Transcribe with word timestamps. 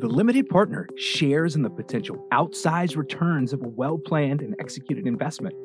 The 0.00 0.06
limited 0.06 0.48
partner 0.48 0.88
shares 0.94 1.56
in 1.56 1.62
the 1.62 1.70
potential 1.70 2.24
outsized 2.32 2.96
returns 2.96 3.52
of 3.52 3.62
a 3.62 3.68
well 3.68 3.98
planned 3.98 4.42
and 4.42 4.54
executed 4.60 5.08
investment, 5.08 5.56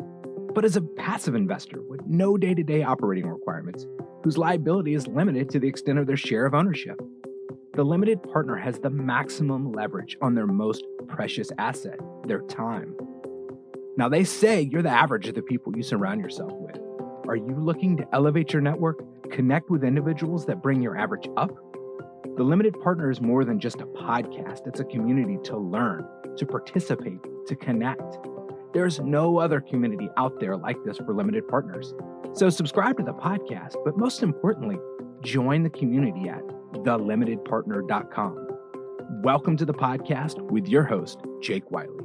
but 0.56 0.66
as 0.66 0.76
a 0.76 0.82
passive 0.82 1.36
investor 1.36 1.84
with 1.84 2.02
no 2.08 2.36
day 2.36 2.56
to 2.56 2.64
day 2.64 2.82
operating 2.82 3.28
requirements, 3.28 3.86
whose 4.24 4.36
liability 4.36 4.96
is 4.96 5.06
limited 5.06 5.50
to 5.50 5.60
the 5.60 5.68
extent 5.68 6.00
of 6.00 6.08
their 6.08 6.18
share 6.18 6.48
of 6.48 6.56
ownership. 6.56 7.00
The 7.76 7.84
limited 7.84 8.24
partner 8.24 8.56
has 8.56 8.80
the 8.80 8.90
maximum 8.90 9.72
leverage 9.72 10.18
on 10.20 10.34
their 10.34 10.48
most 10.48 10.84
precious 11.08 11.52
asset, 11.60 12.00
their 12.26 12.42
time. 12.42 12.96
Now, 13.98 14.10
they 14.10 14.24
say 14.24 14.62
you're 14.62 14.82
the 14.82 14.90
average 14.90 15.28
of 15.28 15.36
the 15.36 15.44
people 15.44 15.78
you 15.78 15.84
surround 15.84 16.22
yourself 16.22 16.54
with. 16.54 16.80
Are 17.28 17.36
you 17.36 17.56
looking 17.56 17.98
to 17.98 18.08
elevate 18.12 18.52
your 18.52 18.64
network, 18.64 19.04
connect 19.30 19.70
with 19.70 19.84
individuals 19.84 20.48
that 20.48 20.64
bring 20.64 20.82
your 20.82 20.98
average 20.98 21.30
up? 21.38 21.52
The 22.36 22.44
Limited 22.44 22.82
Partner 22.82 23.12
is 23.12 23.22
more 23.22 23.46
than 23.46 23.60
just 23.60 23.80
a 23.80 23.86
podcast, 23.86 24.66
it's 24.66 24.80
a 24.80 24.84
community 24.86 25.38
to 25.44 25.56
learn, 25.56 26.04
to 26.36 26.48
participate, 26.48 27.20
to 27.46 27.56
connect. 27.56 28.18
There's 28.74 29.00
no 29.00 29.38
other 29.38 29.62
community 29.62 30.10
out 30.18 30.40
there 30.40 30.58
like 30.58 30.78
this 30.84 30.98
for 30.98 31.14
limited 31.14 31.48
partners. 31.48 31.94
So, 32.34 32.50
subscribe 32.50 32.98
to 32.98 33.04
the 33.04 33.14
podcast, 33.14 33.76
but 33.86 34.00
most 34.00 34.24
importantly, 34.24 34.80
join 35.22 35.62
the 35.62 35.70
community 35.70 36.28
at 36.28 36.42
thelimitedpartner.com. 36.74 38.48
Welcome 39.22 39.56
to 39.58 39.66
the 39.66 39.76
podcast 39.76 40.42
with 40.42 40.68
your 40.68 40.86
host, 40.86 41.20
Jake 41.40 41.70
Wiley. 41.70 42.04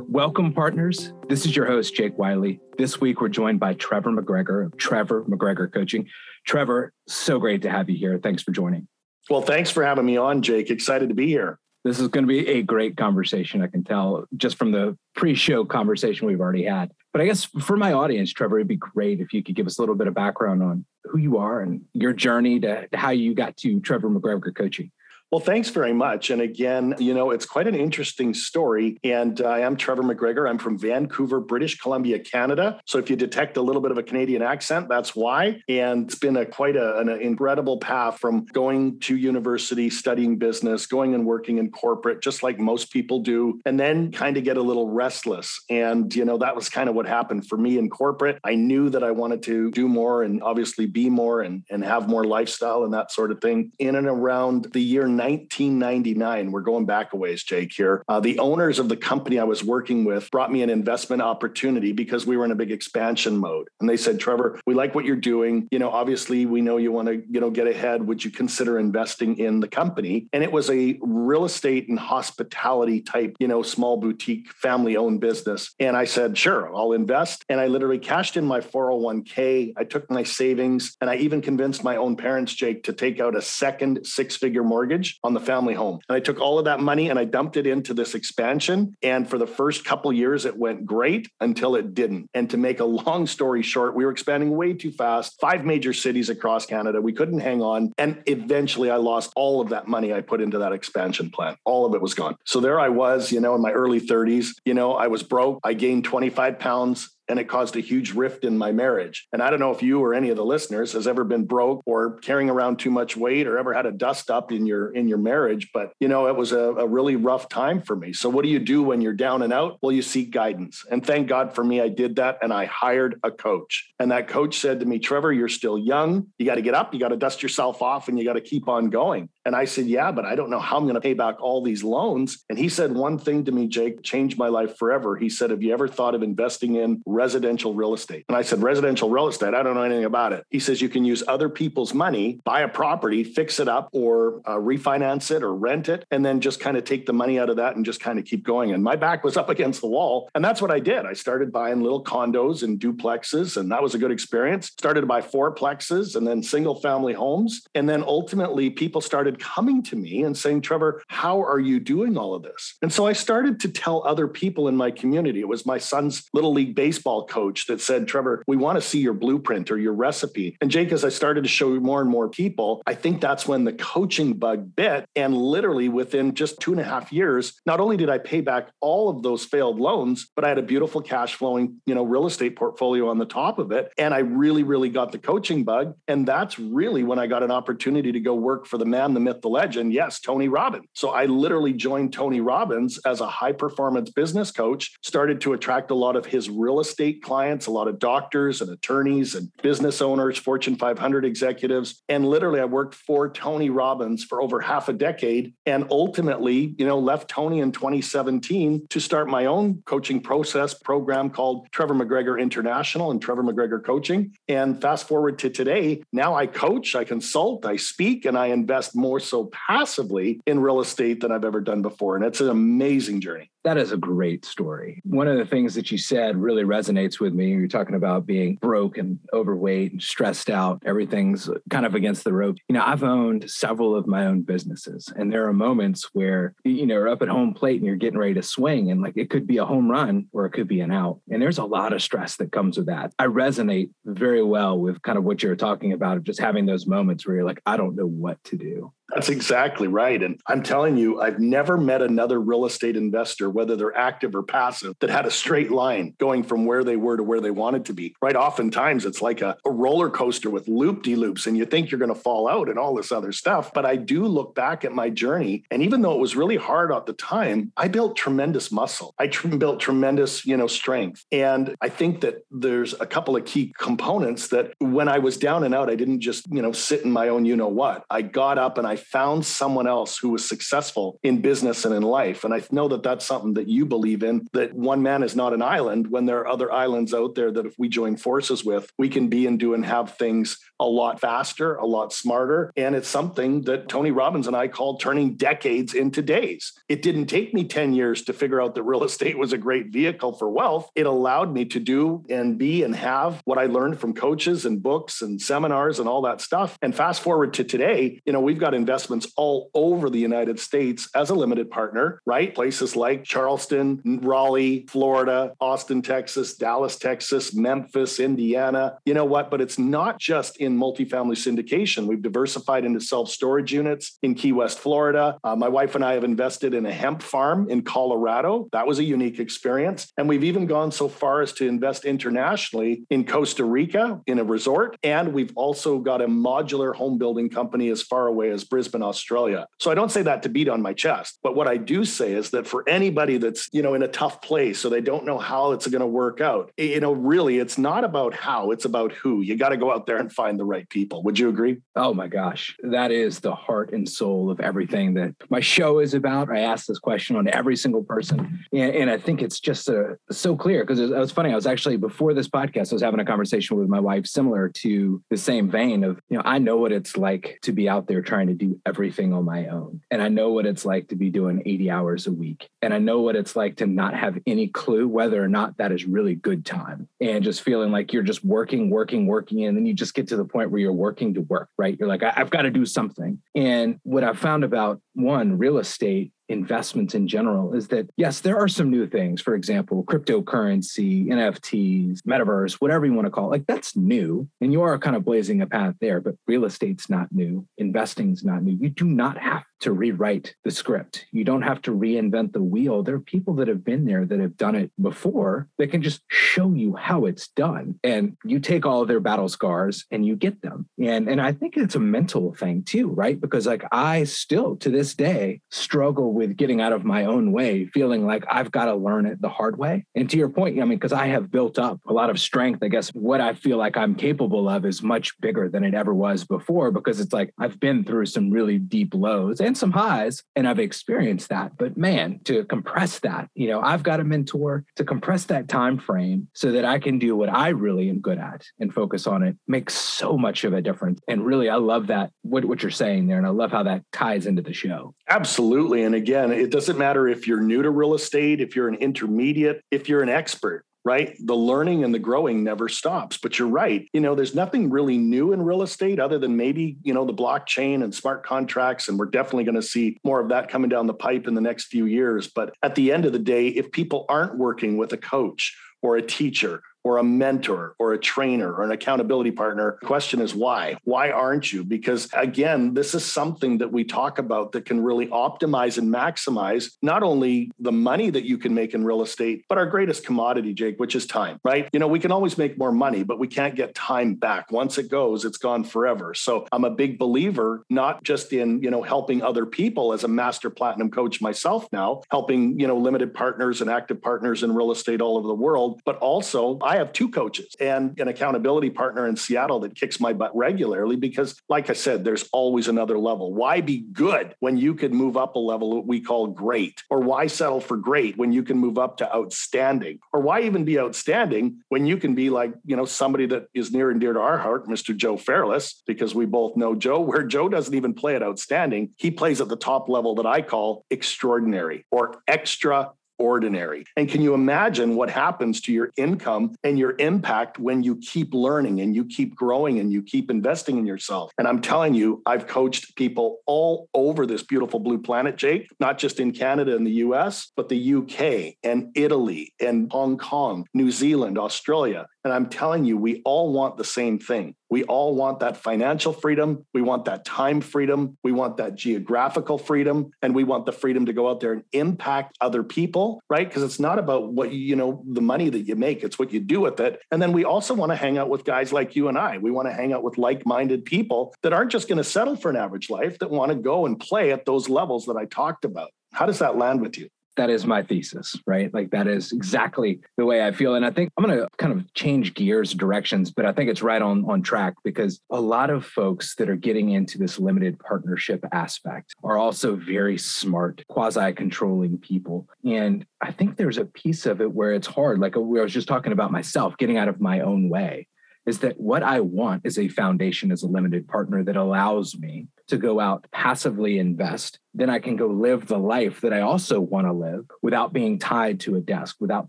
Welcome, 0.00 0.52
partners. 0.52 1.14
This 1.30 1.46
is 1.46 1.56
your 1.56 1.64
host, 1.64 1.94
Jake 1.94 2.18
Wiley. 2.18 2.60
This 2.76 3.00
week, 3.00 3.22
we're 3.22 3.30
joined 3.30 3.60
by 3.60 3.72
Trevor 3.72 4.10
McGregor 4.10 4.66
of 4.66 4.76
Trevor 4.76 5.24
McGregor 5.24 5.72
Coaching. 5.72 6.06
Trevor, 6.46 6.92
so 7.08 7.38
great 7.38 7.62
to 7.62 7.70
have 7.70 7.88
you 7.88 7.96
here. 7.96 8.20
Thanks 8.22 8.42
for 8.42 8.50
joining. 8.50 8.88
Well, 9.30 9.42
thanks 9.42 9.70
for 9.70 9.84
having 9.84 10.04
me 10.04 10.16
on, 10.16 10.42
Jake. 10.42 10.70
Excited 10.70 11.08
to 11.08 11.14
be 11.14 11.26
here. 11.26 11.58
This 11.84 11.98
is 11.98 12.08
going 12.08 12.24
to 12.24 12.28
be 12.28 12.46
a 12.46 12.62
great 12.62 12.96
conversation, 12.96 13.60
I 13.60 13.66
can 13.66 13.82
tell 13.82 14.26
just 14.36 14.56
from 14.56 14.70
the 14.70 14.96
pre 15.16 15.34
show 15.34 15.64
conversation 15.64 16.28
we've 16.28 16.40
already 16.40 16.64
had. 16.64 16.92
But 17.12 17.22
I 17.22 17.26
guess 17.26 17.44
for 17.44 17.76
my 17.76 17.92
audience, 17.92 18.32
Trevor, 18.32 18.58
it'd 18.58 18.68
be 18.68 18.76
great 18.76 19.20
if 19.20 19.32
you 19.32 19.42
could 19.42 19.56
give 19.56 19.66
us 19.66 19.78
a 19.78 19.82
little 19.82 19.96
bit 19.96 20.06
of 20.06 20.14
background 20.14 20.62
on 20.62 20.84
who 21.04 21.18
you 21.18 21.38
are 21.38 21.60
and 21.60 21.82
your 21.92 22.12
journey 22.12 22.60
to, 22.60 22.86
to 22.88 22.96
how 22.96 23.10
you 23.10 23.34
got 23.34 23.56
to 23.58 23.80
Trevor 23.80 24.08
McGregor 24.08 24.54
coaching. 24.54 24.92
Well, 25.32 25.40
thanks 25.40 25.70
very 25.70 25.94
much. 25.94 26.28
And 26.28 26.42
again, 26.42 26.94
you 26.98 27.14
know, 27.14 27.30
it's 27.30 27.46
quite 27.46 27.66
an 27.66 27.74
interesting 27.74 28.34
story. 28.34 28.98
And 29.02 29.40
uh, 29.40 29.48
I 29.48 29.60
am 29.60 29.78
Trevor 29.78 30.02
McGregor. 30.02 30.46
I'm 30.46 30.58
from 30.58 30.78
Vancouver, 30.78 31.40
British 31.40 31.78
Columbia, 31.78 32.18
Canada. 32.18 32.78
So 32.84 32.98
if 32.98 33.08
you 33.08 33.16
detect 33.16 33.56
a 33.56 33.62
little 33.62 33.80
bit 33.80 33.90
of 33.90 33.96
a 33.96 34.02
Canadian 34.02 34.42
accent, 34.42 34.90
that's 34.90 35.16
why. 35.16 35.62
And 35.70 36.04
it's 36.04 36.18
been 36.18 36.36
a 36.36 36.44
quite 36.44 36.76
a, 36.76 36.98
an 36.98 37.08
incredible 37.08 37.78
path 37.78 38.18
from 38.18 38.44
going 38.44 39.00
to 39.00 39.16
university, 39.16 39.88
studying 39.88 40.36
business, 40.36 40.84
going 40.84 41.14
and 41.14 41.24
working 41.24 41.56
in 41.56 41.70
corporate, 41.70 42.20
just 42.20 42.42
like 42.42 42.58
most 42.58 42.92
people 42.92 43.20
do, 43.20 43.58
and 43.64 43.80
then 43.80 44.12
kind 44.12 44.36
of 44.36 44.44
get 44.44 44.58
a 44.58 44.62
little 44.62 44.90
restless. 44.90 45.62
And, 45.70 46.14
you 46.14 46.26
know, 46.26 46.36
that 46.36 46.54
was 46.54 46.68
kind 46.68 46.90
of 46.90 46.94
what 46.94 47.06
happened 47.06 47.46
for 47.46 47.56
me 47.56 47.78
in 47.78 47.88
corporate. 47.88 48.38
I 48.44 48.54
knew 48.54 48.90
that 48.90 49.02
I 49.02 49.12
wanted 49.12 49.42
to 49.44 49.70
do 49.70 49.88
more 49.88 50.24
and 50.24 50.42
obviously 50.42 50.84
be 50.84 51.08
more 51.08 51.40
and, 51.40 51.64
and 51.70 51.82
have 51.82 52.06
more 52.06 52.24
lifestyle 52.24 52.84
and 52.84 52.92
that 52.92 53.10
sort 53.10 53.30
of 53.30 53.40
thing. 53.40 53.72
In 53.78 53.96
and 53.96 54.06
around 54.06 54.66
the 54.72 54.82
year 54.82 55.08
1999, 55.22 56.50
we're 56.50 56.62
going 56.62 56.84
back 56.84 57.12
a 57.12 57.16
ways, 57.16 57.44
Jake, 57.44 57.72
here. 57.72 58.02
Uh, 58.08 58.18
the 58.18 58.38
owners 58.40 58.80
of 58.80 58.88
the 58.88 58.96
company 58.96 59.38
I 59.38 59.44
was 59.44 59.62
working 59.62 60.04
with 60.04 60.28
brought 60.32 60.50
me 60.50 60.62
an 60.62 60.70
investment 60.70 61.22
opportunity 61.22 61.92
because 61.92 62.26
we 62.26 62.36
were 62.36 62.44
in 62.44 62.50
a 62.50 62.56
big 62.56 62.72
expansion 62.72 63.36
mode. 63.36 63.68
And 63.80 63.88
they 63.88 63.96
said, 63.96 64.18
Trevor, 64.18 64.58
we 64.66 64.74
like 64.74 64.96
what 64.96 65.04
you're 65.04 65.14
doing. 65.14 65.68
You 65.70 65.78
know, 65.78 65.90
obviously, 65.90 66.44
we 66.44 66.60
know 66.60 66.76
you 66.76 66.90
want 66.90 67.06
to, 67.06 67.22
you 67.30 67.40
know, 67.40 67.50
get 67.50 67.68
ahead. 67.68 68.04
Would 68.04 68.24
you 68.24 68.32
consider 68.32 68.80
investing 68.80 69.38
in 69.38 69.60
the 69.60 69.68
company? 69.68 70.26
And 70.32 70.42
it 70.42 70.50
was 70.50 70.68
a 70.70 70.98
real 71.00 71.44
estate 71.44 71.88
and 71.88 71.98
hospitality 71.98 73.00
type, 73.00 73.36
you 73.38 73.46
know, 73.46 73.62
small 73.62 73.96
boutique 73.98 74.52
family 74.52 74.96
owned 74.96 75.20
business. 75.20 75.72
And 75.78 75.96
I 75.96 76.04
said, 76.04 76.36
sure, 76.36 76.74
I'll 76.74 76.92
invest. 76.92 77.44
And 77.48 77.60
I 77.60 77.68
literally 77.68 78.00
cashed 78.00 78.36
in 78.36 78.44
my 78.44 78.60
401k. 78.60 79.74
I 79.76 79.84
took 79.84 80.10
my 80.10 80.24
savings 80.24 80.96
and 81.00 81.08
I 81.08 81.16
even 81.16 81.40
convinced 81.40 81.84
my 81.84 81.96
own 81.96 82.16
parents, 82.16 82.52
Jake, 82.54 82.82
to 82.84 82.92
take 82.92 83.20
out 83.20 83.36
a 83.36 83.42
second 83.42 84.04
six 84.04 84.36
figure 84.36 84.64
mortgage 84.64 85.11
on 85.22 85.34
the 85.34 85.40
family 85.40 85.74
home. 85.74 86.00
And 86.08 86.16
I 86.16 86.20
took 86.20 86.40
all 86.40 86.58
of 86.58 86.64
that 86.66 86.80
money 86.80 87.10
and 87.10 87.18
I 87.18 87.24
dumped 87.24 87.56
it 87.56 87.66
into 87.66 87.94
this 87.94 88.14
expansion. 88.14 88.96
And 89.02 89.28
for 89.28 89.38
the 89.38 89.46
first 89.46 89.84
couple 89.84 90.12
years, 90.12 90.44
it 90.44 90.56
went 90.56 90.86
great 90.86 91.28
until 91.40 91.76
it 91.76 91.94
didn't. 91.94 92.28
And 92.34 92.48
to 92.50 92.56
make 92.56 92.80
a 92.80 92.84
long 92.84 93.26
story 93.26 93.62
short, 93.62 93.94
we 93.94 94.04
were 94.04 94.10
expanding 94.10 94.56
way 94.56 94.72
too 94.72 94.92
fast, 94.92 95.38
five 95.40 95.64
major 95.64 95.92
cities 95.92 96.28
across 96.30 96.66
Canada. 96.66 97.00
We 97.00 97.12
couldn't 97.12 97.40
hang 97.40 97.62
on. 97.62 97.92
And 97.98 98.22
eventually 98.26 98.90
I 98.90 98.96
lost 98.96 99.32
all 99.36 99.60
of 99.60 99.68
that 99.70 99.88
money 99.88 100.12
I 100.12 100.20
put 100.20 100.40
into 100.40 100.58
that 100.58 100.72
expansion 100.72 101.30
plan. 101.30 101.56
All 101.64 101.86
of 101.86 101.94
it 101.94 102.00
was 102.00 102.14
gone. 102.14 102.36
So 102.44 102.60
there 102.60 102.80
I 102.80 102.88
was, 102.88 103.32
you 103.32 103.40
know, 103.40 103.54
in 103.54 103.62
my 103.62 103.72
early 103.72 104.00
30s. 104.00 104.48
You 104.64 104.74
know, 104.74 104.94
I 104.94 105.06
was 105.08 105.22
broke. 105.22 105.60
I 105.64 105.74
gained 105.74 106.04
25 106.04 106.58
pounds 106.58 107.10
and 107.28 107.38
it 107.38 107.48
caused 107.48 107.76
a 107.76 107.80
huge 107.80 108.12
rift 108.12 108.44
in 108.44 108.58
my 108.58 108.72
marriage. 108.72 109.28
And 109.32 109.42
I 109.42 109.50
don't 109.50 109.60
know 109.60 109.70
if 109.70 109.82
you 109.82 110.00
or 110.00 110.14
any 110.14 110.30
of 110.30 110.36
the 110.36 110.44
listeners 110.44 110.92
has 110.92 111.06
ever 111.06 111.24
been 111.24 111.44
broke 111.44 111.82
or 111.86 112.18
carrying 112.18 112.50
around 112.50 112.78
too 112.78 112.90
much 112.90 113.16
weight 113.16 113.46
or 113.46 113.58
ever 113.58 113.72
had 113.72 113.86
a 113.86 113.92
dust 113.92 114.30
up 114.30 114.52
in 114.52 114.66
your 114.66 114.92
in 114.92 115.08
your 115.08 115.18
marriage, 115.18 115.70
but 115.72 115.92
you 116.00 116.08
know, 116.08 116.26
it 116.26 116.36
was 116.36 116.52
a, 116.52 116.58
a 116.58 116.86
really 116.86 117.16
rough 117.16 117.48
time 117.48 117.80
for 117.80 117.96
me. 117.96 118.12
So 118.12 118.28
what 118.28 118.42
do 118.42 118.48
you 118.48 118.58
do 118.58 118.82
when 118.82 119.00
you're 119.00 119.12
down 119.12 119.42
and 119.42 119.52
out? 119.52 119.78
Well, 119.82 119.92
you 119.92 120.02
seek 120.02 120.30
guidance. 120.30 120.84
And 120.90 121.04
thank 121.04 121.28
God 121.28 121.54
for 121.54 121.64
me, 121.64 121.80
I 121.80 121.88
did 121.88 122.16
that 122.16 122.38
and 122.42 122.52
I 122.52 122.64
hired 122.66 123.18
a 123.22 123.30
coach. 123.30 123.92
And 123.98 124.10
that 124.10 124.28
coach 124.28 124.58
said 124.58 124.80
to 124.80 124.86
me, 124.86 124.98
Trevor, 124.98 125.32
you're 125.32 125.48
still 125.48 125.78
young. 125.78 126.28
You 126.38 126.46
got 126.46 126.56
to 126.56 126.62
get 126.62 126.74
up, 126.74 126.92
you 126.92 127.00
got 127.00 127.08
to 127.08 127.16
dust 127.16 127.42
yourself 127.42 127.82
off 127.82 128.08
and 128.08 128.18
you 128.18 128.24
got 128.24 128.34
to 128.34 128.40
keep 128.40 128.68
on 128.68 128.90
going. 128.90 129.28
And 129.44 129.56
I 129.56 129.64
said, 129.64 129.86
Yeah, 129.86 130.12
but 130.12 130.24
I 130.24 130.34
don't 130.34 130.50
know 130.50 130.60
how 130.60 130.76
I'm 130.76 130.84
going 130.84 130.94
to 130.94 131.00
pay 131.00 131.14
back 131.14 131.40
all 131.40 131.62
these 131.62 131.82
loans. 131.82 132.44
And 132.48 132.58
he 132.58 132.68
said 132.68 132.92
one 132.92 133.18
thing 133.18 133.44
to 133.44 133.52
me, 133.52 133.66
Jake, 133.66 134.02
changed 134.02 134.38
my 134.38 134.48
life 134.48 134.76
forever. 134.76 135.16
He 135.16 135.28
said, 135.28 135.50
Have 135.50 135.62
you 135.62 135.72
ever 135.72 135.88
thought 135.88 136.14
of 136.14 136.22
investing 136.22 136.76
in 136.76 137.02
residential 137.06 137.74
real 137.74 137.94
estate? 137.94 138.24
And 138.28 138.36
I 138.36 138.42
said, 138.42 138.62
Residential 138.62 139.10
real 139.10 139.28
estate? 139.28 139.54
I 139.54 139.62
don't 139.62 139.74
know 139.74 139.82
anything 139.82 140.04
about 140.04 140.32
it. 140.32 140.44
He 140.50 140.60
says, 140.60 140.80
You 140.80 140.88
can 140.88 141.04
use 141.04 141.22
other 141.26 141.48
people's 141.48 141.94
money, 141.94 142.40
buy 142.44 142.60
a 142.60 142.68
property, 142.68 143.24
fix 143.24 143.60
it 143.60 143.68
up, 143.68 143.88
or 143.92 144.40
uh, 144.44 144.56
refinance 144.56 145.30
it 145.30 145.42
or 145.42 145.54
rent 145.54 145.88
it, 145.88 146.06
and 146.10 146.24
then 146.24 146.40
just 146.40 146.60
kind 146.60 146.76
of 146.76 146.84
take 146.84 147.06
the 147.06 147.12
money 147.12 147.38
out 147.38 147.50
of 147.50 147.56
that 147.56 147.76
and 147.76 147.84
just 147.84 148.00
kind 148.00 148.18
of 148.18 148.24
keep 148.24 148.44
going. 148.44 148.72
And 148.72 148.82
my 148.82 148.96
back 148.96 149.24
was 149.24 149.36
up 149.36 149.48
against 149.48 149.80
the 149.80 149.88
wall. 149.88 150.28
And 150.34 150.44
that's 150.44 150.62
what 150.62 150.70
I 150.70 150.78
did. 150.78 151.06
I 151.06 151.12
started 151.12 151.52
buying 151.52 151.82
little 151.82 152.02
condos 152.02 152.62
and 152.62 152.78
duplexes, 152.78 153.56
and 153.56 153.70
that 153.72 153.82
was 153.82 153.94
a 153.94 153.98
good 153.98 154.10
experience. 154.10 154.66
Started 154.66 155.00
to 155.02 155.06
buy 155.06 155.20
fourplexes 155.20 156.16
and 156.16 156.26
then 156.26 156.42
single 156.42 156.80
family 156.80 157.12
homes. 157.12 157.66
And 157.74 157.88
then 157.88 158.02
ultimately, 158.02 158.70
people 158.70 159.00
started 159.00 159.31
started 159.32 159.54
coming 159.54 159.82
to 159.82 159.96
me 159.96 160.22
and 160.24 160.36
saying, 160.36 160.60
Trevor, 160.60 161.02
how 161.08 161.42
are 161.42 161.58
you 161.58 161.80
doing 161.80 162.16
all 162.18 162.34
of 162.34 162.42
this? 162.42 162.74
And 162.82 162.92
so 162.92 163.06
I 163.06 163.12
started 163.12 163.60
to 163.60 163.68
tell 163.68 164.06
other 164.06 164.28
people 164.28 164.68
in 164.68 164.76
my 164.76 164.90
community. 164.90 165.40
It 165.40 165.48
was 165.48 165.64
my 165.64 165.78
son's 165.78 166.28
little 166.32 166.52
league 166.52 166.74
baseball 166.74 167.26
coach 167.26 167.66
that 167.66 167.80
said, 167.80 168.06
Trevor, 168.06 168.42
we 168.46 168.56
want 168.56 168.76
to 168.76 168.82
see 168.82 168.98
your 168.98 169.14
blueprint 169.14 169.70
or 169.70 169.78
your 169.78 169.94
recipe. 169.94 170.56
And 170.60 170.70
Jake, 170.70 170.92
as 170.92 171.04
I 171.04 171.08
started 171.08 171.44
to 171.44 171.48
show 171.48 171.70
more 171.80 172.00
and 172.00 172.10
more 172.10 172.28
people, 172.28 172.82
I 172.86 172.94
think 172.94 173.20
that's 173.20 173.46
when 173.46 173.64
the 173.64 173.72
coaching 173.72 174.34
bug 174.34 174.74
bit. 174.76 175.06
And 175.16 175.36
literally 175.36 175.88
within 175.88 176.34
just 176.34 176.60
two 176.60 176.72
and 176.72 176.80
a 176.80 176.84
half 176.84 177.12
years, 177.12 177.60
not 177.64 177.80
only 177.80 177.96
did 177.96 178.10
I 178.10 178.18
pay 178.18 178.40
back 178.40 178.68
all 178.80 179.08
of 179.08 179.22
those 179.22 179.44
failed 179.44 179.80
loans, 179.80 180.28
but 180.34 180.44
I 180.44 180.48
had 180.48 180.58
a 180.58 180.62
beautiful 180.62 181.00
cash 181.00 181.34
flowing, 181.34 181.80
you 181.86 181.94
know, 181.94 182.04
real 182.04 182.26
estate 182.26 182.56
portfolio 182.56 183.08
on 183.08 183.18
the 183.18 183.26
top 183.26 183.58
of 183.58 183.72
it. 183.72 183.92
And 183.96 184.12
I 184.12 184.18
really, 184.18 184.62
really 184.62 184.90
got 184.90 185.12
the 185.12 185.18
coaching 185.18 185.64
bug. 185.64 185.94
And 186.08 186.26
that's 186.26 186.58
really 186.58 187.02
when 187.02 187.18
I 187.18 187.26
got 187.26 187.42
an 187.42 187.50
opportunity 187.50 188.12
to 188.12 188.20
go 188.20 188.34
work 188.34 188.66
for 188.66 188.78
the 188.78 188.84
man, 188.84 189.14
the 189.14 189.20
myth, 189.22 189.40
the 189.40 189.48
legend, 189.48 189.92
yes, 189.92 190.20
Tony 190.20 190.48
Robbins. 190.48 190.86
So 190.94 191.10
I 191.10 191.26
literally 191.26 191.72
joined 191.72 192.12
Tony 192.12 192.40
Robbins 192.40 192.98
as 193.06 193.20
a 193.20 193.26
high 193.26 193.52
performance 193.52 194.10
business 194.10 194.50
coach, 194.50 194.96
started 195.02 195.40
to 195.42 195.52
attract 195.52 195.90
a 195.90 195.94
lot 195.94 196.16
of 196.16 196.26
his 196.26 196.50
real 196.50 196.80
estate 196.80 197.22
clients, 197.22 197.66
a 197.66 197.70
lot 197.70 197.88
of 197.88 197.98
doctors 197.98 198.60
and 198.60 198.70
attorneys 198.70 199.34
and 199.34 199.50
business 199.62 200.02
owners, 200.02 200.38
Fortune 200.38 200.76
500 200.76 201.24
executives. 201.24 202.02
And 202.08 202.26
literally, 202.26 202.60
I 202.60 202.64
worked 202.64 202.94
for 202.94 203.30
Tony 203.30 203.70
Robbins 203.70 204.24
for 204.24 204.42
over 204.42 204.60
half 204.60 204.88
a 204.88 204.92
decade 204.92 205.54
and 205.66 205.86
ultimately, 205.90 206.74
you 206.78 206.86
know, 206.86 206.98
left 206.98 207.28
Tony 207.28 207.60
in 207.60 207.72
2017 207.72 208.86
to 208.88 209.00
start 209.00 209.28
my 209.28 209.46
own 209.46 209.82
coaching 209.86 210.20
process 210.20 210.74
program 210.74 211.30
called 211.30 211.70
Trevor 211.72 211.94
McGregor 211.94 212.40
International 212.40 213.10
and 213.10 213.20
Trevor 213.20 213.42
McGregor 213.42 213.84
Coaching. 213.84 214.34
And 214.48 214.80
fast 214.80 215.08
forward 215.08 215.38
to 215.40 215.50
today, 215.50 216.02
now 216.12 216.34
I 216.34 216.46
coach, 216.46 216.94
I 216.94 217.04
consult, 217.04 217.66
I 217.66 217.76
speak, 217.76 218.24
and 218.24 218.36
I 218.36 218.46
invest 218.46 218.94
more 218.94 219.11
more 219.12 219.20
so 219.20 219.50
passively 219.68 220.40
in 220.46 220.58
real 220.58 220.80
estate 220.80 221.20
than 221.20 221.30
I've 221.30 221.44
ever 221.44 221.60
done 221.60 221.82
before. 221.82 222.16
And 222.16 222.24
it's 222.24 222.40
an 222.40 222.48
amazing 222.48 223.20
journey. 223.20 223.50
That 223.64 223.76
is 223.76 223.92
a 223.92 223.96
great 223.96 224.44
story. 224.44 225.00
One 225.04 225.28
of 225.28 225.36
the 225.36 225.44
things 225.44 225.74
that 225.74 225.92
you 225.92 225.98
said 225.98 226.36
really 226.36 226.64
resonates 226.64 227.20
with 227.20 227.32
me. 227.32 227.50
You're 227.50 227.68
talking 227.68 227.94
about 227.94 228.26
being 228.26 228.56
broke 228.56 228.96
and 228.96 229.20
overweight 229.32 229.92
and 229.92 230.02
stressed 230.02 230.50
out. 230.50 230.82
Everything's 230.84 231.48
kind 231.70 231.86
of 231.86 231.94
against 231.94 232.24
the 232.24 232.32
rope. 232.32 232.56
You 232.68 232.72
know, 232.72 232.82
I've 232.84 233.04
owned 233.04 233.48
several 233.48 233.94
of 233.94 234.08
my 234.08 234.24
own 234.26 234.40
businesses, 234.40 235.12
and 235.14 235.30
there 235.30 235.46
are 235.46 235.52
moments 235.52 236.08
where, 236.12 236.54
you 236.64 236.86
know, 236.86 236.94
you're 236.94 237.08
up 237.08 237.22
at 237.22 237.28
home 237.28 237.54
plate 237.54 237.76
and 237.76 237.86
you're 237.86 237.94
getting 237.94 238.18
ready 238.18 238.34
to 238.34 238.42
swing, 238.42 238.90
and 238.90 239.00
like 239.00 239.16
it 239.16 239.30
could 239.30 239.46
be 239.46 239.58
a 239.58 239.64
home 239.64 239.88
run 239.88 240.26
or 240.32 240.46
it 240.46 240.52
could 240.52 240.66
be 240.66 240.80
an 240.80 240.90
out. 240.90 241.20
And 241.30 241.40
there's 241.40 241.58
a 241.58 241.64
lot 241.64 241.92
of 241.92 242.02
stress 242.02 242.36
that 242.38 242.50
comes 242.50 242.78
with 242.78 242.86
that. 242.86 243.12
I 243.20 243.26
resonate 243.26 243.90
very 244.04 244.42
well 244.42 244.76
with 244.76 245.02
kind 245.02 245.18
of 245.18 245.22
what 245.22 245.40
you're 245.40 245.54
talking 245.54 245.92
about 245.92 246.16
of 246.16 246.24
just 246.24 246.40
having 246.40 246.66
those 246.66 246.88
moments 246.88 247.24
where 247.24 247.36
you're 247.36 247.44
like, 247.44 247.62
I 247.64 247.76
don't 247.76 247.94
know 247.94 248.06
what 248.06 248.42
to 248.44 248.56
do. 248.56 248.92
That's 249.14 249.28
exactly 249.28 249.88
right. 249.88 250.22
And 250.22 250.40
I'm 250.46 250.62
telling 250.62 250.96
you, 250.96 251.20
I've 251.20 251.38
never 251.38 251.76
met 251.76 252.00
another 252.00 252.40
real 252.40 252.64
estate 252.64 252.96
investor, 252.96 253.50
whether 253.50 253.76
they're 253.76 253.96
active 253.96 254.34
or 254.34 254.42
passive, 254.42 254.94
that 255.00 255.10
had 255.10 255.26
a 255.26 255.30
straight 255.30 255.70
line 255.70 256.14
going 256.18 256.42
from 256.42 256.64
where 256.64 256.82
they 256.82 256.96
were 256.96 257.16
to 257.16 257.22
where 257.22 257.40
they 257.40 257.50
wanted 257.50 257.84
to 257.86 257.92
be. 257.92 258.14
Right. 258.22 258.36
Oftentimes 258.36 259.04
it's 259.04 259.20
like 259.20 259.42
a, 259.42 259.56
a 259.66 259.70
roller 259.70 260.08
coaster 260.08 260.48
with 260.50 260.66
loop 260.66 261.02
de 261.02 261.14
loops, 261.14 261.46
and 261.46 261.56
you 261.56 261.66
think 261.66 261.90
you're 261.90 261.98
going 261.98 262.14
to 262.14 262.18
fall 262.18 262.48
out 262.48 262.68
and 262.68 262.78
all 262.78 262.94
this 262.94 263.12
other 263.12 263.32
stuff. 263.32 263.72
But 263.74 263.84
I 263.84 263.96
do 263.96 264.24
look 264.24 264.54
back 264.54 264.84
at 264.84 264.92
my 264.92 265.10
journey. 265.10 265.64
And 265.70 265.82
even 265.82 266.00
though 266.00 266.14
it 266.14 266.20
was 266.20 266.34
really 266.34 266.56
hard 266.56 266.90
at 266.92 267.06
the 267.06 267.12
time, 267.12 267.72
I 267.76 267.88
built 267.88 268.16
tremendous 268.16 268.72
muscle. 268.72 269.14
I 269.18 269.26
tr- 269.26 269.48
built 269.48 269.80
tremendous, 269.80 270.46
you 270.46 270.56
know, 270.56 270.66
strength. 270.66 271.24
And 271.30 271.74
I 271.80 271.88
think 271.88 272.22
that 272.22 272.44
there's 272.50 272.94
a 273.00 273.06
couple 273.06 273.36
of 273.36 273.44
key 273.44 273.74
components 273.78 274.48
that 274.48 274.72
when 274.78 275.08
I 275.08 275.18
was 275.18 275.36
down 275.36 275.64
and 275.64 275.74
out, 275.74 275.90
I 275.90 275.96
didn't 275.96 276.20
just, 276.20 276.46
you 276.50 276.62
know, 276.62 276.72
sit 276.72 277.02
in 277.04 277.12
my 277.12 277.28
own, 277.28 277.44
you 277.44 277.56
know 277.56 277.68
what. 277.68 278.04
I 278.10 278.22
got 278.22 278.58
up 278.58 278.78
and 278.78 278.86
I 278.86 278.96
found 279.02 279.44
someone 279.44 279.86
else 279.86 280.18
who 280.18 280.30
was 280.30 280.48
successful 280.48 281.18
in 281.22 281.40
business 281.40 281.84
and 281.84 281.94
in 281.94 282.02
life. 282.02 282.44
And 282.44 282.54
I 282.54 282.62
know 282.70 282.88
that 282.88 283.02
that's 283.02 283.26
something 283.26 283.54
that 283.54 283.68
you 283.68 283.86
believe 283.86 284.22
in, 284.22 284.48
that 284.52 284.74
one 284.74 285.02
man 285.02 285.22
is 285.22 285.36
not 285.36 285.52
an 285.52 285.62
island 285.62 286.10
when 286.10 286.26
there 286.26 286.38
are 286.40 286.48
other 286.48 286.72
islands 286.72 287.14
out 287.14 287.34
there 287.34 287.50
that 287.52 287.66
if 287.66 287.74
we 287.78 287.88
join 287.88 288.16
forces 288.16 288.64
with, 288.64 288.90
we 288.98 289.08
can 289.08 289.28
be 289.28 289.46
and 289.46 289.58
do 289.58 289.74
and 289.74 289.84
have 289.84 290.16
things 290.16 290.58
a 290.80 290.86
lot 290.86 291.20
faster, 291.20 291.76
a 291.76 291.86
lot 291.86 292.12
smarter. 292.12 292.72
And 292.76 292.94
it's 292.94 293.08
something 293.08 293.62
that 293.62 293.88
Tony 293.88 294.10
Robbins 294.10 294.46
and 294.46 294.56
I 294.56 294.68
called 294.68 295.00
turning 295.00 295.36
decades 295.36 295.94
into 295.94 296.22
days. 296.22 296.72
It 296.88 297.02
didn't 297.02 297.26
take 297.26 297.54
me 297.54 297.64
10 297.64 297.94
years 297.94 298.22
to 298.22 298.32
figure 298.32 298.60
out 298.60 298.74
that 298.74 298.82
real 298.82 299.04
estate 299.12 299.38
was 299.38 299.52
a 299.52 299.58
great 299.58 299.88
vehicle 299.88 300.32
for 300.32 300.50
wealth. 300.50 300.90
It 300.94 301.06
allowed 301.06 301.52
me 301.52 301.64
to 301.66 301.80
do 301.80 302.24
and 302.28 302.58
be 302.58 302.82
and 302.82 302.94
have 302.96 303.40
what 303.44 303.58
I 303.58 303.66
learned 303.66 304.00
from 304.00 304.14
coaches 304.14 304.66
and 304.66 304.82
books 304.82 305.22
and 305.22 305.40
seminars 305.40 305.98
and 305.98 306.08
all 306.08 306.22
that 306.22 306.40
stuff. 306.40 306.78
And 306.82 306.94
fast 306.94 307.22
forward 307.22 307.54
to 307.54 307.64
today, 307.64 308.20
you 308.24 308.32
know, 308.32 308.40
we've 308.40 308.58
got 308.58 308.74
investments 308.92 309.32
all 309.36 309.70
over 309.72 310.10
the 310.10 310.18
United 310.18 310.60
States 310.60 311.08
as 311.14 311.30
a 311.30 311.34
limited 311.34 311.70
partner, 311.70 312.20
right? 312.26 312.54
Places 312.54 312.94
like 312.94 313.24
Charleston, 313.24 314.02
Raleigh, 314.22 314.84
Florida, 314.86 315.54
Austin, 315.60 316.02
Texas, 316.02 316.56
Dallas, 316.56 316.98
Texas, 316.98 317.54
Memphis, 317.54 318.20
Indiana. 318.20 318.98
You 319.06 319.14
know 319.14 319.24
what? 319.24 319.50
But 319.50 319.62
it's 319.62 319.78
not 319.78 320.18
just 320.18 320.58
in 320.58 320.76
multifamily 320.76 321.38
syndication. 321.38 322.06
We've 322.06 322.20
diversified 322.20 322.84
into 322.84 323.00
self 323.00 323.30
storage 323.30 323.72
units 323.72 324.18
in 324.22 324.34
Key 324.34 324.52
West, 324.52 324.78
Florida. 324.78 325.38
Uh, 325.42 325.56
my 325.56 325.70
wife 325.70 325.94
and 325.94 326.04
I 326.04 326.12
have 326.12 326.24
invested 326.24 326.74
in 326.74 326.84
a 326.84 326.92
hemp 326.92 327.22
farm 327.22 327.70
in 327.70 327.80
Colorado. 327.80 328.68
That 328.72 328.86
was 328.86 328.98
a 328.98 329.04
unique 329.04 329.38
experience. 329.38 330.12
And 330.18 330.28
we've 330.28 330.44
even 330.44 330.66
gone 330.66 330.92
so 330.92 331.08
far 331.08 331.40
as 331.40 331.54
to 331.54 331.66
invest 331.66 332.04
internationally 332.04 333.04
in 333.08 333.24
Costa 333.24 333.64
Rica 333.64 334.20
in 334.26 334.38
a 334.38 334.44
resort. 334.44 334.98
And 335.02 335.32
we've 335.32 335.52
also 335.56 335.98
got 335.98 336.20
a 336.20 336.26
modular 336.26 336.94
home 336.94 337.16
building 337.16 337.48
company 337.48 337.88
as 337.88 338.02
far 338.02 338.26
away 338.26 338.50
as 338.50 338.64
Brisbane, 338.72 339.02
Australia. 339.02 339.66
So 339.80 339.90
I 339.90 339.94
don't 339.94 340.10
say 340.10 340.22
that 340.22 340.42
to 340.44 340.48
beat 340.48 340.66
on 340.66 340.80
my 340.80 340.94
chest. 340.94 341.38
But 341.42 341.54
what 341.54 341.68
I 341.68 341.76
do 341.76 342.06
say 342.06 342.32
is 342.32 342.48
that 342.52 342.66
for 342.66 342.88
anybody 342.88 343.36
that's, 343.36 343.68
you 343.70 343.82
know, 343.82 343.92
in 343.92 344.02
a 344.02 344.08
tough 344.08 344.40
place, 344.40 344.78
so 344.78 344.88
they 344.88 345.02
don't 345.02 345.26
know 345.26 345.36
how 345.36 345.72
it's 345.72 345.86
going 345.86 346.00
to 346.00 346.06
work 346.06 346.40
out, 346.40 346.72
you 346.78 346.98
know, 346.98 347.12
really, 347.12 347.58
it's 347.58 347.76
not 347.76 348.02
about 348.02 348.32
how, 348.32 348.70
it's 348.70 348.86
about 348.86 349.12
who. 349.12 349.42
You 349.42 349.58
got 349.58 349.68
to 349.68 349.76
go 349.76 349.92
out 349.92 350.06
there 350.06 350.16
and 350.16 350.32
find 350.32 350.58
the 350.58 350.64
right 350.64 350.88
people. 350.88 351.22
Would 351.24 351.38
you 351.38 351.50
agree? 351.50 351.82
Oh 351.96 352.14
my 352.14 352.28
gosh. 352.28 352.74
That 352.82 353.10
is 353.10 353.40
the 353.40 353.54
heart 353.54 353.92
and 353.92 354.08
soul 354.08 354.50
of 354.50 354.58
everything 354.58 355.12
that 355.14 355.34
my 355.50 355.60
show 355.60 355.98
is 355.98 356.14
about. 356.14 356.50
I 356.50 356.60
ask 356.60 356.86
this 356.86 356.98
question 356.98 357.36
on 357.36 357.48
every 357.48 357.76
single 357.76 358.02
person. 358.02 358.64
And, 358.72 358.94
and 358.94 359.10
I 359.10 359.18
think 359.18 359.42
it's 359.42 359.60
just 359.60 359.90
a, 359.90 360.00
uh, 360.00 360.14
so 360.30 360.56
clear 360.56 360.82
because 360.82 360.98
it, 360.98 361.10
it 361.10 361.18
was 361.18 361.30
funny. 361.30 361.52
I 361.52 361.56
was 361.56 361.66
actually, 361.66 361.98
before 361.98 362.32
this 362.32 362.48
podcast, 362.48 362.90
I 362.90 362.94
was 362.94 363.02
having 363.02 363.20
a 363.20 363.26
conversation 363.26 363.76
with 363.76 363.88
my 363.88 364.00
wife 364.00 364.26
similar 364.26 364.70
to 364.70 365.22
the 365.28 365.36
same 365.36 365.70
vein 365.70 366.04
of, 366.04 366.18
you 366.30 366.38
know, 366.38 366.42
I 366.46 366.58
know 366.58 366.78
what 366.78 366.90
it's 366.90 367.18
like 367.18 367.58
to 367.64 367.72
be 367.72 367.86
out 367.86 368.06
there 368.06 368.22
trying 368.22 368.46
to 368.46 368.54
do 368.62 368.80
everything 368.86 369.32
on 369.32 369.44
my 369.44 369.66
own. 369.66 370.00
And 370.10 370.22
I 370.22 370.28
know 370.28 370.50
what 370.50 370.66
it's 370.66 370.84
like 370.84 371.08
to 371.08 371.16
be 371.16 371.30
doing 371.30 371.62
80 371.66 371.90
hours 371.90 372.26
a 372.26 372.32
week. 372.32 372.68
And 372.80 372.94
I 372.94 372.98
know 372.98 373.20
what 373.20 373.36
it's 373.36 373.56
like 373.56 373.76
to 373.76 373.86
not 373.86 374.14
have 374.14 374.38
any 374.46 374.68
clue 374.68 375.08
whether 375.08 375.42
or 375.42 375.48
not 375.48 375.76
that 375.78 375.92
is 375.92 376.04
really 376.04 376.34
good 376.34 376.64
time 376.64 377.08
and 377.20 377.42
just 377.42 377.62
feeling 377.62 377.90
like 377.90 378.12
you're 378.12 378.22
just 378.22 378.44
working, 378.44 378.88
working, 378.88 379.26
working. 379.26 379.64
And 379.64 379.76
then 379.76 379.86
you 379.86 379.94
just 379.94 380.14
get 380.14 380.28
to 380.28 380.36
the 380.36 380.44
point 380.44 380.70
where 380.70 380.80
you're 380.80 380.92
working 380.92 381.34
to 381.34 381.40
work, 381.42 381.68
right? 381.76 381.96
You're 381.98 382.08
like, 382.08 382.22
I've 382.22 382.50
got 382.50 382.62
to 382.62 382.70
do 382.70 382.86
something. 382.86 383.40
And 383.54 383.98
what 384.04 384.24
I 384.24 384.32
found 384.32 384.64
about 384.64 385.00
one, 385.14 385.58
real 385.58 385.78
estate 385.78 386.32
investments 386.52 387.14
in 387.14 387.26
general 387.26 387.74
is 387.74 387.88
that 387.88 388.08
yes, 388.16 388.40
there 388.40 388.58
are 388.58 388.68
some 388.68 388.90
new 388.90 389.06
things. 389.06 389.40
For 389.40 389.54
example, 389.54 390.04
cryptocurrency, 390.04 391.26
NFTs, 391.28 392.20
metaverse, 392.22 392.74
whatever 392.74 393.06
you 393.06 393.14
want 393.14 393.26
to 393.26 393.30
call 393.30 393.46
it. 393.46 393.50
Like 393.50 393.66
that's 393.66 393.96
new. 393.96 394.48
And 394.60 394.72
you 394.72 394.82
are 394.82 394.98
kind 394.98 395.16
of 395.16 395.24
blazing 395.24 395.62
a 395.62 395.66
path 395.66 395.94
there, 396.00 396.20
but 396.20 396.34
real 396.46 396.64
estate's 396.64 397.08
not 397.08 397.28
new. 397.32 397.66
Investing's 397.78 398.44
not 398.44 398.62
new. 398.62 398.76
You 398.80 398.90
do 398.90 399.04
not 399.04 399.38
have 399.38 399.64
to 399.82 399.92
rewrite 399.92 400.54
the 400.64 400.70
script. 400.70 401.26
You 401.32 401.44
don't 401.44 401.62
have 401.62 401.82
to 401.82 401.90
reinvent 401.90 402.52
the 402.52 402.62
wheel. 402.62 403.02
There 403.02 403.16
are 403.16 403.20
people 403.20 403.54
that 403.54 403.68
have 403.68 403.84
been 403.84 404.04
there 404.04 404.24
that 404.24 404.40
have 404.40 404.56
done 404.56 404.74
it 404.74 404.90
before 405.00 405.68
that 405.78 405.90
can 405.90 406.02
just 406.02 406.22
show 406.28 406.72
you 406.72 406.96
how 406.96 407.26
it's 407.26 407.48
done. 407.48 407.98
And 408.02 408.36
you 408.44 408.60
take 408.60 408.86
all 408.86 409.02
of 409.02 409.08
their 409.08 409.20
battle 409.20 409.48
scars 409.48 410.06
and 410.10 410.24
you 410.24 410.36
get 410.36 410.62
them. 410.62 410.88
And 411.00 411.28
and 411.28 411.40
I 411.40 411.52
think 411.52 411.76
it's 411.76 411.94
a 411.94 412.00
mental 412.00 412.54
thing 412.54 412.84
too, 412.84 413.08
right? 413.08 413.40
Because 413.40 413.66
like 413.66 413.84
I 413.92 414.24
still 414.24 414.76
to 414.76 414.90
this 414.90 415.14
day 415.14 415.60
struggle 415.70 416.32
with 416.32 416.56
getting 416.56 416.80
out 416.80 416.92
of 416.92 417.04
my 417.04 417.24
own 417.24 417.52
way, 417.52 417.86
feeling 417.86 418.24
like 418.24 418.44
I've 418.50 418.70
got 418.70 418.86
to 418.86 418.94
learn 418.94 419.26
it 419.26 419.42
the 419.42 419.48
hard 419.48 419.78
way. 419.78 420.06
And 420.14 420.30
to 420.30 420.36
your 420.36 420.48
point, 420.48 420.80
I 420.80 420.84
mean, 420.84 420.98
because 420.98 421.12
I 421.12 421.26
have 421.26 421.50
built 421.50 421.78
up 421.78 422.00
a 422.06 422.12
lot 422.12 422.30
of 422.30 422.38
strength, 422.38 422.82
I 422.82 422.88
guess 422.88 423.08
what 423.10 423.40
I 423.40 423.54
feel 423.54 423.78
like 423.78 423.96
I'm 423.96 424.14
capable 424.14 424.68
of 424.68 424.84
is 424.86 425.02
much 425.02 425.38
bigger 425.40 425.68
than 425.68 425.84
it 425.84 425.94
ever 425.94 426.14
was 426.14 426.44
before 426.44 426.90
because 426.90 427.20
it's 427.20 427.32
like 427.32 427.52
I've 427.58 427.80
been 427.80 428.04
through 428.04 428.26
some 428.26 428.50
really 428.50 428.78
deep 428.78 429.14
lows 429.14 429.60
and 429.60 429.71
some 429.74 429.92
highs 429.92 430.42
and 430.56 430.68
I've 430.68 430.78
experienced 430.78 431.48
that. 431.48 431.76
But 431.76 431.96
man, 431.96 432.40
to 432.44 432.64
compress 432.64 433.18
that, 433.20 433.48
you 433.54 433.68
know, 433.68 433.80
I've 433.80 434.02
got 434.02 434.20
a 434.20 434.24
mentor 434.24 434.84
to 434.96 435.04
compress 435.04 435.44
that 435.44 435.68
time 435.68 435.98
frame 435.98 436.48
so 436.54 436.72
that 436.72 436.84
I 436.84 436.98
can 436.98 437.18
do 437.18 437.36
what 437.36 437.48
I 437.48 437.68
really 437.68 438.08
am 438.08 438.20
good 438.20 438.38
at 438.38 438.64
and 438.78 438.92
focus 438.92 439.26
on 439.26 439.42
it 439.42 439.56
makes 439.66 439.94
so 439.94 440.36
much 440.36 440.64
of 440.64 440.72
a 440.72 440.82
difference. 440.82 441.20
And 441.28 441.44
really, 441.44 441.68
I 441.68 441.76
love 441.76 442.08
that 442.08 442.30
what, 442.42 442.64
what 442.64 442.82
you're 442.82 442.90
saying 442.90 443.26
there. 443.26 443.38
And 443.38 443.46
I 443.46 443.50
love 443.50 443.72
how 443.72 443.82
that 443.84 444.04
ties 444.12 444.46
into 444.46 444.62
the 444.62 444.72
show. 444.72 445.14
Absolutely. 445.28 446.04
And 446.04 446.14
again, 446.14 446.52
it 446.52 446.70
doesn't 446.70 446.98
matter 446.98 447.28
if 447.28 447.46
you're 447.46 447.60
new 447.60 447.82
to 447.82 447.90
real 447.90 448.14
estate, 448.14 448.60
if 448.60 448.76
you're 448.76 448.88
an 448.88 448.96
intermediate, 448.96 449.82
if 449.90 450.08
you're 450.08 450.22
an 450.22 450.28
expert 450.28 450.84
right? 451.04 451.36
The 451.44 451.54
learning 451.54 452.04
and 452.04 452.14
the 452.14 452.18
growing 452.18 452.62
never 452.62 452.88
stops. 452.88 453.36
But 453.36 453.58
you're 453.58 453.68
right. 453.68 454.08
You 454.12 454.20
know, 454.20 454.34
there's 454.34 454.54
nothing 454.54 454.90
really 454.90 455.18
new 455.18 455.52
in 455.52 455.62
real 455.62 455.82
estate 455.82 456.20
other 456.20 456.38
than 456.38 456.56
maybe, 456.56 456.96
you 457.02 457.12
know, 457.12 457.24
the 457.24 457.34
blockchain 457.34 458.04
and 458.04 458.14
smart 458.14 458.44
contracts. 458.44 459.08
And 459.08 459.18
we're 459.18 459.26
definitely 459.26 459.64
going 459.64 459.74
to 459.74 459.82
see 459.82 460.20
more 460.24 460.40
of 460.40 460.48
that 460.50 460.68
coming 460.68 460.88
down 460.88 461.06
the 461.06 461.14
pipe 461.14 461.48
in 461.48 461.54
the 461.54 461.60
next 461.60 461.86
few 461.86 462.06
years. 462.06 462.48
But 462.48 462.74
at 462.82 462.94
the 462.94 463.12
end 463.12 463.24
of 463.24 463.32
the 463.32 463.38
day, 463.38 463.68
if 463.68 463.90
people 463.90 464.26
aren't 464.28 464.58
working 464.58 464.96
with 464.96 465.12
a 465.12 465.18
coach 465.18 465.76
or 466.02 466.16
a 466.16 466.22
teacher 466.22 466.82
or 467.04 467.18
a 467.18 467.24
mentor 467.24 467.94
or 467.98 468.12
a 468.12 468.18
trainer 468.18 468.72
or 468.72 468.84
an 468.84 468.92
accountability 468.92 469.50
partner. 469.50 469.98
Question 470.04 470.40
is 470.40 470.54
why? 470.54 470.96
Why 471.04 471.30
aren't 471.30 471.72
you? 471.72 471.84
Because 471.84 472.28
again, 472.32 472.94
this 472.94 473.14
is 473.14 473.24
something 473.24 473.78
that 473.78 473.92
we 473.92 474.04
talk 474.04 474.38
about 474.38 474.72
that 474.72 474.84
can 474.84 475.02
really 475.02 475.26
optimize 475.28 475.98
and 475.98 476.12
maximize 476.12 476.92
not 477.02 477.22
only 477.22 477.70
the 477.78 477.92
money 477.92 478.30
that 478.30 478.44
you 478.44 478.58
can 478.58 478.74
make 478.74 478.94
in 478.94 479.04
real 479.04 479.22
estate, 479.22 479.64
but 479.68 479.78
our 479.78 479.86
greatest 479.86 480.24
commodity, 480.24 480.72
Jake, 480.74 480.98
which 480.98 481.14
is 481.14 481.26
time, 481.26 481.58
right? 481.64 481.88
You 481.92 481.98
know, 481.98 482.08
we 482.08 482.18
can 482.18 482.32
always 482.32 482.56
make 482.58 482.78
more 482.78 482.92
money, 482.92 483.22
but 483.22 483.38
we 483.38 483.48
can't 483.48 483.74
get 483.74 483.94
time 483.94 484.34
back. 484.34 484.70
Once 484.70 484.98
it 484.98 485.10
goes, 485.10 485.44
it's 485.44 485.58
gone 485.58 485.84
forever. 485.84 486.34
So 486.34 486.66
I'm 486.72 486.84
a 486.84 486.90
big 486.90 487.18
believer, 487.18 487.84
not 487.90 488.22
just 488.22 488.52
in, 488.52 488.82
you 488.82 488.90
know, 488.90 489.02
helping 489.02 489.42
other 489.42 489.66
people 489.66 490.12
as 490.12 490.24
a 490.24 490.28
master 490.28 490.70
platinum 490.70 491.10
coach 491.10 491.40
myself 491.40 491.86
now, 491.92 492.22
helping, 492.30 492.78
you 492.78 492.86
know, 492.86 492.96
limited 492.96 493.34
partners 493.34 493.80
and 493.80 493.90
active 493.90 494.20
partners 494.22 494.62
in 494.62 494.74
real 494.74 494.90
estate 494.90 495.20
all 495.20 495.36
over 495.36 495.48
the 495.48 495.54
world, 495.54 496.00
but 496.04 496.16
also 496.18 496.78
I 496.80 496.91
have 496.96 497.12
two 497.12 497.28
coaches 497.28 497.74
and 497.80 498.18
an 498.18 498.28
accountability 498.28 498.90
partner 498.90 499.26
in 499.28 499.36
Seattle 499.36 499.80
that 499.80 499.94
kicks 499.94 500.20
my 500.20 500.32
butt 500.32 500.54
regularly 500.54 501.16
because, 501.16 501.60
like 501.68 501.90
I 501.90 501.92
said, 501.92 502.24
there's 502.24 502.48
always 502.52 502.88
another 502.88 503.18
level. 503.18 503.52
Why 503.54 503.80
be 503.80 503.98
good 504.12 504.54
when 504.60 504.76
you 504.76 504.94
could 504.94 505.12
move 505.12 505.36
up 505.36 505.56
a 505.56 505.58
level 505.58 506.02
we 506.02 506.20
call 506.20 506.48
great? 506.48 507.02
Or 507.10 507.20
why 507.20 507.46
settle 507.46 507.80
for 507.80 507.96
great 507.96 508.36
when 508.36 508.52
you 508.52 508.62
can 508.62 508.78
move 508.78 508.98
up 508.98 509.16
to 509.18 509.34
outstanding? 509.34 510.18
Or 510.32 510.40
why 510.40 510.62
even 510.62 510.84
be 510.84 510.98
outstanding 510.98 511.82
when 511.88 512.06
you 512.06 512.16
can 512.16 512.34
be 512.34 512.50
like, 512.50 512.74
you 512.84 512.96
know, 512.96 513.04
somebody 513.04 513.46
that 513.46 513.66
is 513.74 513.92
near 513.92 514.10
and 514.10 514.20
dear 514.20 514.32
to 514.32 514.40
our 514.40 514.58
heart, 514.58 514.86
Mr. 514.86 515.16
Joe 515.16 515.36
Fairless, 515.36 516.02
because 516.06 516.34
we 516.34 516.46
both 516.46 516.76
know 516.76 516.94
Joe, 516.94 517.20
where 517.32 517.44
Joe 517.44 517.68
doesn't 517.68 517.94
even 517.94 518.14
play 518.14 518.36
at 518.36 518.42
outstanding. 518.42 519.10
He 519.16 519.30
plays 519.30 519.60
at 519.60 519.68
the 519.68 519.76
top 519.76 520.08
level 520.08 520.34
that 520.36 520.46
I 520.46 520.62
call 520.62 521.04
extraordinary 521.10 522.06
or 522.10 522.42
extra 522.48 523.12
ordinary. 523.42 524.04
And 524.16 524.28
can 524.28 524.40
you 524.40 524.54
imagine 524.54 525.16
what 525.16 525.28
happens 525.28 525.80
to 525.82 525.92
your 525.92 526.10
income 526.16 526.74
and 526.84 526.98
your 526.98 527.16
impact 527.18 527.78
when 527.78 528.02
you 528.02 528.16
keep 528.16 528.54
learning 528.54 529.00
and 529.00 529.14
you 529.14 529.24
keep 529.24 529.54
growing 529.56 529.98
and 529.98 530.12
you 530.12 530.22
keep 530.22 530.50
investing 530.50 530.96
in 530.96 531.06
yourself? 531.06 531.50
And 531.58 531.66
I'm 531.66 531.80
telling 531.80 532.14
you, 532.14 532.40
I've 532.46 532.66
coached 532.66 533.16
people 533.16 533.58
all 533.66 534.08
over 534.14 534.46
this 534.46 534.62
beautiful 534.62 535.00
blue 535.00 535.20
planet, 535.20 535.56
Jake, 535.56 535.88
not 535.98 536.18
just 536.18 536.38
in 536.38 536.52
Canada 536.52 536.94
and 536.94 537.06
the 537.06 537.18
US, 537.26 537.72
but 537.76 537.88
the 537.88 538.14
UK 538.14 538.76
and 538.84 539.10
Italy 539.16 539.74
and 539.80 540.10
Hong 540.12 540.38
Kong, 540.38 540.86
New 540.94 541.10
Zealand, 541.10 541.58
Australia. 541.58 542.26
And 542.44 542.52
I'm 542.52 542.68
telling 542.68 543.04
you, 543.04 543.16
we 543.16 543.40
all 543.44 543.72
want 543.72 543.96
the 543.96 544.04
same 544.04 544.38
thing. 544.38 544.74
We 544.90 545.04
all 545.04 545.34
want 545.34 545.60
that 545.60 545.76
financial 545.76 546.32
freedom. 546.32 546.84
We 546.92 547.00
want 547.00 547.24
that 547.26 547.44
time 547.44 547.80
freedom. 547.80 548.36
We 548.42 548.52
want 548.52 548.76
that 548.76 548.94
geographical 548.94 549.78
freedom. 549.78 550.32
And 550.42 550.54
we 550.54 550.64
want 550.64 550.84
the 550.84 550.92
freedom 550.92 551.26
to 551.26 551.32
go 551.32 551.48
out 551.48 551.60
there 551.60 551.72
and 551.72 551.84
impact 551.92 552.58
other 552.60 552.82
people, 552.82 553.40
right? 553.48 553.66
Because 553.66 553.82
it's 553.84 554.00
not 554.00 554.18
about 554.18 554.52
what 554.52 554.72
you 554.72 554.96
know, 554.96 555.22
the 555.26 555.40
money 555.40 555.68
that 555.68 555.82
you 555.82 555.94
make, 555.96 556.24
it's 556.24 556.38
what 556.38 556.52
you 556.52 556.60
do 556.60 556.80
with 556.80 557.00
it. 557.00 557.20
And 557.30 557.40
then 557.40 557.52
we 557.52 557.64
also 557.64 557.94
want 557.94 558.10
to 558.10 558.16
hang 558.16 558.38
out 558.38 558.48
with 558.48 558.64
guys 558.64 558.92
like 558.92 559.14
you 559.16 559.28
and 559.28 559.38
I. 559.38 559.58
We 559.58 559.70
want 559.70 559.88
to 559.88 559.94
hang 559.94 560.12
out 560.12 560.22
with 560.22 560.36
like 560.36 560.66
minded 560.66 561.04
people 561.04 561.54
that 561.62 561.72
aren't 561.72 561.92
just 561.92 562.08
going 562.08 562.18
to 562.18 562.24
settle 562.24 562.56
for 562.56 562.70
an 562.70 562.76
average 562.76 563.08
life, 563.08 563.38
that 563.38 563.50
want 563.50 563.70
to 563.70 563.76
go 563.76 564.04
and 564.04 564.18
play 564.18 564.52
at 564.52 564.66
those 564.66 564.88
levels 564.88 565.26
that 565.26 565.36
I 565.36 565.44
talked 565.46 565.84
about. 565.84 566.10
How 566.32 566.46
does 566.46 566.58
that 566.58 566.76
land 566.76 567.00
with 567.00 567.16
you? 567.18 567.28
That 567.56 567.70
is 567.70 567.86
my 567.86 568.02
thesis, 568.02 568.56
right? 568.66 568.92
Like 568.92 569.10
that 569.10 569.26
is 569.26 569.52
exactly 569.52 570.20
the 570.36 570.46
way 570.46 570.66
I 570.66 570.72
feel. 570.72 570.94
And 570.94 571.04
I 571.04 571.10
think 571.10 571.30
I'm 571.36 571.44
going 571.44 571.58
to 571.58 571.68
kind 571.78 571.92
of 571.92 572.12
change 572.14 572.54
gears 572.54 572.94
directions, 572.94 573.50
but 573.50 573.66
I 573.66 573.72
think 573.72 573.90
it's 573.90 574.02
right 574.02 574.22
on 574.22 574.44
on 574.48 574.62
track 574.62 574.94
because 575.04 575.40
a 575.50 575.60
lot 575.60 575.90
of 575.90 576.04
folks 576.04 576.54
that 576.56 576.68
are 576.68 576.76
getting 576.76 577.10
into 577.10 577.38
this 577.38 577.58
limited 577.58 577.98
partnership 577.98 578.64
aspect 578.72 579.34
are 579.42 579.58
also 579.58 579.96
very 579.96 580.38
smart, 580.38 581.02
quasi-controlling 581.08 582.18
people. 582.18 582.68
And 582.84 583.26
I 583.40 583.52
think 583.52 583.76
there's 583.76 583.98
a 583.98 584.04
piece 584.04 584.46
of 584.46 584.60
it 584.60 584.72
where 584.72 584.92
it's 584.92 585.06
hard. 585.06 585.38
Like 585.38 585.56
I 585.56 585.60
was 585.60 585.92
just 585.92 586.08
talking 586.08 586.32
about 586.32 586.52
myself, 586.52 586.96
getting 586.96 587.18
out 587.18 587.28
of 587.28 587.40
my 587.40 587.60
own 587.60 587.88
way 587.88 588.28
is 588.66 588.78
that 588.80 588.98
what 589.00 589.22
I 589.22 589.40
want 589.40 589.82
is 589.84 589.98
a 589.98 590.08
foundation 590.08 590.70
as 590.70 590.82
a 590.82 590.88
limited 590.88 591.26
partner 591.26 591.64
that 591.64 591.76
allows 591.76 592.36
me 592.38 592.68
to 592.88 592.96
go 592.96 593.18
out 593.18 593.46
passively 593.50 594.18
invest 594.18 594.78
then 594.94 595.10
I 595.10 595.18
can 595.18 595.36
go 595.36 595.46
live 595.46 595.86
the 595.86 595.98
life 595.98 596.40
that 596.42 596.52
I 596.52 596.60
also 596.60 597.00
want 597.00 597.26
to 597.26 597.32
live 597.32 597.66
without 597.80 598.12
being 598.12 598.38
tied 598.38 598.80
to 598.80 598.96
a 598.96 599.00
desk, 599.00 599.36
without 599.40 599.68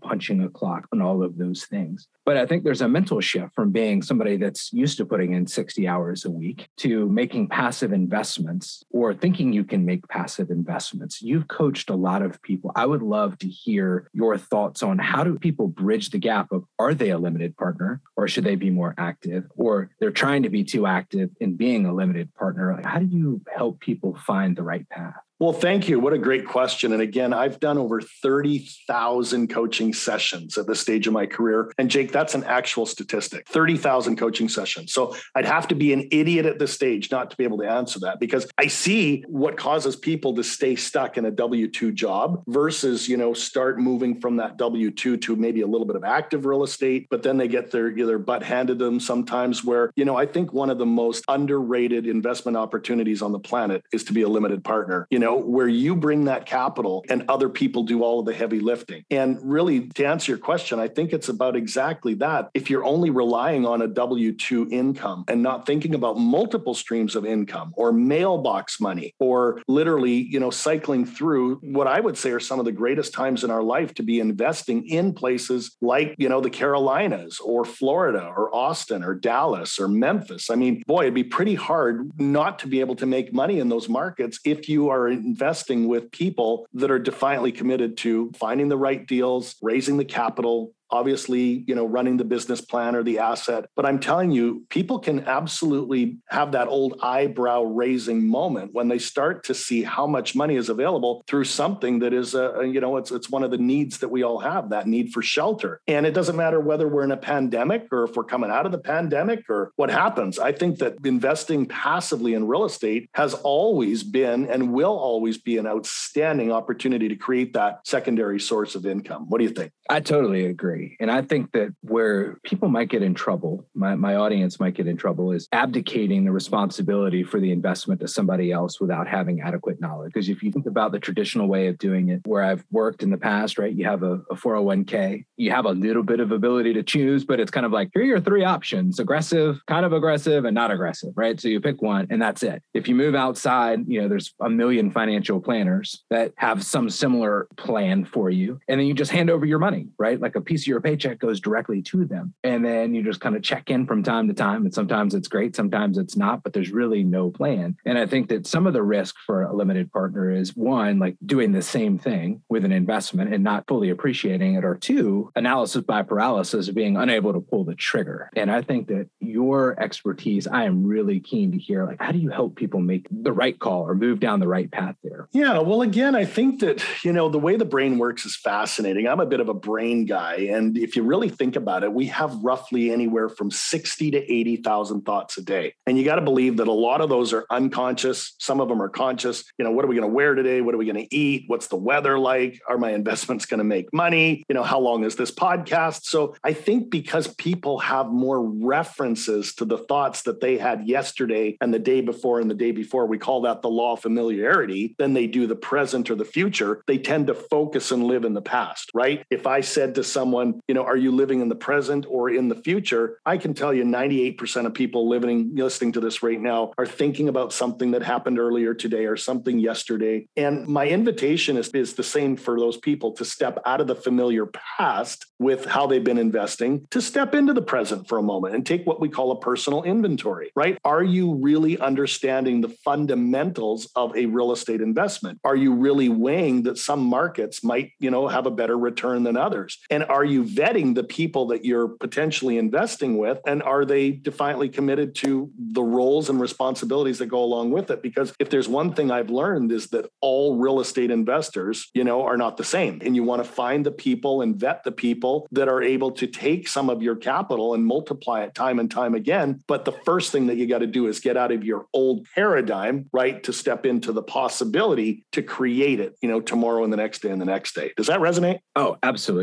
punching 0.00 0.42
a 0.42 0.48
clock, 0.48 0.86
and 0.92 1.02
all 1.02 1.22
of 1.22 1.38
those 1.38 1.64
things. 1.64 2.08
But 2.24 2.38
I 2.38 2.46
think 2.46 2.64
there's 2.64 2.80
a 2.80 2.88
mental 2.88 3.20
shift 3.20 3.54
from 3.54 3.70
being 3.70 4.00
somebody 4.02 4.36
that's 4.36 4.72
used 4.72 4.96
to 4.96 5.04
putting 5.04 5.34
in 5.34 5.46
60 5.46 5.86
hours 5.86 6.24
a 6.24 6.30
week 6.30 6.68
to 6.78 7.06
making 7.08 7.48
passive 7.48 7.92
investments 7.92 8.82
or 8.90 9.12
thinking 9.12 9.52
you 9.52 9.64
can 9.64 9.84
make 9.84 10.08
passive 10.08 10.50
investments. 10.50 11.20
You've 11.20 11.48
coached 11.48 11.90
a 11.90 11.94
lot 11.96 12.22
of 12.22 12.40
people. 12.40 12.72
I 12.74 12.86
would 12.86 13.02
love 13.02 13.38
to 13.38 13.48
hear 13.48 14.08
your 14.14 14.38
thoughts 14.38 14.82
on 14.82 14.98
how 14.98 15.22
do 15.22 15.38
people 15.38 15.68
bridge 15.68 16.10
the 16.10 16.18
gap 16.18 16.50
of 16.50 16.64
are 16.78 16.94
they 16.94 17.10
a 17.10 17.18
limited 17.18 17.56
partner 17.58 18.00
or 18.16 18.26
should 18.26 18.44
they 18.44 18.56
be 18.56 18.70
more 18.70 18.94
active 18.96 19.44
or 19.56 19.90
they're 20.00 20.10
trying 20.10 20.44
to 20.44 20.50
be 20.50 20.64
too 20.64 20.86
active 20.86 21.30
in 21.40 21.56
being 21.56 21.84
a 21.84 21.94
limited 21.94 22.34
partner? 22.34 22.80
How 22.84 23.00
do 23.00 23.06
you 23.06 23.42
help 23.54 23.80
people 23.80 24.16
find 24.16 24.56
the 24.56 24.62
right 24.62 24.88
path? 24.88 25.13
path. 25.14 25.33
Well, 25.44 25.52
thank 25.52 25.90
you. 25.90 26.00
What 26.00 26.14
a 26.14 26.18
great 26.18 26.46
question. 26.46 26.94
And 26.94 27.02
again, 27.02 27.34
I've 27.34 27.60
done 27.60 27.76
over 27.76 28.00
30,000 28.00 29.50
coaching 29.50 29.92
sessions 29.92 30.56
at 30.56 30.66
this 30.66 30.80
stage 30.80 31.06
of 31.06 31.12
my 31.12 31.26
career. 31.26 31.70
And 31.76 31.90
Jake, 31.90 32.12
that's 32.12 32.34
an 32.34 32.44
actual 32.44 32.86
statistic 32.86 33.46
30,000 33.48 34.16
coaching 34.16 34.48
sessions. 34.48 34.94
So 34.94 35.14
I'd 35.34 35.44
have 35.44 35.68
to 35.68 35.74
be 35.74 35.92
an 35.92 36.08
idiot 36.10 36.46
at 36.46 36.58
this 36.58 36.72
stage 36.72 37.10
not 37.10 37.30
to 37.30 37.36
be 37.36 37.44
able 37.44 37.58
to 37.58 37.68
answer 37.68 38.00
that 38.00 38.20
because 38.20 38.46
I 38.56 38.68
see 38.68 39.22
what 39.28 39.58
causes 39.58 39.96
people 39.96 40.34
to 40.36 40.42
stay 40.42 40.76
stuck 40.76 41.18
in 41.18 41.26
a 41.26 41.30
W 41.30 41.68
2 41.68 41.92
job 41.92 42.42
versus, 42.46 43.06
you 43.06 43.18
know, 43.18 43.34
start 43.34 43.78
moving 43.78 44.22
from 44.22 44.36
that 44.38 44.56
W 44.56 44.90
2 44.90 45.18
to 45.18 45.36
maybe 45.36 45.60
a 45.60 45.66
little 45.66 45.86
bit 45.86 45.96
of 45.96 46.04
active 46.04 46.46
real 46.46 46.62
estate, 46.62 47.06
but 47.10 47.22
then 47.22 47.36
they 47.36 47.48
get 47.48 47.70
their, 47.70 47.94
their 47.94 48.18
butt 48.18 48.42
handed 48.42 48.78
them 48.78 48.98
sometimes 48.98 49.62
where, 49.62 49.92
you 49.94 50.06
know, 50.06 50.16
I 50.16 50.24
think 50.24 50.54
one 50.54 50.70
of 50.70 50.78
the 50.78 50.86
most 50.86 51.22
underrated 51.28 52.06
investment 52.06 52.56
opportunities 52.56 53.20
on 53.20 53.32
the 53.32 53.38
planet 53.38 53.84
is 53.92 54.04
to 54.04 54.14
be 54.14 54.22
a 54.22 54.28
limited 54.28 54.64
partner. 54.64 55.06
You 55.10 55.18
know, 55.18 55.33
know, 55.34 55.40
where 55.40 55.68
you 55.68 55.96
bring 55.96 56.24
that 56.24 56.46
capital 56.46 57.04
and 57.08 57.24
other 57.28 57.48
people 57.48 57.82
do 57.82 58.02
all 58.02 58.20
of 58.20 58.26
the 58.26 58.34
heavy 58.34 58.60
lifting. 58.60 59.04
And 59.10 59.38
really, 59.42 59.88
to 59.88 60.04
answer 60.04 60.32
your 60.32 60.38
question, 60.38 60.78
I 60.78 60.88
think 60.88 61.12
it's 61.12 61.28
about 61.28 61.56
exactly 61.56 62.14
that. 62.14 62.50
If 62.54 62.70
you're 62.70 62.84
only 62.84 63.10
relying 63.10 63.66
on 63.66 63.82
a 63.82 63.88
W 63.88 64.32
2 64.32 64.68
income 64.70 65.24
and 65.28 65.42
not 65.42 65.66
thinking 65.66 65.94
about 65.94 66.18
multiple 66.18 66.74
streams 66.74 67.16
of 67.16 67.24
income 67.24 67.72
or 67.76 67.92
mailbox 67.92 68.80
money 68.80 69.14
or 69.18 69.62
literally, 69.68 70.14
you 70.14 70.40
know, 70.40 70.50
cycling 70.50 71.04
through 71.04 71.56
what 71.56 71.86
I 71.86 72.00
would 72.00 72.16
say 72.16 72.30
are 72.30 72.40
some 72.40 72.58
of 72.58 72.64
the 72.64 72.72
greatest 72.72 73.12
times 73.12 73.44
in 73.44 73.50
our 73.50 73.62
life 73.62 73.94
to 73.94 74.02
be 74.02 74.20
investing 74.20 74.88
in 74.88 75.12
places 75.12 75.76
like, 75.80 76.14
you 76.18 76.28
know, 76.28 76.40
the 76.40 76.50
Carolinas 76.50 77.40
or 77.40 77.64
Florida 77.64 78.32
or 78.36 78.54
Austin 78.54 79.02
or 79.02 79.14
Dallas 79.14 79.78
or 79.78 79.88
Memphis. 79.88 80.50
I 80.50 80.54
mean, 80.54 80.82
boy, 80.86 81.02
it'd 81.02 81.14
be 81.14 81.24
pretty 81.24 81.54
hard 81.54 82.10
not 82.20 82.58
to 82.60 82.66
be 82.66 82.80
able 82.80 82.96
to 82.96 83.06
make 83.06 83.32
money 83.32 83.58
in 83.58 83.68
those 83.68 83.88
markets 83.88 84.38
if 84.44 84.68
you 84.68 84.88
are 84.88 85.08
investing 85.24 85.88
with 85.88 86.10
people 86.10 86.66
that 86.74 86.90
are 86.90 86.98
defiantly 86.98 87.52
committed 87.52 87.96
to 87.98 88.30
finding 88.36 88.68
the 88.68 88.76
right 88.76 89.06
deals, 89.06 89.56
raising 89.62 89.96
the 89.96 90.04
capital, 90.04 90.72
obviously, 90.94 91.64
you 91.66 91.74
know, 91.74 91.84
running 91.84 92.16
the 92.16 92.24
business 92.24 92.60
plan 92.60 92.94
or 92.94 93.02
the 93.02 93.18
asset. 93.18 93.66
But 93.74 93.84
I'm 93.84 93.98
telling 93.98 94.30
you, 94.30 94.64
people 94.70 95.00
can 95.00 95.24
absolutely 95.26 96.18
have 96.28 96.52
that 96.52 96.68
old 96.68 97.00
eyebrow 97.02 97.62
raising 97.62 98.24
moment 98.26 98.70
when 98.72 98.86
they 98.86 99.00
start 99.00 99.44
to 99.44 99.54
see 99.54 99.82
how 99.82 100.06
much 100.06 100.36
money 100.36 100.54
is 100.54 100.68
available 100.68 101.24
through 101.26 101.44
something 101.44 101.98
that 101.98 102.12
is 102.12 102.34
a, 102.34 102.62
you 102.64 102.80
know, 102.80 102.96
it's 102.96 103.10
it's 103.10 103.28
one 103.28 103.42
of 103.42 103.50
the 103.50 103.58
needs 103.58 103.98
that 103.98 104.08
we 104.08 104.22
all 104.22 104.38
have, 104.38 104.70
that 104.70 104.86
need 104.86 105.12
for 105.12 105.20
shelter. 105.20 105.80
And 105.88 106.06
it 106.06 106.14
doesn't 106.14 106.36
matter 106.36 106.60
whether 106.60 106.86
we're 106.86 107.02
in 107.02 107.10
a 107.10 107.16
pandemic 107.16 107.88
or 107.90 108.04
if 108.04 108.14
we're 108.14 108.24
coming 108.24 108.50
out 108.50 108.64
of 108.64 108.72
the 108.72 108.78
pandemic 108.78 109.50
or 109.50 109.72
what 109.74 109.90
happens. 109.90 110.38
I 110.38 110.52
think 110.52 110.78
that 110.78 110.94
investing 111.04 111.66
passively 111.66 112.34
in 112.34 112.46
real 112.46 112.64
estate 112.64 113.10
has 113.14 113.34
always 113.34 114.04
been 114.04 114.46
and 114.46 114.72
will 114.72 114.96
always 114.96 115.38
be 115.38 115.58
an 115.58 115.66
outstanding 115.66 116.52
opportunity 116.52 117.08
to 117.08 117.16
create 117.16 117.54
that 117.54 117.80
secondary 117.84 118.38
source 118.38 118.76
of 118.76 118.86
income. 118.86 119.26
What 119.28 119.38
do 119.38 119.44
you 119.44 119.50
think? 119.50 119.72
I 119.90 120.00
totally 120.00 120.46
agree. 120.46 120.96
And 120.98 121.10
I 121.10 121.20
think 121.20 121.52
that 121.52 121.74
where 121.82 122.36
people 122.42 122.68
might 122.68 122.88
get 122.88 123.02
in 123.02 123.12
trouble, 123.14 123.66
my, 123.74 123.94
my 123.94 124.16
audience 124.16 124.58
might 124.58 124.74
get 124.74 124.86
in 124.86 124.96
trouble, 124.96 125.30
is 125.32 125.46
abdicating 125.52 126.24
the 126.24 126.32
responsibility 126.32 127.22
for 127.22 127.38
the 127.38 127.52
investment 127.52 128.00
to 128.00 128.08
somebody 128.08 128.50
else 128.50 128.80
without 128.80 129.06
having 129.06 129.42
adequate 129.42 129.80
knowledge. 129.80 130.12
Because 130.14 130.30
if 130.30 130.42
you 130.42 130.50
think 130.50 130.66
about 130.66 130.92
the 130.92 130.98
traditional 130.98 131.48
way 131.48 131.66
of 131.66 131.76
doing 131.76 132.08
it, 132.08 132.22
where 132.24 132.42
I've 132.42 132.64
worked 132.70 133.02
in 133.02 133.10
the 133.10 133.18
past, 133.18 133.58
right, 133.58 133.74
you 133.74 133.84
have 133.84 134.02
a, 134.02 134.22
a 134.30 134.36
401k, 134.36 135.24
you 135.36 135.50
have 135.50 135.66
a 135.66 135.72
little 135.72 136.02
bit 136.02 136.20
of 136.20 136.32
ability 136.32 136.72
to 136.74 136.82
choose, 136.82 137.24
but 137.24 137.38
it's 137.38 137.50
kind 137.50 137.66
of 137.66 137.72
like, 137.72 137.90
here 137.92 138.04
are 138.04 138.06
your 138.06 138.20
three 138.20 138.44
options 138.44 138.98
aggressive, 138.98 139.60
kind 139.66 139.84
of 139.84 139.92
aggressive, 139.92 140.46
and 140.46 140.54
not 140.54 140.70
aggressive, 140.70 141.12
right? 141.14 141.38
So 141.38 141.48
you 141.48 141.60
pick 141.60 141.82
one 141.82 142.06
and 142.08 142.22
that's 142.22 142.42
it. 142.42 142.62
If 142.72 142.88
you 142.88 142.94
move 142.94 143.14
outside, 143.14 143.80
you 143.86 144.00
know, 144.00 144.08
there's 144.08 144.32
a 144.40 144.48
million 144.48 144.90
financial 144.90 145.40
planners 145.40 146.04
that 146.08 146.32
have 146.36 146.64
some 146.64 146.88
similar 146.88 147.48
plan 147.56 148.04
for 148.04 148.30
you. 148.30 148.60
And 148.68 148.80
then 148.80 148.86
you 148.86 148.94
just 148.94 149.10
hand 149.10 149.28
over 149.28 149.44
your 149.44 149.58
money, 149.58 149.73
right? 149.98 150.20
Like 150.20 150.36
a 150.36 150.40
piece 150.40 150.62
of 150.62 150.66
your 150.68 150.80
paycheck 150.80 151.18
goes 151.18 151.40
directly 151.40 151.82
to 151.82 152.04
them. 152.04 152.34
And 152.42 152.64
then 152.64 152.94
you 152.94 153.02
just 153.02 153.20
kind 153.20 153.36
of 153.36 153.42
check 153.42 153.70
in 153.70 153.86
from 153.86 154.02
time 154.02 154.28
to 154.28 154.34
time. 154.34 154.64
And 154.64 154.74
sometimes 154.74 155.14
it's 155.14 155.28
great, 155.28 155.56
sometimes 155.56 155.98
it's 155.98 156.16
not, 156.16 156.42
but 156.42 156.52
there's 156.52 156.70
really 156.70 157.02
no 157.04 157.30
plan. 157.30 157.76
And 157.84 157.98
I 157.98 158.06
think 158.06 158.28
that 158.28 158.46
some 158.46 158.66
of 158.66 158.72
the 158.72 158.82
risk 158.82 159.16
for 159.26 159.42
a 159.42 159.54
limited 159.54 159.92
partner 159.92 160.30
is 160.30 160.56
one, 160.56 160.98
like 160.98 161.16
doing 161.24 161.52
the 161.52 161.62
same 161.62 161.98
thing 161.98 162.42
with 162.48 162.64
an 162.64 162.72
investment 162.72 163.32
and 163.32 163.44
not 163.44 163.64
fully 163.68 163.90
appreciating 163.90 164.54
it, 164.54 164.64
or 164.64 164.74
two, 164.74 165.30
analysis 165.36 165.82
by 165.82 166.02
paralysis 166.02 166.68
of 166.68 166.74
being 166.74 166.96
unable 166.96 167.32
to 167.32 167.40
pull 167.40 167.64
the 167.64 167.74
trigger. 167.74 168.30
And 168.36 168.50
I 168.50 168.62
think 168.62 168.88
that 168.88 169.08
your 169.20 169.80
expertise, 169.80 170.46
I 170.46 170.64
am 170.64 170.84
really 170.84 171.20
keen 171.20 171.52
to 171.52 171.58
hear 171.58 171.84
like, 171.84 172.00
how 172.00 172.12
do 172.12 172.18
you 172.18 172.30
help 172.30 172.56
people 172.56 172.80
make 172.80 173.06
the 173.10 173.32
right 173.32 173.58
call 173.58 173.82
or 173.82 173.94
move 173.94 174.20
down 174.20 174.40
the 174.40 174.48
right 174.48 174.70
path 174.70 174.96
there? 175.02 175.28
Yeah. 175.32 175.58
Well, 175.58 175.82
again, 175.82 176.14
I 176.14 176.24
think 176.24 176.60
that, 176.60 176.82
you 177.04 177.12
know, 177.12 177.28
the 177.28 177.38
way 177.38 177.56
the 177.56 177.64
brain 177.64 177.98
works 177.98 178.24
is 178.24 178.36
fascinating. 178.36 179.06
I'm 179.06 179.20
a 179.20 179.26
bit 179.26 179.40
of 179.40 179.48
a 179.48 179.54
brain 179.64 180.04
guy. 180.04 180.48
And 180.52 180.76
if 180.76 180.96
you 180.96 181.02
really 181.02 181.28
think 181.28 181.56
about 181.56 181.82
it, 181.84 181.92
we 181.92 182.06
have 182.06 182.34
roughly 182.42 182.92
anywhere 182.92 183.28
from 183.28 183.50
60 183.50 184.10
to 184.12 184.32
80,000 184.32 185.02
thoughts 185.02 185.38
a 185.38 185.42
day. 185.42 185.74
And 185.86 185.98
you 185.98 186.04
got 186.04 186.16
to 186.16 186.22
believe 186.22 186.58
that 186.58 186.68
a 186.68 186.72
lot 186.72 187.00
of 187.00 187.08
those 187.08 187.32
are 187.32 187.46
unconscious. 187.50 188.34
Some 188.38 188.60
of 188.60 188.68
them 188.68 188.82
are 188.82 188.88
conscious. 188.88 189.44
You 189.58 189.64
know, 189.64 189.70
what 189.70 189.84
are 189.84 189.88
we 189.88 189.96
going 189.96 190.08
to 190.08 190.14
wear 190.14 190.34
today? 190.34 190.60
What 190.60 190.74
are 190.74 190.78
we 190.78 190.84
going 190.84 191.08
to 191.08 191.14
eat? 191.14 191.44
What's 191.46 191.68
the 191.68 191.76
weather 191.76 192.18
like? 192.18 192.60
Are 192.68 192.78
my 192.78 192.90
investments 193.00 193.46
going 193.46 193.58
to 193.58 193.64
make 193.64 193.92
money? 193.92 194.44
You 194.48 194.54
know, 194.54 194.62
how 194.62 194.78
long 194.78 195.04
is 195.04 195.16
this 195.16 195.30
podcast? 195.30 196.04
So 196.04 196.36
I 196.44 196.52
think 196.52 196.90
because 196.90 197.28
people 197.34 197.78
have 197.80 198.08
more 198.08 198.42
references 198.42 199.54
to 199.54 199.64
the 199.64 199.78
thoughts 199.78 200.22
that 200.22 200.40
they 200.40 200.58
had 200.58 200.86
yesterday 200.86 201.56
and 201.60 201.72
the 201.72 201.78
day 201.78 202.00
before 202.00 202.40
and 202.40 202.50
the 202.50 202.54
day 202.54 202.70
before, 202.70 203.06
we 203.06 203.18
call 203.18 203.42
that 203.42 203.62
the 203.62 203.70
law 203.70 203.94
of 203.94 204.00
familiarity, 204.00 204.94
than 204.98 205.14
they 205.14 205.26
do 205.26 205.46
the 205.46 205.56
present 205.56 206.10
or 206.10 206.14
the 206.14 206.24
future. 206.24 206.82
They 206.86 206.98
tend 206.98 207.28
to 207.28 207.34
focus 207.34 207.90
and 207.90 208.04
live 208.04 208.24
in 208.24 208.34
the 208.34 208.42
past, 208.42 208.90
right? 208.94 209.24
If 209.30 209.46
I 209.46 209.53
said 209.60 209.94
to 209.96 210.04
someone, 210.04 210.60
you 210.68 210.74
know, 210.74 210.84
are 210.84 210.96
you 210.96 211.10
living 211.12 211.40
in 211.40 211.48
the 211.48 211.54
present 211.54 212.06
or 212.08 212.30
in 212.30 212.48
the 212.48 212.54
future? 212.54 213.18
I 213.26 213.36
can 213.36 213.54
tell 213.54 213.72
you 213.72 213.84
98% 213.84 214.66
of 214.66 214.74
people 214.74 215.08
living, 215.08 215.54
listening 215.54 215.92
to 215.92 216.00
this 216.00 216.22
right 216.22 216.40
now 216.40 216.72
are 216.78 216.86
thinking 216.86 217.28
about 217.28 217.52
something 217.52 217.92
that 217.92 218.02
happened 218.02 218.38
earlier 218.38 218.74
today 218.74 219.06
or 219.06 219.16
something 219.16 219.58
yesterday. 219.58 220.26
And 220.36 220.66
my 220.66 220.86
invitation 220.86 221.56
is, 221.56 221.68
is 221.68 221.94
the 221.94 222.02
same 222.02 222.36
for 222.36 222.58
those 222.58 222.76
people 222.76 223.12
to 223.12 223.24
step 223.24 223.58
out 223.66 223.80
of 223.80 223.86
the 223.86 223.94
familiar 223.94 224.46
past 224.46 225.26
with 225.38 225.64
how 225.64 225.86
they've 225.86 226.04
been 226.04 226.18
investing, 226.18 226.86
to 226.90 227.02
step 227.02 227.34
into 227.34 227.52
the 227.52 227.62
present 227.62 228.08
for 228.08 228.18
a 228.18 228.22
moment 228.22 228.54
and 228.54 228.64
take 228.64 228.86
what 228.86 229.00
we 229.00 229.08
call 229.08 229.32
a 229.32 229.40
personal 229.40 229.82
inventory, 229.82 230.50
right? 230.54 230.78
Are 230.84 231.02
you 231.02 231.34
really 231.34 231.78
understanding 231.78 232.60
the 232.60 232.68
fundamentals 232.84 233.90
of 233.94 234.16
a 234.16 234.26
real 234.26 234.52
estate 234.52 234.80
investment? 234.80 235.38
Are 235.44 235.56
you 235.56 235.74
really 235.74 236.08
weighing 236.08 236.62
that 236.64 236.78
some 236.78 237.00
markets 237.00 237.62
might, 237.62 237.92
you 237.98 238.10
know, 238.10 238.28
have 238.28 238.46
a 238.46 238.50
better 238.50 238.78
return 238.78 239.22
than 239.22 239.36
others? 239.44 239.78
And 239.90 240.04
are 240.04 240.24
you 240.24 240.42
vetting 240.44 240.94
the 240.94 241.04
people 241.04 241.46
that 241.48 241.64
you're 241.64 241.88
potentially 241.88 242.58
investing 242.58 243.18
with? 243.18 243.38
And 243.46 243.62
are 243.62 243.84
they 243.84 244.10
defiantly 244.10 244.68
committed 244.68 245.14
to 245.16 245.50
the 245.58 245.82
roles 245.82 246.30
and 246.30 246.40
responsibilities 246.40 247.18
that 247.18 247.26
go 247.26 247.42
along 247.44 247.70
with 247.70 247.90
it? 247.90 248.02
Because 248.02 248.32
if 248.38 248.50
there's 248.50 248.68
one 248.68 248.94
thing 248.94 249.10
I've 249.10 249.30
learned 249.30 249.70
is 249.70 249.88
that 249.88 250.10
all 250.20 250.56
real 250.56 250.80
estate 250.80 251.10
investors, 251.10 251.90
you 251.94 252.04
know, 252.04 252.22
are 252.22 252.36
not 252.36 252.56
the 252.56 252.64
same. 252.64 253.00
And 253.04 253.14
you 253.14 253.22
want 253.22 253.44
to 253.44 253.48
find 253.48 253.84
the 253.84 253.92
people 253.92 254.42
and 254.42 254.56
vet 254.56 254.82
the 254.84 254.92
people 254.92 255.46
that 255.52 255.68
are 255.68 255.82
able 255.82 256.10
to 256.12 256.26
take 256.26 256.68
some 256.68 256.88
of 256.88 257.02
your 257.02 257.16
capital 257.16 257.74
and 257.74 257.86
multiply 257.86 258.42
it 258.42 258.54
time 258.54 258.78
and 258.78 258.90
time 258.90 259.14
again. 259.14 259.62
But 259.68 259.84
the 259.84 259.92
first 259.92 260.32
thing 260.32 260.46
that 260.46 260.56
you 260.56 260.66
got 260.66 260.78
to 260.78 260.86
do 260.86 261.06
is 261.06 261.20
get 261.20 261.36
out 261.36 261.52
of 261.52 261.64
your 261.64 261.86
old 261.92 262.26
paradigm, 262.34 263.08
right, 263.12 263.42
to 263.44 263.52
step 263.52 263.84
into 263.84 264.12
the 264.12 264.22
possibility 264.22 265.24
to 265.32 265.42
create 265.42 266.00
it, 266.00 266.16
you 266.22 266.28
know, 266.28 266.40
tomorrow 266.40 266.84
and 266.84 266.92
the 266.92 266.96
next 266.96 267.22
day 267.22 267.30
and 267.30 267.40
the 267.40 267.46
next 267.46 267.74
day. 267.74 267.92
Does 267.96 268.06
that 268.06 268.20
resonate? 268.20 268.60
Oh, 268.74 268.96
absolutely. 269.02 269.33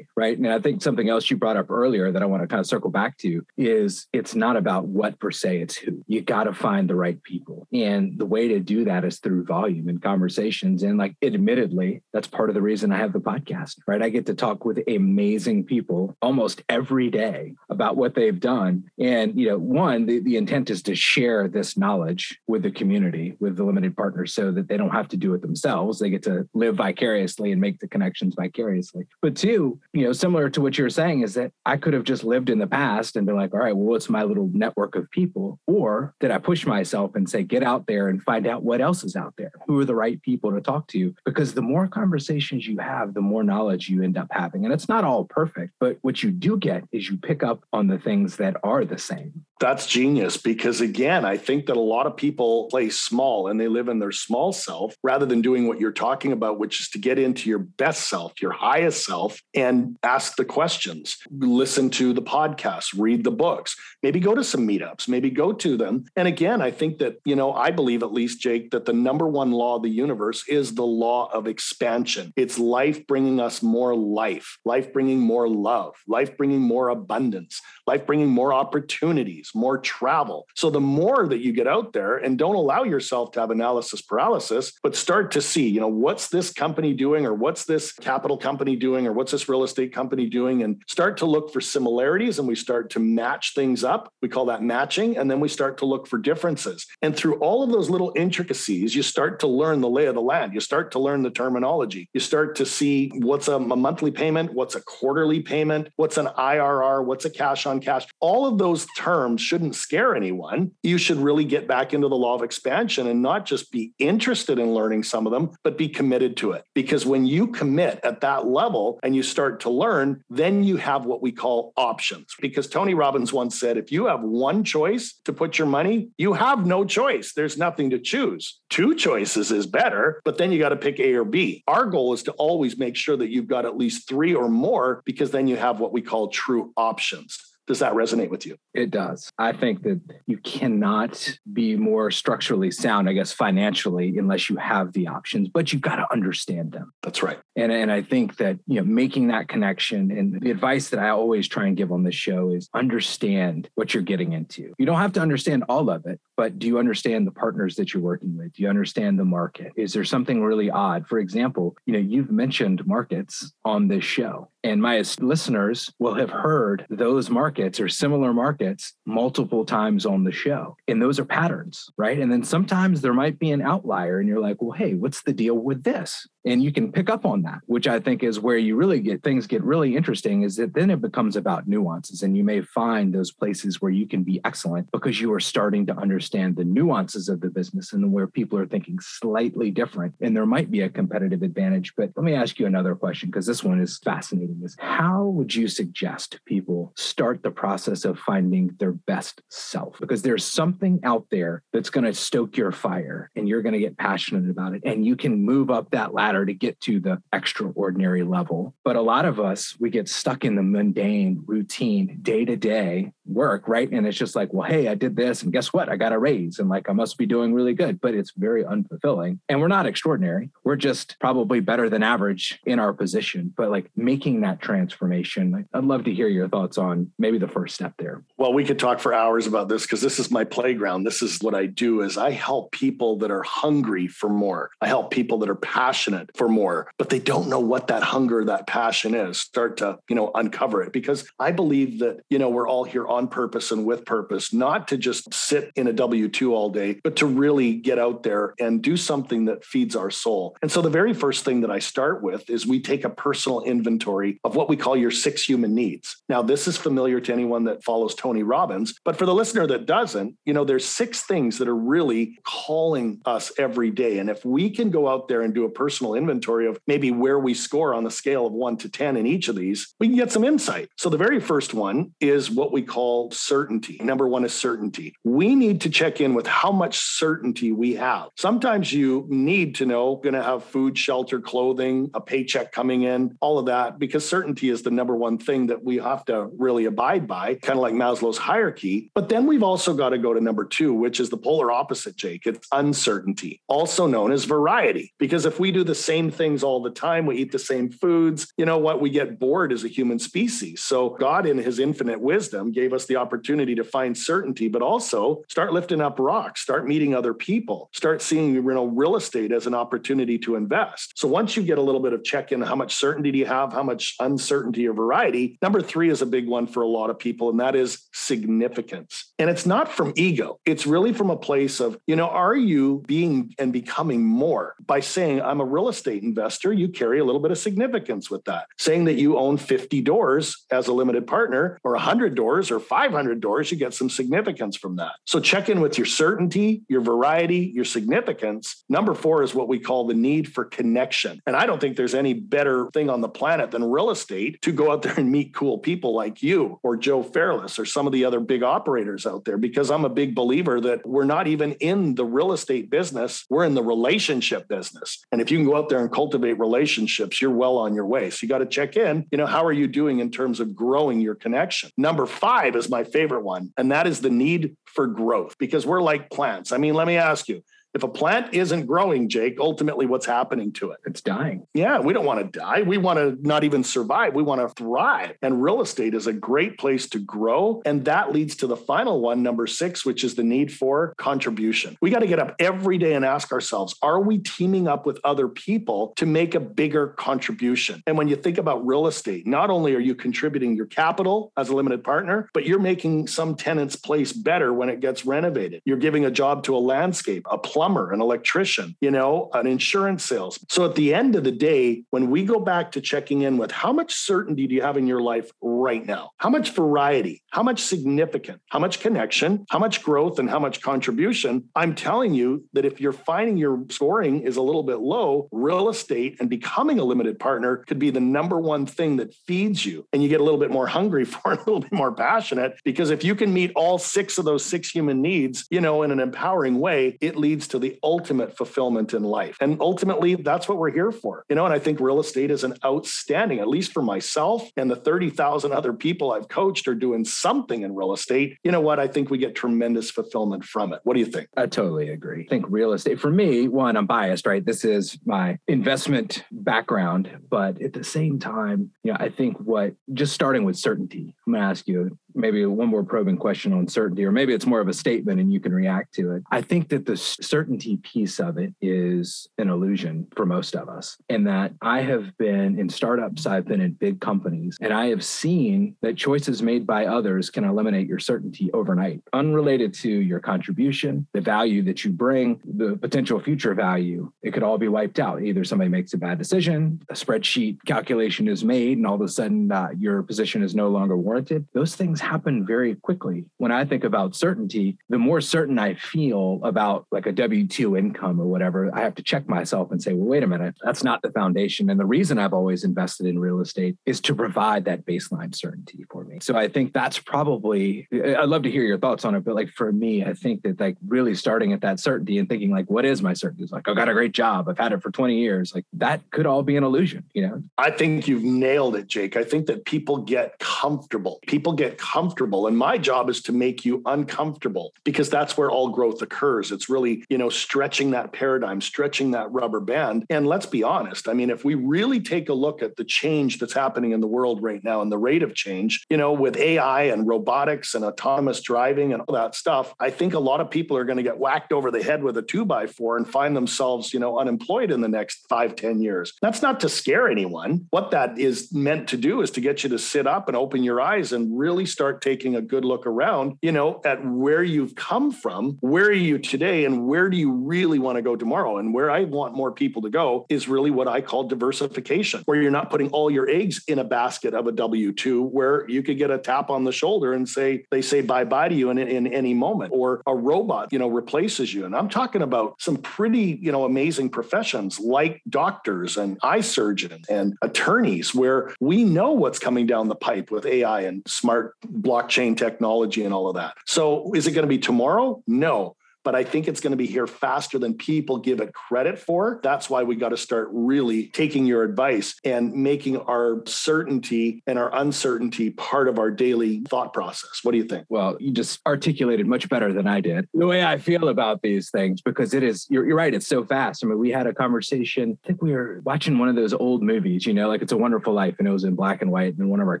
Right. 0.16 0.36
And 0.36 0.48
I 0.48 0.58
think 0.58 0.82
something 0.82 1.08
else 1.08 1.30
you 1.30 1.36
brought 1.36 1.56
up 1.56 1.70
earlier 1.70 2.12
that 2.12 2.22
I 2.22 2.26
want 2.26 2.42
to 2.42 2.48
kind 2.48 2.60
of 2.60 2.66
circle 2.66 2.90
back 2.90 3.16
to 3.18 3.42
is 3.56 4.06
it's 4.12 4.34
not 4.34 4.56
about 4.56 4.86
what 4.86 5.18
per 5.18 5.30
se, 5.30 5.60
it's 5.60 5.76
who. 5.76 6.04
You 6.06 6.20
got 6.20 6.44
to 6.44 6.54
find 6.54 6.88
the 6.88 6.94
right 6.94 7.22
people. 7.22 7.66
And 7.72 8.18
the 8.18 8.26
way 8.26 8.48
to 8.48 8.60
do 8.60 8.84
that 8.84 9.04
is 9.04 9.18
through 9.18 9.44
volume 9.44 9.88
and 9.88 10.02
conversations. 10.02 10.82
And 10.82 10.98
like 10.98 11.16
admittedly, 11.22 12.02
that's 12.12 12.28
part 12.28 12.50
of 12.50 12.54
the 12.54 12.62
reason 12.62 12.92
I 12.92 12.98
have 12.98 13.12
the 13.12 13.20
podcast, 13.20 13.76
right? 13.86 14.02
I 14.02 14.08
get 14.08 14.26
to 14.26 14.34
talk 14.34 14.64
with 14.64 14.82
amazing 14.88 15.64
people 15.64 16.16
almost 16.22 16.62
every 16.68 17.10
day 17.10 17.54
about 17.70 17.96
what 17.96 18.14
they've 18.14 18.38
done. 18.38 18.84
And, 18.98 19.38
you 19.38 19.48
know, 19.48 19.58
one, 19.58 20.06
the, 20.06 20.20
the 20.20 20.36
intent 20.36 20.70
is 20.70 20.82
to 20.84 20.94
share 20.94 21.48
this 21.48 21.76
knowledge 21.76 22.38
with 22.46 22.62
the 22.62 22.70
community, 22.70 23.36
with 23.40 23.56
the 23.56 23.64
limited 23.64 23.96
partners, 23.96 24.34
so 24.34 24.52
that 24.52 24.68
they 24.68 24.76
don't 24.76 24.90
have 24.90 25.08
to 25.08 25.16
do 25.16 25.34
it 25.34 25.42
themselves. 25.42 25.98
They 25.98 26.10
get 26.10 26.22
to 26.24 26.48
live 26.54 26.76
vicariously 26.76 27.52
and 27.52 27.60
make 27.60 27.78
the 27.78 27.88
connections 27.88 28.34
vicariously. 28.36 29.06
But 29.22 29.36
two, 29.36 29.55
you 29.56 30.04
know, 30.04 30.12
similar 30.12 30.50
to 30.50 30.60
what 30.60 30.76
you're 30.76 30.90
saying 30.90 31.22
is 31.22 31.34
that 31.34 31.52
I 31.64 31.76
could 31.76 31.94
have 31.94 32.04
just 32.04 32.24
lived 32.24 32.50
in 32.50 32.58
the 32.58 32.66
past 32.66 33.16
and 33.16 33.26
been 33.26 33.36
like, 33.36 33.54
all 33.54 33.60
right, 33.60 33.76
well, 33.76 33.86
what's 33.86 34.08
my 34.08 34.22
little 34.22 34.50
network 34.52 34.94
of 34.94 35.10
people? 35.10 35.58
Or 35.66 36.14
did 36.20 36.30
I 36.30 36.38
push 36.38 36.66
myself 36.66 37.14
and 37.14 37.28
say, 37.28 37.42
get 37.42 37.62
out 37.62 37.86
there 37.86 38.08
and 38.08 38.22
find 38.22 38.46
out 38.46 38.62
what 38.62 38.80
else 38.80 39.04
is 39.04 39.16
out 39.16 39.34
there? 39.38 39.52
Who 39.66 39.80
are 39.80 39.84
the 39.84 39.94
right 39.94 40.20
people 40.22 40.52
to 40.52 40.60
talk 40.60 40.88
to? 40.88 41.14
Because 41.24 41.54
the 41.54 41.62
more 41.62 41.88
conversations 41.88 42.66
you 42.66 42.78
have, 42.78 43.14
the 43.14 43.20
more 43.20 43.42
knowledge 43.42 43.88
you 43.88 44.02
end 44.02 44.18
up 44.18 44.28
having. 44.30 44.64
And 44.64 44.74
it's 44.74 44.88
not 44.88 45.04
all 45.04 45.24
perfect, 45.24 45.72
but 45.80 45.98
what 46.02 46.22
you 46.22 46.30
do 46.30 46.58
get 46.58 46.84
is 46.92 47.08
you 47.08 47.16
pick 47.16 47.42
up 47.42 47.64
on 47.72 47.86
the 47.86 47.98
things 47.98 48.36
that 48.36 48.56
are 48.62 48.84
the 48.84 48.98
same. 48.98 49.45
That's 49.58 49.86
genius 49.86 50.36
because, 50.36 50.82
again, 50.82 51.24
I 51.24 51.38
think 51.38 51.66
that 51.66 51.78
a 51.78 51.80
lot 51.80 52.06
of 52.06 52.16
people 52.16 52.68
play 52.70 52.90
small 52.90 53.48
and 53.48 53.58
they 53.58 53.68
live 53.68 53.88
in 53.88 53.98
their 53.98 54.12
small 54.12 54.52
self 54.52 54.94
rather 55.02 55.24
than 55.24 55.40
doing 55.40 55.66
what 55.66 55.80
you're 55.80 55.92
talking 55.92 56.32
about, 56.32 56.58
which 56.58 56.80
is 56.80 56.90
to 56.90 56.98
get 56.98 57.18
into 57.18 57.48
your 57.48 57.60
best 57.60 58.08
self, 58.08 58.42
your 58.42 58.52
highest 58.52 59.06
self, 59.06 59.40
and 59.54 59.96
ask 60.02 60.36
the 60.36 60.44
questions, 60.44 61.16
listen 61.30 61.88
to 61.90 62.12
the 62.12 62.20
podcasts, 62.20 62.94
read 62.94 63.24
the 63.24 63.30
books, 63.30 63.74
maybe 64.02 64.20
go 64.20 64.34
to 64.34 64.44
some 64.44 64.68
meetups, 64.68 65.08
maybe 65.08 65.30
go 65.30 65.54
to 65.54 65.78
them. 65.78 66.04
And 66.16 66.28
again, 66.28 66.60
I 66.60 66.70
think 66.70 66.98
that, 66.98 67.16
you 67.24 67.34
know, 67.34 67.54
I 67.54 67.70
believe 67.70 68.02
at 68.02 68.12
least, 68.12 68.42
Jake, 68.42 68.72
that 68.72 68.84
the 68.84 68.92
number 68.92 69.26
one 69.26 69.52
law 69.52 69.76
of 69.76 69.82
the 69.82 69.88
universe 69.88 70.44
is 70.48 70.74
the 70.74 70.84
law 70.84 71.30
of 71.32 71.46
expansion. 71.46 72.30
It's 72.36 72.58
life 72.58 73.06
bringing 73.06 73.40
us 73.40 73.62
more 73.62 73.96
life, 73.96 74.58
life 74.66 74.92
bringing 74.92 75.20
more 75.20 75.48
love, 75.48 75.94
life 76.06 76.36
bringing 76.36 76.60
more 76.60 76.90
abundance, 76.90 77.62
life 77.86 78.06
bringing 78.06 78.28
more 78.28 78.52
opportunities, 78.52 79.50
more 79.54 79.78
travel. 79.78 80.46
So 80.54 80.70
the 80.70 80.80
more 80.80 81.28
that 81.28 81.40
you 81.40 81.52
get 81.52 81.66
out 81.66 81.92
there 81.92 82.16
and 82.16 82.38
don't 82.38 82.54
allow 82.54 82.84
yourself 82.84 83.32
to 83.32 83.40
have 83.40 83.50
analysis 83.50 84.02
paralysis, 84.02 84.72
but 84.82 84.96
start 84.96 85.30
to 85.32 85.40
see, 85.40 85.68
you 85.68 85.80
know, 85.80 85.88
what's 85.88 86.28
this 86.28 86.52
company 86.52 86.92
doing 86.92 87.26
or 87.26 87.34
what's 87.34 87.64
this 87.64 87.92
capital 87.92 88.36
company 88.36 88.76
doing 88.76 89.06
or 89.06 89.12
what's 89.12 89.32
this 89.32 89.48
real 89.48 89.62
estate 89.62 89.92
company 89.92 90.28
doing 90.28 90.62
and 90.62 90.82
start 90.86 91.16
to 91.18 91.26
look 91.26 91.52
for 91.52 91.60
similarities 91.60 92.38
and 92.38 92.48
we 92.48 92.54
start 92.54 92.90
to 92.90 93.00
match 93.00 93.54
things 93.54 93.84
up. 93.84 94.12
We 94.22 94.28
call 94.28 94.46
that 94.46 94.62
matching. 94.62 95.16
And 95.16 95.30
then 95.30 95.40
we 95.40 95.48
start 95.48 95.78
to 95.78 95.86
look 95.86 96.06
for 96.06 96.18
differences. 96.18 96.86
And 97.02 97.16
through 97.16 97.36
all 97.36 97.62
of 97.62 97.70
those 97.70 97.88
little 97.90 98.12
intricacies, 98.16 98.94
you 98.94 99.02
start 99.02 99.40
to 99.40 99.46
learn 99.46 99.80
the 99.80 99.88
lay 99.88 100.06
of 100.06 100.14
the 100.14 100.20
land. 100.20 100.54
You 100.54 100.60
start 100.60 100.90
to 100.92 100.98
learn 100.98 101.22
the 101.22 101.30
terminology. 101.30 102.08
You 102.12 102.20
start 102.20 102.56
to 102.56 102.66
see 102.66 103.10
what's 103.14 103.48
a, 103.48 103.58
monthly 103.58 104.10
payment, 104.10 104.52
what's 104.54 104.74
a 104.74 104.80
quarterly 104.80 105.40
payment, 105.40 105.88
what's 105.96 106.16
an 106.16 106.26
IRR, 106.26 107.04
what's 107.04 107.24
a 107.24 107.30
cash 107.30 107.66
on 107.66 107.75
cash. 107.80 108.06
All 108.20 108.46
of 108.46 108.58
those 108.58 108.86
terms 108.96 109.40
shouldn't 109.40 109.74
scare 109.74 110.14
anyone. 110.14 110.72
You 110.82 110.98
should 110.98 111.18
really 111.18 111.44
get 111.44 111.66
back 111.66 111.94
into 111.94 112.08
the 112.08 112.16
law 112.16 112.34
of 112.34 112.42
expansion 112.42 113.06
and 113.06 113.22
not 113.22 113.46
just 113.46 113.70
be 113.72 113.92
interested 113.98 114.58
in 114.58 114.74
learning 114.74 115.02
some 115.02 115.26
of 115.26 115.32
them, 115.32 115.50
but 115.62 115.78
be 115.78 115.88
committed 115.88 116.36
to 116.38 116.52
it. 116.52 116.64
Because 116.74 117.06
when 117.06 117.26
you 117.26 117.48
commit 117.48 118.00
at 118.02 118.20
that 118.20 118.46
level 118.46 118.98
and 119.02 119.14
you 119.14 119.22
start 119.22 119.60
to 119.60 119.70
learn, 119.70 120.22
then 120.30 120.62
you 120.62 120.76
have 120.76 121.06
what 121.06 121.22
we 121.22 121.32
call 121.32 121.72
options. 121.76 122.34
Because 122.40 122.68
Tony 122.68 122.94
Robbins 122.94 123.32
once 123.32 123.58
said, 123.58 123.76
if 123.76 123.92
you 123.92 124.06
have 124.06 124.22
one 124.22 124.64
choice 124.64 125.20
to 125.24 125.32
put 125.32 125.58
your 125.58 125.68
money, 125.68 126.08
you 126.18 126.32
have 126.32 126.66
no 126.66 126.84
choice. 126.84 127.32
There's 127.32 127.58
nothing 127.58 127.90
to 127.90 127.98
choose. 127.98 128.60
Two 128.70 128.94
choices 128.94 129.50
is 129.50 129.66
better, 129.66 130.20
but 130.24 130.38
then 130.38 130.52
you 130.52 130.58
got 130.58 130.70
to 130.70 130.76
pick 130.76 130.98
A 131.00 131.14
or 131.14 131.24
B. 131.24 131.62
Our 131.66 131.86
goal 131.86 132.12
is 132.12 132.22
to 132.24 132.32
always 132.32 132.78
make 132.78 132.96
sure 132.96 133.16
that 133.16 133.30
you've 133.30 133.46
got 133.46 133.64
at 133.64 133.76
least 133.76 134.08
three 134.08 134.34
or 134.34 134.48
more 134.48 135.02
because 135.04 135.30
then 135.30 135.46
you 135.46 135.56
have 135.56 135.80
what 135.80 135.92
we 135.92 136.02
call 136.02 136.28
true 136.28 136.72
options. 136.76 137.38
Does 137.66 137.80
that 137.80 137.94
resonate 137.94 138.30
with 138.30 138.46
you? 138.46 138.56
It 138.74 138.90
does. 138.90 139.30
I 139.38 139.52
think 139.52 139.82
that 139.82 140.00
you 140.26 140.38
cannot 140.38 141.38
be 141.52 141.76
more 141.76 142.10
structurally 142.10 142.70
sound, 142.70 143.08
I 143.08 143.12
guess, 143.12 143.32
financially, 143.32 144.16
unless 144.18 144.48
you 144.48 144.56
have 144.56 144.92
the 144.92 145.08
options, 145.08 145.48
but 145.48 145.72
you've 145.72 145.82
got 145.82 145.96
to 145.96 146.12
understand 146.12 146.72
them. 146.72 146.92
That's 147.02 147.22
right. 147.22 147.38
And, 147.56 147.72
and 147.72 147.90
I 147.90 148.02
think 148.02 148.36
that, 148.36 148.58
you 148.66 148.76
know, 148.76 148.84
making 148.84 149.28
that 149.28 149.48
connection 149.48 150.10
and 150.10 150.40
the 150.40 150.50
advice 150.50 150.90
that 150.90 151.00
I 151.00 151.08
always 151.08 151.48
try 151.48 151.66
and 151.66 151.76
give 151.76 151.90
on 151.90 152.04
this 152.04 152.14
show 152.14 152.50
is 152.50 152.68
understand 152.74 153.68
what 153.74 153.94
you're 153.94 154.02
getting 154.02 154.32
into. 154.32 154.72
You 154.78 154.86
don't 154.86 154.98
have 154.98 155.12
to 155.14 155.20
understand 155.20 155.64
all 155.68 155.90
of 155.90 156.06
it, 156.06 156.20
but 156.36 156.58
do 156.58 156.66
you 156.66 156.78
understand 156.78 157.26
the 157.26 157.32
partners 157.32 157.76
that 157.76 157.92
you're 157.92 158.02
working 158.02 158.36
with? 158.36 158.52
Do 158.52 158.62
you 158.62 158.68
understand 158.68 159.18
the 159.18 159.24
market? 159.24 159.72
Is 159.76 159.92
there 159.92 160.04
something 160.04 160.42
really 160.42 160.70
odd? 160.70 161.06
For 161.06 161.18
example, 161.18 161.76
you 161.86 161.92
know, 161.92 161.98
you've 161.98 162.30
mentioned 162.30 162.86
markets 162.86 163.52
on 163.64 163.88
this 163.88 164.04
show. 164.04 164.48
And 164.66 164.82
my 164.82 165.02
listeners 165.20 165.92
will 166.00 166.14
have 166.14 166.30
heard 166.30 166.86
those 166.90 167.30
markets 167.30 167.78
or 167.78 167.88
similar 167.88 168.32
markets 168.32 168.94
multiple 169.06 169.64
times 169.64 170.04
on 170.04 170.24
the 170.24 170.32
show. 170.32 170.76
And 170.88 171.00
those 171.00 171.20
are 171.20 171.24
patterns, 171.24 171.88
right? 171.96 172.18
And 172.18 172.32
then 172.32 172.42
sometimes 172.42 173.00
there 173.00 173.14
might 173.14 173.38
be 173.38 173.52
an 173.52 173.62
outlier 173.62 174.18
and 174.18 174.28
you're 174.28 174.40
like, 174.40 174.60
well, 174.60 174.72
hey, 174.72 174.94
what's 174.94 175.22
the 175.22 175.32
deal 175.32 175.54
with 175.54 175.84
this? 175.84 176.26
And 176.44 176.62
you 176.62 176.72
can 176.72 176.90
pick 176.90 177.08
up 177.08 177.24
on 177.24 177.42
that, 177.42 177.60
which 177.66 177.86
I 177.86 178.00
think 178.00 178.24
is 178.24 178.40
where 178.40 178.56
you 178.56 178.74
really 178.74 179.00
get 179.00 179.22
things 179.22 179.46
get 179.46 179.62
really 179.62 179.96
interesting 179.96 180.42
is 180.42 180.56
that 180.56 180.74
then 180.74 180.90
it 180.90 181.00
becomes 181.00 181.36
about 181.36 181.68
nuances. 181.68 182.22
And 182.22 182.36
you 182.36 182.42
may 182.42 182.60
find 182.60 183.12
those 183.12 183.32
places 183.32 183.80
where 183.80 183.90
you 183.90 184.06
can 184.06 184.24
be 184.24 184.40
excellent 184.44 184.90
because 184.90 185.20
you 185.20 185.32
are 185.32 185.40
starting 185.40 185.86
to 185.86 185.96
understand 186.26 186.56
the 186.56 186.64
nuances 186.64 187.28
of 187.28 187.40
the 187.40 187.48
business 187.48 187.92
and 187.92 188.12
where 188.12 188.26
people 188.26 188.58
are 188.58 188.66
thinking 188.66 188.98
slightly 189.00 189.70
different. 189.70 190.12
And 190.20 190.36
there 190.36 190.44
might 190.44 190.72
be 190.72 190.80
a 190.80 190.88
competitive 190.88 191.42
advantage. 191.42 191.94
But 191.96 192.10
let 192.16 192.24
me 192.24 192.34
ask 192.34 192.58
you 192.58 192.66
another 192.66 192.96
question 192.96 193.30
because 193.30 193.46
this 193.46 193.62
one 193.62 193.80
is 193.80 194.00
fascinating 194.04 194.60
is 194.64 194.74
how 194.80 195.26
would 195.26 195.54
you 195.54 195.68
suggest 195.68 196.40
people 196.44 196.92
start 196.96 197.44
the 197.44 197.52
process 197.52 198.04
of 198.04 198.18
finding 198.18 198.74
their 198.80 198.90
best 198.90 199.40
self? 199.50 200.00
Because 200.00 200.22
there's 200.22 200.44
something 200.44 200.98
out 201.04 201.26
there 201.30 201.62
that's 201.72 201.90
going 201.90 202.04
to 202.04 202.12
stoke 202.12 202.56
your 202.56 202.72
fire 202.72 203.30
and 203.36 203.48
you're 203.48 203.62
going 203.62 203.74
to 203.74 203.78
get 203.78 203.96
passionate 203.96 204.50
about 204.50 204.74
it. 204.74 204.82
And 204.84 205.06
you 205.06 205.14
can 205.14 205.44
move 205.44 205.70
up 205.70 205.90
that 205.92 206.12
ladder 206.12 206.44
to 206.44 206.54
get 206.54 206.80
to 206.80 206.98
the 206.98 207.22
extraordinary 207.32 208.24
level. 208.24 208.74
But 208.82 208.96
a 208.96 209.00
lot 209.00 209.26
of 209.26 209.38
us, 209.38 209.76
we 209.78 209.90
get 209.90 210.08
stuck 210.08 210.44
in 210.44 210.56
the 210.56 210.62
mundane, 210.64 211.44
routine, 211.46 212.18
day 212.20 212.44
to 212.44 212.56
day 212.56 213.12
work, 213.26 213.68
right? 213.68 213.90
And 213.90 214.06
it's 214.06 214.16
just 214.16 214.36
like, 214.36 214.52
well, 214.52 214.68
hey, 214.68 214.88
I 214.88 214.94
did 214.94 215.16
this, 215.16 215.42
and 215.42 215.52
guess 215.52 215.72
what? 215.72 215.88
I 215.88 215.96
got 215.96 216.12
a 216.12 216.15
raise, 216.16 216.58
and 216.58 216.68
like 216.68 216.88
I 216.88 216.92
must 216.92 217.18
be 217.18 217.26
doing 217.26 217.54
really 217.54 217.74
good, 217.74 218.00
but 218.00 218.14
it's 218.14 218.32
very 218.36 218.64
unfulfilling. 218.64 219.38
And 219.48 219.60
we're 219.60 219.68
not 219.68 219.86
extraordinary. 219.86 220.50
We're 220.64 220.76
just 220.76 221.16
probably 221.20 221.60
better 221.60 221.88
than 221.88 222.02
average 222.02 222.58
in 222.66 222.78
our 222.78 222.92
position. 222.92 223.52
But 223.56 223.70
like 223.70 223.90
making 223.96 224.40
that 224.40 224.60
transformation, 224.60 225.66
I'd 225.72 225.84
love 225.84 226.04
to 226.04 226.14
hear 226.14 226.28
your 226.28 226.48
thoughts 226.48 226.78
on 226.78 227.10
maybe 227.18 227.38
the 227.38 227.48
first 227.48 227.74
step 227.74 227.94
there. 227.98 228.22
Well, 228.36 228.52
we 228.52 228.64
could 228.64 228.78
talk 228.78 229.00
for 229.00 229.12
hours 229.12 229.46
about 229.46 229.68
this 229.68 229.82
because 229.82 230.00
this 230.00 230.18
is 230.18 230.30
my 230.30 230.44
playground. 230.44 231.04
This 231.04 231.22
is 231.22 231.40
what 231.40 231.54
I 231.54 231.66
do 231.66 232.02
is 232.02 232.18
I 232.18 232.30
help 232.30 232.72
people 232.72 233.18
that 233.18 233.30
are 233.30 233.42
hungry 233.42 234.08
for 234.08 234.28
more. 234.28 234.70
I 234.80 234.88
help 234.88 235.10
people 235.10 235.38
that 235.38 235.48
are 235.48 235.54
passionate 235.54 236.30
for 236.34 236.48
more, 236.48 236.90
but 236.98 237.08
they 237.08 237.18
don't 237.18 237.48
know 237.48 237.60
what 237.60 237.88
that 237.88 238.02
hunger, 238.02 238.44
that 238.44 238.66
passion 238.66 239.14
is. 239.14 239.38
Start 239.38 239.76
to, 239.78 239.98
you 240.08 240.16
know, 240.16 240.30
uncover 240.34 240.82
it 240.82 240.92
because 240.92 241.28
I 241.38 241.52
believe 241.52 242.00
that, 242.00 242.20
you 242.30 242.38
know, 242.38 242.48
we're 242.48 242.68
all 242.68 242.84
here 242.84 243.06
on 243.06 243.28
purpose 243.28 243.70
and 243.70 243.84
with 243.84 244.04
purpose, 244.04 244.52
not 244.52 244.88
to 244.88 244.96
just 244.96 245.32
sit 245.32 245.70
in 245.76 245.86
a 245.86 245.92
W 246.06 246.28
2 246.28 246.54
all 246.54 246.70
day, 246.70 247.00
but 247.02 247.16
to 247.16 247.26
really 247.26 247.74
get 247.74 247.98
out 247.98 248.22
there 248.22 248.54
and 248.60 248.80
do 248.80 248.96
something 248.96 249.46
that 249.46 249.64
feeds 249.64 249.96
our 249.96 250.10
soul. 250.10 250.56
And 250.62 250.70
so 250.70 250.80
the 250.80 250.88
very 250.88 251.12
first 251.12 251.44
thing 251.44 251.62
that 251.62 251.70
I 251.70 251.80
start 251.80 252.22
with 252.22 252.48
is 252.48 252.64
we 252.64 252.80
take 252.80 253.04
a 253.04 253.10
personal 253.10 253.62
inventory 253.62 254.38
of 254.44 254.54
what 254.54 254.68
we 254.68 254.76
call 254.76 254.96
your 254.96 255.10
six 255.10 255.42
human 255.42 255.74
needs. 255.74 256.22
Now, 256.28 256.42
this 256.42 256.68
is 256.68 256.76
familiar 256.76 257.20
to 257.20 257.32
anyone 257.32 257.64
that 257.64 257.82
follows 257.82 258.14
Tony 258.14 258.44
Robbins, 258.44 258.94
but 259.04 259.16
for 259.16 259.26
the 259.26 259.34
listener 259.34 259.66
that 259.66 259.86
doesn't, 259.86 260.36
you 260.44 260.52
know, 260.52 260.64
there's 260.64 260.84
six 260.84 261.22
things 261.22 261.58
that 261.58 261.66
are 261.66 261.74
really 261.74 262.38
calling 262.44 263.20
us 263.24 263.50
every 263.58 263.90
day. 263.90 264.18
And 264.18 264.30
if 264.30 264.44
we 264.44 264.70
can 264.70 264.90
go 264.90 265.08
out 265.08 265.26
there 265.26 265.42
and 265.42 265.52
do 265.52 265.64
a 265.64 265.70
personal 265.70 266.14
inventory 266.14 266.68
of 266.68 266.78
maybe 266.86 267.10
where 267.10 267.40
we 267.40 267.52
score 267.52 267.94
on 267.94 268.04
the 268.04 268.12
scale 268.12 268.46
of 268.46 268.52
one 268.52 268.76
to 268.76 268.88
10 268.88 269.16
in 269.16 269.26
each 269.26 269.48
of 269.48 269.56
these, 269.56 269.92
we 269.98 270.06
can 270.06 270.16
get 270.16 270.30
some 270.30 270.44
insight. 270.44 270.88
So 270.96 271.10
the 271.10 271.16
very 271.16 271.40
first 271.40 271.74
one 271.74 272.14
is 272.20 272.48
what 272.48 272.70
we 272.70 272.82
call 272.82 273.32
certainty. 273.32 273.98
Number 274.00 274.28
one 274.28 274.44
is 274.44 274.54
certainty. 274.54 275.14
We 275.24 275.56
need 275.56 275.80
to 275.80 275.88
check 275.96 276.20
in 276.20 276.34
with 276.34 276.46
how 276.46 276.70
much 276.70 276.98
certainty 276.98 277.72
we 277.72 277.94
have. 277.94 278.28
Sometimes 278.36 278.92
you 278.92 279.26
need 279.30 279.76
to 279.76 279.86
know, 279.86 280.16
going 280.16 280.34
to 280.34 280.42
have 280.42 280.62
food, 280.62 280.98
shelter, 280.98 281.40
clothing, 281.40 282.10
a 282.12 282.20
paycheck 282.20 282.70
coming 282.70 283.02
in, 283.02 283.34
all 283.40 283.58
of 283.58 283.64
that, 283.66 283.98
because 283.98 284.28
certainty 284.28 284.68
is 284.68 284.82
the 284.82 284.90
number 284.90 285.16
one 285.16 285.38
thing 285.38 285.68
that 285.68 285.82
we 285.82 285.96
have 285.96 286.22
to 286.26 286.50
really 286.58 286.84
abide 286.84 287.26
by, 287.26 287.54
kind 287.54 287.78
of 287.78 287.82
like 287.82 287.94
Maslow's 287.94 288.36
hierarchy. 288.36 289.10
But 289.14 289.30
then 289.30 289.46
we've 289.46 289.62
also 289.62 289.94
got 289.94 290.10
to 290.10 290.18
go 290.18 290.34
to 290.34 290.40
number 290.40 290.66
two, 290.66 290.92
which 290.92 291.18
is 291.18 291.30
the 291.30 291.38
polar 291.38 291.72
opposite, 291.72 292.16
Jake. 292.16 292.46
It's 292.46 292.68
uncertainty, 292.72 293.62
also 293.66 294.06
known 294.06 294.32
as 294.32 294.44
variety. 294.44 295.14
Because 295.18 295.46
if 295.46 295.58
we 295.58 295.72
do 295.72 295.82
the 295.82 295.94
same 295.94 296.30
things 296.30 296.62
all 296.62 296.82
the 296.82 296.90
time, 296.90 297.24
we 297.24 297.36
eat 297.36 297.52
the 297.52 297.58
same 297.58 297.90
foods, 297.90 298.52
you 298.58 298.66
know 298.66 298.76
what? 298.76 299.00
We 299.00 299.08
get 299.08 299.38
bored 299.38 299.72
as 299.72 299.82
a 299.82 299.88
human 299.88 300.18
species. 300.18 300.82
So 300.82 301.16
God, 301.18 301.46
in 301.46 301.56
his 301.56 301.78
infinite 301.78 302.20
wisdom, 302.20 302.70
gave 302.70 302.92
us 302.92 303.06
the 303.06 303.16
opportunity 303.16 303.74
to 303.76 303.84
find 303.84 304.14
certainty, 304.14 304.68
but 304.68 304.82
also 304.82 305.42
start 305.48 305.72
lifting 305.86 306.00
up 306.00 306.18
rocks, 306.18 306.62
start 306.62 306.88
meeting 306.88 307.14
other 307.14 307.32
people, 307.32 307.88
start 307.92 308.20
seeing 308.20 308.52
you 308.52 308.60
know 308.60 308.86
real 308.86 309.14
estate 309.14 309.52
as 309.52 309.68
an 309.68 309.74
opportunity 309.74 310.36
to 310.36 310.56
invest. 310.56 311.12
So 311.16 311.28
once 311.28 311.56
you 311.56 311.62
get 311.62 311.78
a 311.78 311.80
little 311.80 312.00
bit 312.00 312.12
of 312.12 312.24
check 312.24 312.50
in, 312.50 312.60
how 312.60 312.74
much 312.74 312.96
certainty 312.96 313.30
do 313.30 313.38
you 313.38 313.46
have? 313.46 313.72
How 313.72 313.84
much 313.84 314.16
uncertainty 314.18 314.88
or 314.88 314.94
variety? 314.94 315.58
Number 315.62 315.80
three 315.80 316.10
is 316.10 316.22
a 316.22 316.26
big 316.26 316.48
one 316.48 316.66
for 316.66 316.82
a 316.82 316.88
lot 316.88 317.08
of 317.08 317.20
people, 317.20 317.50
and 317.50 317.60
that 317.60 317.76
is 317.76 318.08
significance. 318.12 319.32
And 319.38 319.48
it's 319.48 319.64
not 319.64 319.88
from 319.92 320.12
ego. 320.16 320.58
It's 320.66 320.88
really 320.88 321.12
from 321.12 321.30
a 321.30 321.36
place 321.36 321.78
of, 321.78 321.96
you 322.08 322.16
know, 322.16 322.26
are 322.26 322.56
you 322.56 323.04
being 323.06 323.54
and 323.60 323.72
becoming 323.72 324.24
more 324.24 324.74
by 324.84 324.98
saying, 324.98 325.40
I'm 325.40 325.60
a 325.60 325.64
real 325.64 325.88
estate 325.88 326.24
investor? 326.24 326.72
You 326.72 326.88
carry 326.88 327.20
a 327.20 327.24
little 327.24 327.40
bit 327.40 327.52
of 327.52 327.58
significance 327.58 328.28
with 328.28 328.44
that. 328.46 328.66
Saying 328.76 329.04
that 329.04 329.14
you 329.14 329.38
own 329.38 329.56
50 329.56 330.00
doors 330.00 330.64
as 330.72 330.88
a 330.88 330.92
limited 330.92 331.28
partner 331.28 331.78
or 331.84 331.92
100 331.92 332.34
doors 332.34 332.72
or 332.72 332.80
500 332.80 333.40
doors, 333.40 333.70
you 333.70 333.78
get 333.78 333.94
some 333.94 334.10
significance 334.10 334.76
from 334.76 334.96
that. 334.96 335.12
So 335.26 335.38
check 335.38 335.65
in 335.68 335.80
with 335.80 335.98
your 335.98 336.06
certainty, 336.06 336.82
your 336.88 337.00
variety, 337.00 337.72
your 337.74 337.84
significance. 337.84 338.84
Number 338.88 339.14
four 339.14 339.42
is 339.42 339.54
what 339.54 339.68
we 339.68 339.78
call 339.78 340.06
the 340.06 340.14
need 340.14 340.52
for 340.52 340.64
connection. 340.64 341.40
And 341.46 341.56
I 341.56 341.66
don't 341.66 341.80
think 341.80 341.96
there's 341.96 342.14
any 342.14 342.34
better 342.34 342.88
thing 342.92 343.10
on 343.10 343.20
the 343.20 343.28
planet 343.28 343.70
than 343.70 343.84
real 343.84 344.10
estate 344.10 344.60
to 344.62 344.72
go 344.72 344.92
out 344.92 345.02
there 345.02 345.14
and 345.16 345.30
meet 345.30 345.54
cool 345.54 345.78
people 345.78 346.14
like 346.14 346.42
you 346.42 346.78
or 346.82 346.96
Joe 346.96 347.22
Fairless 347.22 347.78
or 347.78 347.84
some 347.84 348.06
of 348.06 348.12
the 348.12 348.24
other 348.24 348.40
big 348.40 348.62
operators 348.62 349.26
out 349.26 349.44
there, 349.44 349.58
because 349.58 349.90
I'm 349.90 350.04
a 350.04 350.10
big 350.10 350.34
believer 350.34 350.80
that 350.80 351.06
we're 351.06 351.24
not 351.24 351.46
even 351.46 351.72
in 351.74 352.14
the 352.14 352.24
real 352.24 352.52
estate 352.52 352.90
business, 352.90 353.44
we're 353.48 353.64
in 353.64 353.74
the 353.74 353.82
relationship 353.82 354.68
business. 354.68 355.24
And 355.32 355.40
if 355.40 355.50
you 355.50 355.58
can 355.58 355.66
go 355.66 355.76
out 355.76 355.88
there 355.88 356.00
and 356.00 356.12
cultivate 356.12 356.58
relationships, 356.58 357.40
you're 357.40 357.50
well 357.50 357.78
on 357.78 357.94
your 357.94 358.06
way. 358.06 358.30
So 358.30 358.38
you 358.42 358.48
got 358.48 358.58
to 358.58 358.66
check 358.66 358.96
in, 358.96 359.26
you 359.30 359.38
know, 359.38 359.46
how 359.46 359.64
are 359.64 359.72
you 359.72 359.86
doing 359.86 360.20
in 360.20 360.30
terms 360.30 360.60
of 360.60 360.74
growing 360.74 361.20
your 361.20 361.34
connection? 361.34 361.90
Number 361.96 362.26
five 362.26 362.76
is 362.76 362.88
my 362.88 363.04
favorite 363.04 363.42
one, 363.42 363.72
and 363.76 363.90
that 363.92 364.06
is 364.06 364.20
the 364.20 364.30
need 364.30 364.76
for 364.84 365.06
growth 365.06 365.55
because 365.58 365.86
we're 365.86 366.02
like 366.02 366.30
plants. 366.30 366.72
I 366.72 366.78
mean, 366.78 366.94
let 366.94 367.06
me 367.06 367.16
ask 367.16 367.48
you, 367.48 367.62
if 367.96 368.02
a 368.02 368.08
plant 368.08 368.52
isn't 368.52 368.84
growing, 368.84 369.26
Jake, 369.26 369.58
ultimately 369.58 370.04
what's 370.04 370.26
happening 370.26 370.70
to 370.74 370.90
it? 370.90 370.98
It's 371.06 371.22
dying. 371.22 371.66
Yeah, 371.72 371.98
we 371.98 372.12
don't 372.12 372.26
want 372.26 372.40
to 372.40 372.58
die. 372.58 372.82
We 372.82 372.98
want 372.98 373.18
to 373.18 373.38
not 373.40 373.64
even 373.64 373.82
survive. 373.82 374.34
We 374.34 374.42
want 374.42 374.60
to 374.60 374.68
thrive. 374.68 375.32
And 375.40 375.62
real 375.62 375.80
estate 375.80 376.12
is 376.12 376.26
a 376.26 376.32
great 376.34 376.76
place 376.76 377.08
to 377.08 377.18
grow. 377.18 377.80
And 377.86 378.04
that 378.04 378.32
leads 378.32 378.54
to 378.56 378.66
the 378.66 378.76
final 378.76 379.22
one, 379.22 379.42
number 379.42 379.66
six, 379.66 380.04
which 380.04 380.24
is 380.24 380.34
the 380.34 380.42
need 380.42 380.70
for 380.70 381.14
contribution. 381.16 381.96
We 382.02 382.10
got 382.10 382.18
to 382.18 382.26
get 382.26 382.38
up 382.38 382.54
every 382.58 382.98
day 382.98 383.14
and 383.14 383.24
ask 383.24 383.50
ourselves 383.50 383.96
are 384.02 384.20
we 384.20 384.38
teaming 384.40 384.88
up 384.88 385.06
with 385.06 385.18
other 385.24 385.48
people 385.48 386.12
to 386.16 386.26
make 386.26 386.54
a 386.54 386.60
bigger 386.60 387.08
contribution? 387.08 388.02
And 388.06 388.18
when 388.18 388.28
you 388.28 388.36
think 388.36 388.58
about 388.58 388.86
real 388.86 389.06
estate, 389.06 389.46
not 389.46 389.70
only 389.70 389.94
are 389.94 390.00
you 390.00 390.14
contributing 390.14 390.76
your 390.76 390.84
capital 390.84 391.50
as 391.56 391.70
a 391.70 391.74
limited 391.74 392.04
partner, 392.04 392.50
but 392.52 392.66
you're 392.66 392.78
making 392.78 393.26
some 393.26 393.54
tenant's 393.54 393.96
place 393.96 394.34
better 394.34 394.74
when 394.74 394.90
it 394.90 395.00
gets 395.00 395.24
renovated. 395.24 395.80
You're 395.86 395.96
giving 395.96 396.26
a 396.26 396.30
job 396.30 396.62
to 396.64 396.76
a 396.76 396.78
landscape, 396.78 397.46
a 397.50 397.56
plumber 397.56 397.85
plumber, 397.86 398.12
an 398.12 398.20
electrician, 398.20 398.96
you 399.00 399.12
know, 399.12 399.48
an 399.54 399.66
insurance 399.66 400.24
sales. 400.24 400.58
So 400.68 400.84
at 400.84 400.96
the 400.96 401.14
end 401.14 401.36
of 401.36 401.44
the 401.44 401.52
day, 401.52 402.02
when 402.10 402.30
we 402.30 402.44
go 402.44 402.58
back 402.58 402.90
to 402.92 403.00
checking 403.00 403.42
in 403.42 403.58
with 403.58 403.70
how 403.70 403.92
much 403.92 404.12
certainty 404.12 404.66
do 404.66 404.74
you 404.74 404.82
have 404.82 404.96
in 404.96 405.06
your 405.06 405.20
life 405.20 405.52
right 405.62 406.04
now? 406.04 406.30
How 406.38 406.50
much 406.50 406.72
variety? 406.72 407.44
How 407.50 407.62
much 407.62 407.82
significant? 407.82 408.60
How 408.70 408.80
much 408.80 408.98
connection? 408.98 409.66
How 409.70 409.78
much 409.78 410.02
growth 410.02 410.40
and 410.40 410.50
how 410.50 410.58
much 410.58 410.82
contribution? 410.82 411.68
I'm 411.76 411.94
telling 411.94 412.34
you 412.34 412.64
that 412.72 412.84
if 412.84 413.00
you're 413.00 413.12
finding 413.12 413.56
your 413.56 413.84
scoring 413.90 414.40
is 414.42 414.56
a 414.56 414.62
little 414.62 414.82
bit 414.82 414.98
low, 414.98 415.48
real 415.52 415.88
estate 415.88 416.38
and 416.40 416.50
becoming 416.50 416.98
a 416.98 417.04
limited 417.04 417.38
partner 417.38 417.84
could 417.86 418.00
be 418.00 418.10
the 418.10 418.20
number 418.20 418.58
one 418.58 418.86
thing 418.86 419.16
that 419.18 419.32
feeds 419.46 419.86
you. 419.86 420.06
And 420.12 420.24
you 420.24 420.28
get 420.28 420.40
a 420.40 420.44
little 420.44 420.60
bit 420.60 420.72
more 420.72 420.88
hungry 420.88 421.24
for 421.36 421.52
it, 421.52 421.60
a 421.60 421.64
little 421.64 421.80
bit 421.80 421.92
more 421.92 422.12
passionate. 422.12 422.80
Because 422.84 423.10
if 423.10 423.22
you 423.22 423.36
can 423.36 423.54
meet 423.54 423.70
all 423.76 423.96
six 423.98 424.38
of 424.38 424.44
those 424.44 424.64
six 424.64 424.90
human 424.90 425.22
needs, 425.22 425.66
you 425.70 425.80
know, 425.80 426.02
in 426.02 426.10
an 426.10 426.18
empowering 426.18 426.80
way, 426.80 427.16
it 427.20 427.36
leads 427.36 427.65
to 427.68 427.76
to 427.76 427.80
the 427.80 427.98
ultimate 428.02 428.56
fulfillment 428.56 429.12
in 429.12 429.22
life. 429.22 429.56
And 429.60 429.80
ultimately, 429.80 430.34
that's 430.34 430.68
what 430.68 430.78
we're 430.78 430.90
here 430.90 431.12
for. 431.12 431.44
You 431.48 431.56
know, 431.56 431.64
and 431.66 431.74
I 431.74 431.78
think 431.78 432.00
real 432.00 432.20
estate 432.20 432.50
is 432.50 432.64
an 432.64 432.74
outstanding, 432.84 433.58
at 433.60 433.68
least 433.68 433.92
for 433.92 434.02
myself 434.02 434.68
and 434.76 434.90
the 434.90 434.96
30,000 434.96 435.72
other 435.72 435.92
people 435.92 436.32
I've 436.32 436.48
coached 436.48 436.88
are 436.88 436.94
doing 436.94 437.24
something 437.24 437.82
in 437.82 437.94
real 437.94 438.12
estate. 438.12 438.56
You 438.64 438.72
know 438.72 438.80
what? 438.80 438.98
I 438.98 439.06
think 439.06 439.30
we 439.30 439.38
get 439.38 439.54
tremendous 439.54 440.10
fulfillment 440.10 440.64
from 440.64 440.92
it. 440.92 441.00
What 441.04 441.14
do 441.14 441.20
you 441.20 441.26
think? 441.26 441.48
I 441.56 441.66
totally 441.66 442.08
agree. 442.08 442.44
I 442.44 442.48
think 442.48 442.66
real 442.68 442.92
estate, 442.92 443.20
for 443.20 443.30
me, 443.30 443.68
one, 443.68 443.96
I'm 443.96 444.06
biased, 444.06 444.46
right? 444.46 444.64
This 444.64 444.84
is 444.84 445.18
my 445.24 445.58
investment 445.68 446.44
background. 446.50 447.30
But 447.50 447.80
at 447.82 447.92
the 447.92 448.04
same 448.04 448.38
time, 448.38 448.90
you 449.02 449.12
know, 449.12 449.18
I 449.20 449.28
think 449.28 449.58
what 449.58 449.94
just 450.14 450.32
starting 450.32 450.64
with 450.64 450.76
certainty, 450.76 451.34
I'm 451.46 451.52
going 451.52 451.62
to 451.62 451.68
ask 451.68 451.86
you 451.86 452.18
maybe 452.36 452.64
one 452.66 452.88
more 452.88 453.02
probing 453.02 453.36
question 453.36 453.72
on 453.72 453.88
certainty, 453.88 454.24
or 454.24 454.32
maybe 454.32 454.52
it's 454.52 454.66
more 454.66 454.80
of 454.80 454.88
a 454.88 454.92
statement 454.92 455.40
and 455.40 455.52
you 455.52 455.60
can 455.60 455.72
react 455.72 456.14
to 456.14 456.32
it. 456.32 456.42
I 456.50 456.60
think 456.60 456.88
that 456.90 457.06
the 457.06 457.16
certainty 457.16 457.96
piece 457.98 458.38
of 458.38 458.58
it 458.58 458.74
is 458.80 459.48
an 459.58 459.70
illusion 459.70 460.26
for 460.36 460.46
most 460.46 460.74
of 460.76 460.88
us. 460.88 461.16
In 461.28 461.44
that 461.44 461.72
I 461.82 462.02
have 462.02 462.36
been 462.38 462.78
in 462.78 462.88
startups, 462.88 463.46
I've 463.46 463.66
been 463.66 463.80
in 463.80 463.92
big 463.92 464.20
companies, 464.20 464.76
and 464.80 464.92
I 464.92 465.06
have 465.06 465.24
seen 465.24 465.96
that 466.02 466.16
choices 466.16 466.62
made 466.62 466.86
by 466.86 467.06
others 467.06 467.50
can 467.50 467.64
eliminate 467.64 468.06
your 468.06 468.18
certainty 468.18 468.70
overnight, 468.72 469.22
unrelated 469.32 469.94
to 469.94 470.08
your 470.08 470.40
contribution, 470.40 471.26
the 471.32 471.40
value 471.40 471.82
that 471.82 472.04
you 472.04 472.10
bring, 472.12 472.60
the 472.64 472.96
potential 472.96 473.40
future 473.40 473.74
value. 473.74 474.30
It 474.42 474.52
could 474.52 474.62
all 474.62 474.78
be 474.78 474.88
wiped 474.88 475.18
out. 475.18 475.42
Either 475.42 475.64
somebody 475.64 475.90
makes 475.90 476.12
a 476.14 476.18
bad 476.18 476.38
decision, 476.38 477.00
a 477.08 477.14
spreadsheet 477.14 477.78
calculation 477.86 478.48
is 478.48 478.64
made, 478.64 478.98
and 478.98 479.06
all 479.06 479.14
of 479.14 479.20
a 479.20 479.28
sudden 479.28 479.70
uh, 479.72 479.88
your 479.96 480.22
position 480.22 480.62
is 480.62 480.74
no 480.74 480.88
longer 480.88 481.16
warranted. 481.16 481.66
Those 481.72 481.94
things 481.94 482.20
happen 482.26 482.66
very 482.66 482.96
quickly. 482.96 483.44
When 483.58 483.70
I 483.70 483.84
think 483.84 484.04
about 484.04 484.34
certainty, 484.34 484.98
the 485.08 485.18
more 485.18 485.40
certain 485.40 485.78
I 485.78 485.94
feel 485.94 486.60
about 486.64 487.06
like 487.12 487.26
a 487.26 487.32
W 487.32 487.66
2 487.66 487.96
income 487.96 488.40
or 488.40 488.46
whatever, 488.46 488.90
I 488.94 489.00
have 489.02 489.14
to 489.14 489.22
check 489.22 489.48
myself 489.48 489.92
and 489.92 490.02
say, 490.02 490.12
well, 490.12 490.28
wait 490.28 490.42
a 490.42 490.46
minute, 490.46 490.74
that's 490.82 491.04
not 491.04 491.22
the 491.22 491.30
foundation. 491.30 491.88
And 491.88 492.00
the 492.00 492.04
reason 492.04 492.38
I've 492.38 492.52
always 492.52 492.82
invested 492.82 493.26
in 493.26 493.38
real 493.38 493.60
estate 493.60 493.96
is 494.06 494.20
to 494.22 494.34
provide 494.34 494.84
that 494.86 495.06
baseline 495.06 495.54
certainty 495.54 496.04
for 496.10 496.24
me. 496.24 496.38
So 496.40 496.56
I 496.56 496.66
think 496.68 496.92
that's 496.92 497.18
probably, 497.18 498.08
I'd 498.12 498.48
love 498.48 498.62
to 498.64 498.70
hear 498.70 498.82
your 498.82 498.98
thoughts 498.98 499.24
on 499.24 499.36
it. 499.36 499.44
But 499.44 499.54
like 499.54 499.70
for 499.70 499.92
me, 499.92 500.24
I 500.24 500.34
think 500.34 500.62
that 500.62 500.80
like 500.80 500.96
really 501.06 501.34
starting 501.36 501.72
at 501.72 501.80
that 501.82 502.00
certainty 502.00 502.38
and 502.38 502.48
thinking, 502.48 502.70
like, 502.72 502.90
what 502.90 503.04
is 503.04 503.22
my 503.22 503.34
certainty? 503.34 503.62
It's 503.62 503.72
like, 503.72 503.88
I 503.88 503.94
got 503.94 504.08
a 504.08 504.14
great 504.14 504.32
job. 504.32 504.68
I've 504.68 504.78
had 504.78 504.92
it 504.92 505.02
for 505.02 505.12
20 505.12 505.38
years. 505.38 505.72
Like 505.74 505.84
that 505.92 506.28
could 506.32 506.46
all 506.46 506.64
be 506.64 506.76
an 506.76 506.82
illusion, 506.82 507.24
you 507.34 507.42
know? 507.42 507.62
I 507.78 507.92
think 507.92 508.26
you've 508.26 508.42
nailed 508.42 508.96
it, 508.96 509.06
Jake. 509.06 509.36
I 509.36 509.44
think 509.44 509.66
that 509.66 509.84
people 509.84 510.18
get 510.18 510.58
comfortable. 510.58 511.38
People 511.46 511.72
get 511.72 511.98
comfortable 511.98 512.15
comfortable. 512.16 512.66
And 512.66 512.78
my 512.78 512.96
job 512.96 513.28
is 513.28 513.42
to 513.42 513.52
make 513.52 513.84
you 513.84 514.00
uncomfortable 514.06 514.94
because 515.04 515.28
that's 515.28 515.58
where 515.58 515.70
all 515.70 515.90
growth 515.90 516.22
occurs. 516.22 516.72
It's 516.72 516.88
really, 516.88 517.22
you 517.28 517.36
know, 517.36 517.50
stretching 517.50 518.12
that 518.12 518.32
paradigm, 518.32 518.80
stretching 518.80 519.32
that 519.32 519.52
rubber 519.52 519.80
band. 519.80 520.24
And 520.30 520.46
let's 520.46 520.64
be 520.64 520.82
honest. 520.82 521.28
I 521.28 521.34
mean, 521.34 521.50
if 521.50 521.62
we 521.62 521.74
really 521.74 522.20
take 522.20 522.48
a 522.48 522.54
look 522.54 522.82
at 522.82 522.96
the 522.96 523.04
change 523.04 523.58
that's 523.58 523.74
happening 523.74 524.12
in 524.12 524.22
the 524.22 524.26
world 524.26 524.62
right 524.62 524.82
now 524.82 525.02
and 525.02 525.12
the 525.12 525.18
rate 525.18 525.42
of 525.42 525.54
change, 525.54 526.06
you 526.08 526.16
know, 526.16 526.32
with 526.32 526.56
AI 526.56 527.02
and 527.02 527.26
robotics 527.26 527.94
and 527.94 528.02
autonomous 528.02 528.62
driving 528.62 529.12
and 529.12 529.22
all 529.28 529.34
that 529.34 529.54
stuff, 529.54 529.94
I 530.00 530.08
think 530.08 530.32
a 530.32 530.38
lot 530.38 530.62
of 530.62 530.70
people 530.70 530.96
are 530.96 531.04
going 531.04 531.18
to 531.18 531.22
get 531.22 531.36
whacked 531.36 531.70
over 531.70 531.90
the 531.90 532.02
head 532.02 532.22
with 532.22 532.38
a 532.38 532.42
two 532.42 532.64
by 532.64 532.86
four 532.86 533.18
and 533.18 533.28
find 533.28 533.54
themselves, 533.54 534.14
you 534.14 534.20
know, 534.20 534.38
unemployed 534.38 534.90
in 534.90 535.02
the 535.02 535.08
next 535.08 535.44
five, 535.50 535.76
ten 535.76 536.00
years. 536.00 536.32
That's 536.40 536.62
not 536.62 536.80
to 536.80 536.88
scare 536.88 537.28
anyone. 537.28 537.88
What 537.90 538.12
that 538.12 538.38
is 538.38 538.72
meant 538.72 539.08
to 539.08 539.18
do 539.18 539.42
is 539.42 539.50
to 539.50 539.60
get 539.60 539.82
you 539.82 539.90
to 539.90 539.98
sit 539.98 540.26
up 540.26 540.48
and 540.48 540.56
open 540.56 540.82
your 540.82 540.98
eyes 540.98 541.34
and 541.34 541.58
really 541.58 541.84
start 541.96 542.20
taking 542.20 542.56
a 542.56 542.60
good 542.60 542.84
look 542.84 543.06
around, 543.06 543.56
you 543.62 543.72
know, 543.72 544.02
at 544.04 544.22
where 544.22 544.62
you've 544.62 544.94
come 544.94 545.32
from, 545.32 545.78
where 545.80 546.08
are 546.08 546.12
you 546.12 546.36
today, 546.38 546.84
and 546.84 547.06
where 547.06 547.30
do 547.30 547.38
you 547.38 547.50
really 547.50 547.98
want 547.98 548.16
to 548.16 548.22
go 548.22 548.36
tomorrow? 548.36 548.76
And 548.76 548.92
where 548.92 549.10
I 549.10 549.24
want 549.24 549.56
more 549.56 549.72
people 549.72 550.02
to 550.02 550.10
go 550.10 550.44
is 550.50 550.68
really 550.68 550.90
what 550.90 551.08
I 551.08 551.22
call 551.22 551.44
diversification, 551.44 552.42
where 552.44 552.60
you're 552.60 552.70
not 552.70 552.90
putting 552.90 553.08
all 553.12 553.30
your 553.30 553.48
eggs 553.48 553.82
in 553.88 553.98
a 553.98 554.04
basket 554.04 554.52
of 554.52 554.66
a 554.66 554.72
W 554.72 555.10
2, 555.10 555.42
where 555.44 555.88
you 555.88 556.02
could 556.02 556.18
get 556.18 556.30
a 556.30 556.36
tap 556.36 556.68
on 556.68 556.84
the 556.84 556.92
shoulder 556.92 557.32
and 557.32 557.48
say, 557.48 557.86
they 557.90 558.02
say 558.02 558.20
bye 558.20 558.44
bye 558.44 558.68
to 558.68 558.74
you 558.74 558.90
in, 558.90 558.98
in 558.98 559.26
any 559.28 559.54
moment, 559.54 559.90
or 559.94 560.22
a 560.26 560.34
robot, 560.34 560.92
you 560.92 560.98
know, 560.98 561.08
replaces 561.08 561.72
you. 561.72 561.86
And 561.86 561.96
I'm 561.96 562.10
talking 562.10 562.42
about 562.42 562.78
some 562.78 562.98
pretty, 562.98 563.58
you 563.62 563.72
know, 563.72 563.86
amazing 563.86 564.28
professions 564.28 565.00
like 565.00 565.40
doctors 565.48 566.18
and 566.18 566.36
eye 566.42 566.60
surgeons 566.60 567.26
and 567.30 567.56
attorneys, 567.62 568.34
where 568.34 568.74
we 568.80 569.02
know 569.02 569.32
what's 569.32 569.58
coming 569.58 569.86
down 569.86 570.08
the 570.08 570.14
pipe 570.14 570.50
with 570.50 570.66
AI 570.66 571.00
and 571.02 571.22
smart 571.26 571.74
blockchain 571.86 572.56
technology 572.56 573.24
and 573.24 573.32
all 573.32 573.48
of 573.48 573.56
that. 573.56 573.76
So 573.86 574.32
is 574.34 574.46
it 574.46 574.52
going 574.52 574.64
to 574.64 574.68
be 574.68 574.78
tomorrow? 574.78 575.42
No 575.46 575.96
but 576.26 576.34
I 576.34 576.42
think 576.42 576.66
it's 576.66 576.80
going 576.80 576.90
to 576.90 576.96
be 576.96 577.06
here 577.06 577.28
faster 577.28 577.78
than 577.78 577.94
people 577.94 578.38
give 578.38 578.60
it 578.60 578.74
credit 578.74 579.16
for. 579.16 579.60
That's 579.62 579.88
why 579.88 580.02
we 580.02 580.16
got 580.16 580.30
to 580.30 580.36
start 580.36 580.68
really 580.72 581.28
taking 581.28 581.66
your 581.66 581.84
advice 581.84 582.34
and 582.44 582.74
making 582.74 583.18
our 583.18 583.62
certainty 583.64 584.60
and 584.66 584.76
our 584.76 584.92
uncertainty 584.92 585.70
part 585.70 586.08
of 586.08 586.18
our 586.18 586.32
daily 586.32 586.82
thought 586.88 587.12
process. 587.12 587.60
What 587.62 587.70
do 587.70 587.78
you 587.78 587.84
think? 587.84 588.06
Well, 588.08 588.36
you 588.40 588.50
just 588.50 588.80
articulated 588.88 589.46
much 589.46 589.68
better 589.68 589.92
than 589.92 590.08
I 590.08 590.20
did 590.20 590.48
the 590.52 590.66
way 590.66 590.84
I 590.84 590.98
feel 590.98 591.28
about 591.28 591.62
these 591.62 591.90
things 591.90 592.20
because 592.22 592.54
it 592.54 592.64
is, 592.64 592.88
you're, 592.90 593.06
you're 593.06 593.16
right, 593.16 593.32
it's 593.32 593.46
so 593.46 593.64
fast. 593.64 594.02
I 594.02 594.08
mean, 594.08 594.18
we 594.18 594.30
had 594.30 594.48
a 594.48 594.52
conversation, 594.52 595.38
I 595.44 595.46
think 595.46 595.62
we 595.62 595.70
were 595.70 596.00
watching 596.04 596.38
one 596.38 596.48
of 596.48 596.56
those 596.56 596.74
old 596.74 597.04
movies, 597.04 597.46
you 597.46 597.54
know, 597.54 597.68
like 597.68 597.82
It's 597.82 597.92
a 597.92 597.96
Wonderful 597.96 598.32
Life, 598.32 598.56
and 598.58 598.66
it 598.66 598.72
was 598.72 598.82
in 598.82 598.96
black 598.96 599.22
and 599.22 599.30
white. 599.30 599.56
And 599.56 599.70
one 599.70 599.78
of 599.78 599.86
our 599.86 600.00